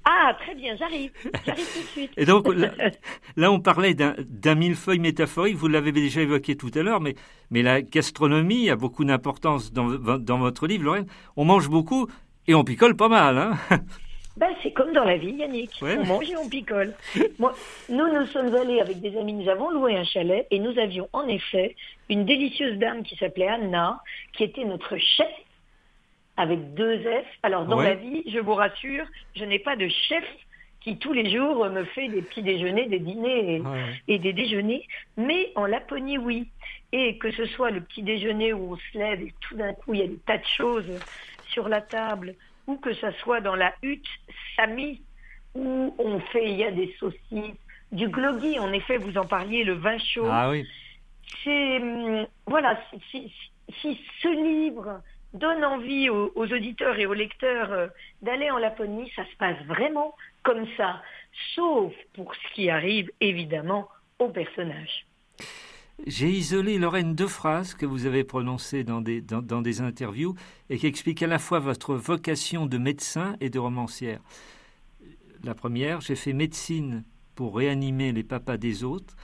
ah, 0.05 0.35
très 0.35 0.55
bien, 0.55 0.77
j'arrive. 0.77 1.11
J'arrive 1.47 1.67
tout 1.73 1.81
de 1.81 1.87
suite. 1.87 2.11
Et 2.17 2.25
donc, 2.25 2.47
là, 3.37 3.53
on 3.53 3.61
parlait 3.61 3.95
d'un 3.95 4.55
millefeuille 4.55 4.99
métaphorique. 4.99 5.57
Vous 5.57 5.69
l'avez 5.69 5.93
déjà 5.93 6.21
évoqué 6.21 6.57
tout 6.57 6.71
à 6.75 6.83
l'heure, 6.83 7.01
mais, 7.01 7.15
mais 7.51 7.63
la 7.63 7.83
gastronomie 7.83 8.69
a 8.69 8.77
beaucoup 8.77 9.05
d'importance 9.05 9.73
dans, 9.73 9.89
dans 9.89 10.39
votre 10.39 10.67
livre, 10.67 10.85
Lorraine. 10.85 11.07
On 11.37 11.45
mange 11.45 11.69
beaucoup 11.69 12.09
et 12.47 12.55
on 12.55 12.65
picole 12.65 12.97
pas 12.97 13.09
mal. 13.09 13.39
Hein 13.39 13.81
ben, 14.41 14.55
c'est 14.63 14.73
comme 14.73 14.93
dans 14.93 15.05
la 15.05 15.19
vie, 15.19 15.33
Yannick. 15.33 15.71
On 15.83 16.07
mange 16.07 16.31
et 16.31 16.37
on 16.39 16.49
picole. 16.49 16.95
Moi, 17.39 17.55
nous, 17.91 18.09
nous 18.11 18.25
sommes 18.29 18.55
allés 18.55 18.81
avec 18.81 18.99
des 19.01 19.15
amis, 19.19 19.35
nous 19.35 19.51
avons 19.51 19.71
loué 19.71 19.95
un 19.95 20.05
chalet 20.05 20.47
et 20.51 20.59
nous 20.59 20.79
avions 20.79 21.11
en 21.13 21.29
effet 21.29 21.77
une 22.09 22.25
délicieuse 22.25 22.79
dame 22.79 23.03
qui 23.03 23.17
s'appelait 23.17 23.49
Anna, 23.49 24.01
qui 24.33 24.45
était 24.45 24.65
notre 24.65 24.97
chef 24.97 25.29
avec 26.39 26.73
deux 26.73 27.01
F. 27.01 27.27
Alors, 27.43 27.67
dans 27.67 27.83
la 27.83 27.95
vie, 27.95 28.23
je 28.33 28.39
vous 28.39 28.55
rassure, 28.55 29.05
je 29.37 29.45
n'ai 29.45 29.59
pas 29.59 29.77
de 29.77 29.89
chef 29.89 30.25
qui 30.81 30.97
tous 30.97 31.13
les 31.13 31.31
jours 31.31 31.69
me 31.69 31.85
fait 31.85 32.09
des 32.09 32.23
petits 32.23 32.43
déjeuners, 32.43 32.87
des 32.87 32.99
dîners 32.99 33.57
et, 33.57 33.63
et, 34.15 34.19
des 34.19 34.33
déjeuners. 34.33 34.89
Mais 35.19 35.53
en 35.55 35.67
Laponie, 35.67 36.17
oui. 36.17 36.49
Et 36.93 37.19
que 37.19 37.31
ce 37.31 37.45
soit 37.45 37.71
le 37.71 37.83
petit 37.83 38.03
déjeuner 38.03 38.55
où 38.55 38.73
on 38.73 38.77
se 38.77 38.99
lève 38.99 39.21
et 39.21 39.35
tout 39.43 39.55
d'un 39.57 39.75
coup, 39.75 39.93
il 39.93 40.01
y 40.01 40.03
a 40.03 40.07
des 40.07 40.17
tas 40.17 40.39
de 40.39 40.47
choses 40.47 40.99
sur 41.51 41.69
la 41.69 41.83
table, 41.83 42.35
ou 42.67 42.77
que 42.77 42.93
ce 42.95 43.11
soit 43.23 43.41
dans 43.41 43.55
la 43.55 43.73
hutte 43.83 44.07
Sami, 44.57 45.03
où 45.55 45.95
on 45.99 46.21
fait, 46.21 46.51
il 46.51 46.57
y 46.57 46.65
a 46.65 46.71
des 46.71 46.95
saucisses, 46.99 47.57
du 47.93 48.09
gloggy, 48.09 48.59
en 48.59 48.73
effet, 48.73 48.99
vous 48.99 49.19
en 49.19 49.27
parliez, 49.27 49.65
le 49.65 49.75
vin 49.75 49.99
chaud. 49.99 50.29
Ah 50.31 50.51
oui. 50.51 50.67
C'est, 51.43 51.77
hum, 51.79 52.27
voilà, 52.47 52.81
si, 53.11 53.33
ce 54.23 54.29
livre 54.29 55.01
donne 55.33 55.65
envie 55.65 56.11
aux, 56.11 56.33
auditeurs 56.35 56.99
et 56.99 57.07
aux 57.07 57.15
lecteurs 57.15 57.73
euh, 57.73 57.87
d'aller 58.23 58.51
en 58.51 58.59
Laponie, 58.59 59.11
ça 59.15 59.25
se 59.25 59.37
passe 59.37 59.59
vraiment 59.67 60.15
comme 60.43 60.67
ça, 60.77 61.03
sauf 61.55 61.93
pour 62.15 62.35
ce 62.35 62.55
qui 62.55 62.71
arrive 62.71 63.11
évidemment 63.21 63.89
aux 64.19 64.29
personnages. 64.29 65.07
J'ai 66.07 66.31
isolé, 66.31 66.79
Lorraine, 66.79 67.15
deux 67.15 67.29
phrases 67.29 67.75
que 67.75 67.85
vous 67.85 68.07
avez 68.07 68.25
prononcées 68.25 68.85
dans 68.85 69.01
des, 69.01 69.21
dans, 69.21 69.63
des 69.63 69.81
interviews 69.81 70.35
et 70.71 70.79
qui 70.79 70.87
expliquent 70.87 71.23
à 71.23 71.27
la 71.27 71.39
fois 71.39 71.59
votre 71.59 71.95
vocation 71.95 72.67
de 72.67 72.79
médecin 72.79 73.37
et 73.41 73.51
de 73.51 73.59
romancière. 73.59 74.21
La 75.45 75.55
première, 75.55 76.01
j'ai 76.01 76.17
fait 76.17 76.33
médecine 76.33 77.05
pour 77.35 77.57
réanimer 77.57 78.13
les 78.13 78.23
papas 78.23 78.57
des 78.57 78.83
autres. 78.83 79.15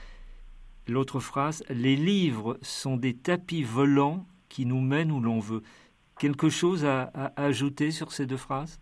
L'autre 0.87 1.19
phrase, 1.19 1.63
les 1.69 1.95
livres 1.95 2.57
sont 2.61 2.95
des 2.95 3.15
tapis 3.15 3.63
volants 3.63 4.25
qui 4.47 4.65
nous 4.65 4.81
mènent 4.81 5.11
où 5.11 5.19
l'on 5.19 5.39
veut. 5.39 5.63
Quelque 6.19 6.49
chose 6.49 6.85
à, 6.85 7.11
ajouter 7.35 7.91
sur 7.91 8.11
ces 8.11 8.25
deux 8.25 8.37
phrases? 8.37 8.79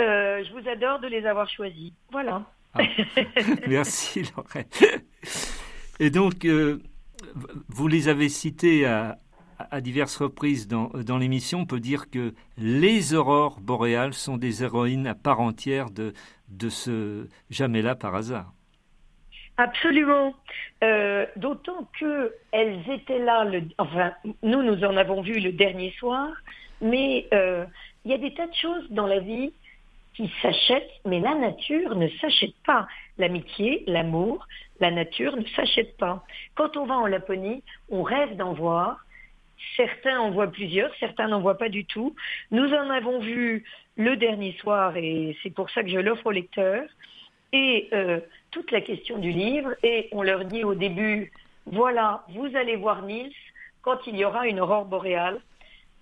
Euh, 0.00 0.42
Je 0.44 0.52
vous 0.52 0.68
adore 0.68 1.00
de 1.00 1.08
les 1.08 1.26
avoir 1.26 1.48
choisis. 1.48 1.92
Voilà. 2.10 2.44
Ah. 2.74 2.82
merci 3.68 4.22
Lorraine. 4.36 4.66
Et 6.00 6.10
donc, 6.10 6.44
euh, 6.44 6.80
vous 7.68 7.88
les 7.88 8.08
avez 8.08 8.28
cités 8.28 8.86
à, 8.86 9.18
diverses 9.80 10.16
reprises 10.16 10.66
dans, 10.66 10.88
dans 10.88 11.18
l'émission. 11.18 11.60
On 11.60 11.66
peut 11.66 11.80
dire 11.80 12.10
que 12.10 12.34
les 12.58 13.14
aurores 13.14 13.60
boréales 13.60 14.14
sont 14.14 14.36
des 14.36 14.64
héroïnes 14.64 15.06
à 15.06 15.14
part 15.14 15.40
entière 15.40 15.90
de, 15.90 16.12
de 16.48 16.68
ce 16.68 17.28
Jamais 17.50 17.82
là 17.82 17.94
par 17.94 18.14
hasard. 18.14 18.52
Absolument. 19.56 20.34
Euh, 20.82 21.26
d'autant 21.36 21.88
que 21.98 22.34
elles 22.50 22.82
étaient 22.90 23.18
là. 23.18 23.44
Le, 23.44 23.62
enfin, 23.78 24.12
nous, 24.42 24.62
nous 24.62 24.82
en 24.84 24.96
avons 24.96 25.22
vu 25.22 25.38
le 25.38 25.52
dernier 25.52 25.92
soir. 25.98 26.28
Mais 26.80 27.28
euh, 27.32 27.64
il 28.04 28.10
y 28.10 28.14
a 28.14 28.18
des 28.18 28.34
tas 28.34 28.46
de 28.46 28.54
choses 28.54 28.90
dans 28.90 29.06
la 29.06 29.20
vie 29.20 29.52
qui 30.14 30.30
s'achètent, 30.42 30.90
mais 31.04 31.20
la 31.20 31.34
nature 31.34 31.94
ne 31.96 32.08
s'achète 32.20 32.54
pas. 32.66 32.86
L'amitié, 33.18 33.84
l'amour, 33.86 34.46
la 34.80 34.90
nature 34.90 35.36
ne 35.36 35.44
s'achète 35.56 35.96
pas. 35.96 36.24
Quand 36.54 36.76
on 36.76 36.86
va 36.86 36.96
en 36.96 37.06
Laponie, 37.06 37.62
on 37.88 38.02
rêve 38.02 38.36
d'en 38.36 38.52
voir. 38.52 39.04
Certains 39.76 40.18
en 40.18 40.30
voient 40.30 40.50
plusieurs, 40.50 40.92
certains 40.98 41.28
n'en 41.28 41.40
voient 41.40 41.58
pas 41.58 41.68
du 41.68 41.84
tout. 41.84 42.14
Nous 42.50 42.72
en 42.72 42.90
avons 42.90 43.20
vu 43.20 43.64
le 43.96 44.16
dernier 44.16 44.52
soir 44.54 44.96
et 44.96 45.36
c'est 45.42 45.54
pour 45.54 45.70
ça 45.70 45.82
que 45.82 45.88
je 45.88 45.98
l'offre 45.98 46.26
aux 46.26 46.32
lecteurs. 46.32 46.88
Et 47.52 47.88
euh, 47.92 48.20
toute 48.50 48.70
la 48.70 48.80
question 48.80 49.18
du 49.18 49.30
livre, 49.30 49.74
et 49.82 50.08
on 50.12 50.22
leur 50.22 50.44
dit 50.46 50.64
au 50.64 50.74
début, 50.74 51.30
voilà, 51.66 52.24
vous 52.30 52.56
allez 52.56 52.76
voir 52.76 53.02
Niels 53.02 53.32
quand 53.82 53.98
il 54.06 54.16
y 54.16 54.24
aura 54.24 54.46
une 54.46 54.60
aurore 54.60 54.86
boréale. 54.86 55.40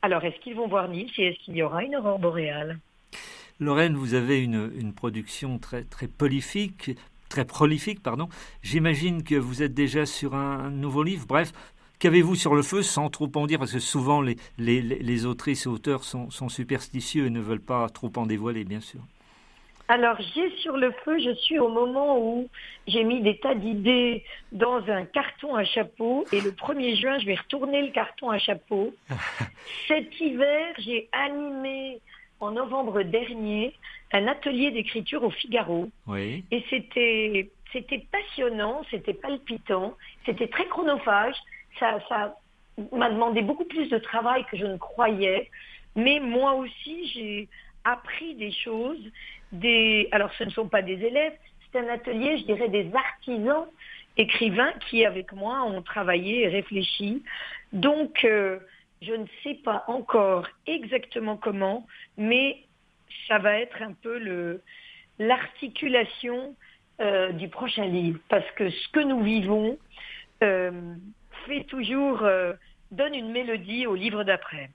Alors, 0.02 0.24
est-ce 0.24 0.38
qu'ils 0.40 0.54
vont 0.54 0.68
voir 0.68 0.88
Niels 0.88 1.11
et 1.18 1.28
est-ce 1.28 1.38
qu'il 1.40 1.56
y 1.56 1.62
aura 1.62 1.82
une 1.82 1.96
aurore 1.96 2.18
boréale? 2.18 2.78
Lorraine, 3.61 3.94
vous 3.94 4.14
avez 4.14 4.42
une, 4.42 4.94
production 4.94 5.58
très, 5.58 5.84
très 5.84 6.08
prolifique, 6.08 6.92
très 7.28 7.44
prolifique, 7.44 8.02
pardon. 8.02 8.30
J'imagine 8.62 9.22
que 9.22 9.34
vous 9.34 9.62
êtes 9.62 9.74
déjà 9.74 10.06
sur 10.06 10.34
un, 10.34 10.70
nouveau 10.70 11.02
livre. 11.02 11.26
Bref, 11.28 11.52
qu'avez-vous 11.98 12.36
sur 12.36 12.54
le 12.54 12.62
feu 12.62 12.80
sans 12.82 13.11
trop 13.11 13.30
en 13.34 13.46
dire 13.46 13.58
Parce 13.58 13.72
que 13.72 13.78
souvent, 13.78 14.22
les, 14.22 14.36
les, 14.56 14.80
les 14.80 15.26
autrices 15.26 15.66
et 15.66 15.68
auteurs 15.68 16.04
sont, 16.04 16.30
sont, 16.30 16.48
superstitieux 16.48 17.26
et 17.26 17.30
ne 17.30 17.40
veulent 17.40 17.61
pas 17.61 17.86
trop 17.90 18.11
en 18.16 18.24
dévoiler, 18.24 18.64
bien 18.64 18.80
sûr. 18.80 19.00
Alors, 19.88 20.16
j'ai 20.34 20.50
sur 20.58 20.78
le 20.78 20.92
feu, 21.04 21.18
je 21.18 21.34
suis 21.34 21.58
au 21.58 21.68
moment 21.68 22.18
où 22.18 22.48
j'ai 22.86 23.04
mis 23.04 23.20
des 23.20 23.38
tas 23.40 23.56
d'idées 23.56 24.24
dans 24.52 24.82
un 24.88 25.04
carton 25.04 25.54
à 25.56 25.64
chapeau 25.64 26.24
et 26.32 26.40
le 26.40 26.52
1er 26.52 26.98
juin, 26.98 27.18
je 27.18 27.26
vais 27.26 27.34
retourner 27.34 27.82
le 27.82 27.90
carton 27.92 28.30
à 28.30 28.38
chapeau. 28.38 28.94
Cet 29.88 30.18
hiver, 30.18 30.74
j'ai 30.78 31.08
animé 31.12 32.00
en 32.41 32.53
novembre 32.53 33.03
dernier 33.03 33.74
un 34.12 34.26
atelier 34.26 34.70
d'écriture 34.70 35.22
au 35.22 35.30
Figaro. 35.30 35.88
Oui. 36.07 36.45
Et 36.51 36.64
c'était 36.70 37.51
c'était 37.72 38.05
passionnant, 38.11 38.82
c'était 38.91 39.14
palpitant, 39.14 39.97
c'était 40.26 40.49
très 40.49 40.66
chronophage. 40.66 41.36
Ça, 41.78 42.01
ça 42.09 42.36
m'a 42.93 43.11
demandé 43.11 43.43
beaucoup 43.43 43.64
plus 43.64 43.88
de 43.88 43.99
travail 43.99 44.45
que 44.51 44.57
je 44.57 44.66
ne 44.66 44.76
croyais. 44.76 45.49
Mais 45.95 46.18
moi 46.18 46.55
aussi, 46.55 47.09
j'ai 47.14 47.49
appris 47.84 48.34
des 48.34 48.53
choses 48.53 49.01
des, 49.53 50.09
alors 50.12 50.32
ce 50.34 50.45
ne 50.45 50.51
sont 50.51 50.68
pas 50.68 50.82
des 50.82 51.05
élèves, 51.05 51.32
c'est 51.72 51.78
un 51.78 51.88
atelier, 51.88 52.38
je 52.38 52.45
dirais, 52.45 52.68
des 52.68 52.91
artisans 52.95 53.66
écrivains 54.16 54.72
qui, 54.88 55.05
avec 55.05 55.32
moi, 55.32 55.62
ont 55.62 55.82
travaillé 55.82 56.43
et 56.43 56.49
réfléchi. 56.49 57.22
Donc, 57.72 58.24
euh, 58.24 58.59
je 59.03 59.12
ne 59.12 59.24
sais 59.43 59.55
pas 59.55 59.84
encore 59.86 60.47
exactement 60.66 61.36
comment, 61.36 61.86
mais 62.20 62.58
ça 63.26 63.38
va 63.38 63.58
être 63.58 63.82
un 63.82 63.92
peu 63.92 64.60
l'articulation 65.18 66.54
euh, 67.00 67.32
du 67.32 67.48
prochain 67.48 67.86
livre, 67.86 68.20
parce 68.28 68.48
que 68.52 68.70
ce 68.70 68.88
que 68.90 69.00
nous 69.00 69.22
vivons 69.22 69.78
euh, 70.44 70.94
fait 71.46 71.64
toujours, 71.64 72.22
donne 72.92 73.14
une 73.14 73.32
mélodie 73.32 73.86
au 73.86 73.94
livre 73.94 74.22
d'après. 74.22 74.70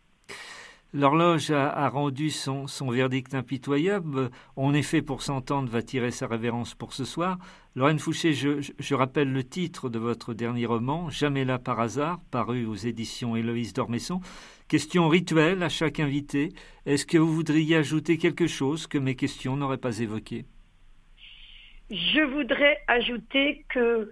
L'horloge 0.95 1.51
a, 1.51 1.89
rendu 1.89 2.29
son, 2.29 2.67
verdict 2.89 3.35
impitoyable. 3.35 4.29
On 4.55 4.73
est 4.73 4.81
fait 4.81 5.01
pour 5.01 5.23
s'entendre, 5.23 5.69
va 5.69 5.81
tirer 5.81 6.09
sa 6.09 6.25
révérence 6.25 6.73
pour 6.73 6.93
ce 6.93 7.03
soir. 7.03 7.37
Lorraine 7.75 7.99
Fouché, 7.99 8.31
je, 8.31 8.95
rappelle 8.95 9.29
le 9.29 9.43
titre 9.43 9.89
de 9.89 9.99
votre 9.99 10.33
dernier 10.33 10.65
roman, 10.65 11.09
Jamais 11.09 11.43
là 11.43 11.59
par 11.59 11.81
hasard, 11.81 12.21
paru 12.31 12.65
aux 12.65 12.75
éditions 12.75 13.35
Héloïse 13.35 13.73
d'Ormesson. 13.73 14.21
Question 14.67 15.09
rituelle 15.09 15.61
à 15.61 15.69
chaque 15.69 15.99
invité. 15.99 16.49
Est-ce 16.87 17.05
que 17.05 17.19
vous 17.19 17.31
voudriez 17.31 17.75
ajouter 17.75 18.17
quelque 18.17 18.47
chose 18.47 18.87
que 18.87 18.97
mes 18.97 19.15
questions 19.15 19.55
n'auraient 19.55 19.77
pas 19.77 19.99
évoqué 19.99 20.45
Je 21.91 22.21
voudrais 22.21 22.79
ajouter 22.87 23.63
que 23.69 24.11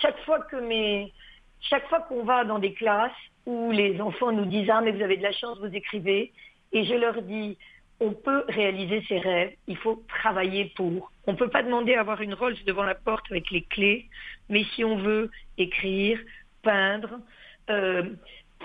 chaque 0.00 0.18
fois 0.24 0.40
que 0.40 0.56
mes, 0.56 1.12
chaque 1.60 1.86
fois 1.88 2.00
qu'on 2.00 2.24
va 2.24 2.44
dans 2.44 2.58
des 2.58 2.72
classes, 2.72 3.12
où 3.44 3.72
les 3.72 4.00
enfants 4.00 4.32
nous 4.32 4.46
disent 4.46 4.70
Ah, 4.70 4.80
mais 4.80 4.92
vous 4.92 5.02
avez 5.02 5.18
de 5.18 5.22
la 5.22 5.32
chance, 5.32 5.58
vous 5.58 5.74
écrivez. 5.74 6.32
Et 6.72 6.84
je 6.84 6.94
leur 6.94 7.20
dis 7.20 7.58
On 8.00 8.12
peut 8.12 8.44
réaliser 8.48 9.04
ses 9.06 9.18
rêves, 9.18 9.52
il 9.66 9.76
faut 9.76 10.02
travailler 10.08 10.72
pour. 10.76 11.12
On 11.26 11.32
ne 11.32 11.36
peut 11.36 11.50
pas 11.50 11.62
demander 11.62 11.94
à 11.94 12.00
avoir 12.00 12.22
une 12.22 12.32
Rolls 12.32 12.56
devant 12.66 12.84
la 12.84 12.94
porte 12.94 13.30
avec 13.30 13.50
les 13.50 13.64
clés, 13.64 14.08
mais 14.48 14.64
si 14.74 14.82
on 14.82 14.96
veut 14.96 15.30
écrire, 15.58 16.18
peindre, 16.62 17.20
euh, 17.68 18.02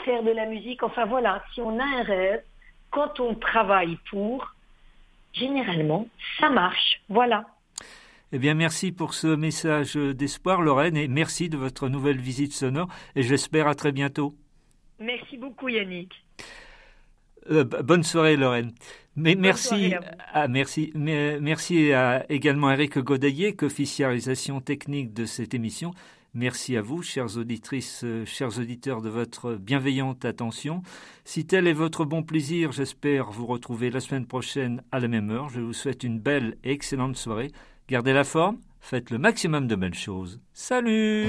faire 0.04 0.24
de 0.24 0.32
la 0.32 0.46
musique, 0.46 0.84
enfin 0.84 1.06
voilà, 1.06 1.44
si 1.54 1.62
on 1.62 1.80
a 1.80 1.84
un 1.84 2.04
rêve, 2.04 2.42
quand 2.92 3.20
on 3.20 3.36
travaille 3.36 3.98
pour, 4.10 4.54
généralement, 5.34 6.08
ça 6.40 6.50
marche. 6.50 7.02
Voilà. 7.10 7.46
Eh 8.32 8.40
bien, 8.40 8.54
merci 8.54 8.92
pour 8.92 9.14
ce 9.14 9.28
message 9.28 9.96
d'espoir, 9.96 10.62
Lorraine, 10.62 10.98
et 10.98 11.08
merci 11.08 11.50
de 11.50 11.58
votre 11.58 11.90
nouvelle 11.90 12.20
visite 12.20 12.54
sonore, 12.54 12.90
et 13.16 13.24
j'espère 13.24 13.68
à 13.68 13.76
très 13.76 13.92
bientôt. 13.92 14.36
Merci 15.00 15.38
beaucoup 15.38 15.70
Yannick. 15.70 16.14
Euh, 17.52 17.64
bonne 17.64 18.04
soirée 18.04 18.38
Lorraine. 18.38 18.72
Mais 19.16 19.36
merci, 19.36 19.94
à, 20.34 20.48
merci, 20.48 20.92
merci 20.96 21.94
à 21.94 22.26
également 22.30 22.70
Eric 22.72 22.98
Godaillé, 22.98 23.56
qu'officialisation 23.56 24.60
technique 24.60 25.14
de 25.14 25.26
cette 25.26 25.54
émission. 25.54 25.94
Merci 26.38 26.76
à 26.76 26.82
vous, 26.82 27.02
chères 27.02 27.38
auditrices, 27.38 28.02
euh, 28.04 28.26
chers 28.26 28.60
auditeurs, 28.60 29.02
de 29.02 29.08
votre 29.08 29.56
bienveillante 29.56 30.26
attention. 30.26 30.84
Si 31.24 31.46
tel 31.46 31.66
est 31.66 31.72
votre 31.74 32.04
bon 32.04 32.24
plaisir, 32.24 32.74
j'espère 32.74 33.32
vous 33.32 33.46
retrouver 33.46 33.90
la 33.90 34.02
semaine 34.02 34.26
prochaine 34.26 34.84
à 34.92 35.00
la 35.00 35.08
même 35.08 35.30
heure. 35.32 35.48
Je 35.48 35.62
vous 35.62 35.72
souhaite 35.72 36.04
une 36.04 36.20
belle 36.20 36.58
et 36.66 36.72
excellente 36.72 37.16
soirée. 37.16 37.54
Gardez 37.88 38.12
la 38.12 38.26
forme, 38.26 38.58
faites 38.82 39.12
le 39.12 39.18
maximum 39.18 39.66
de 39.68 39.76
belles 39.76 39.94
choses. 39.94 40.42
Salut 40.54 41.28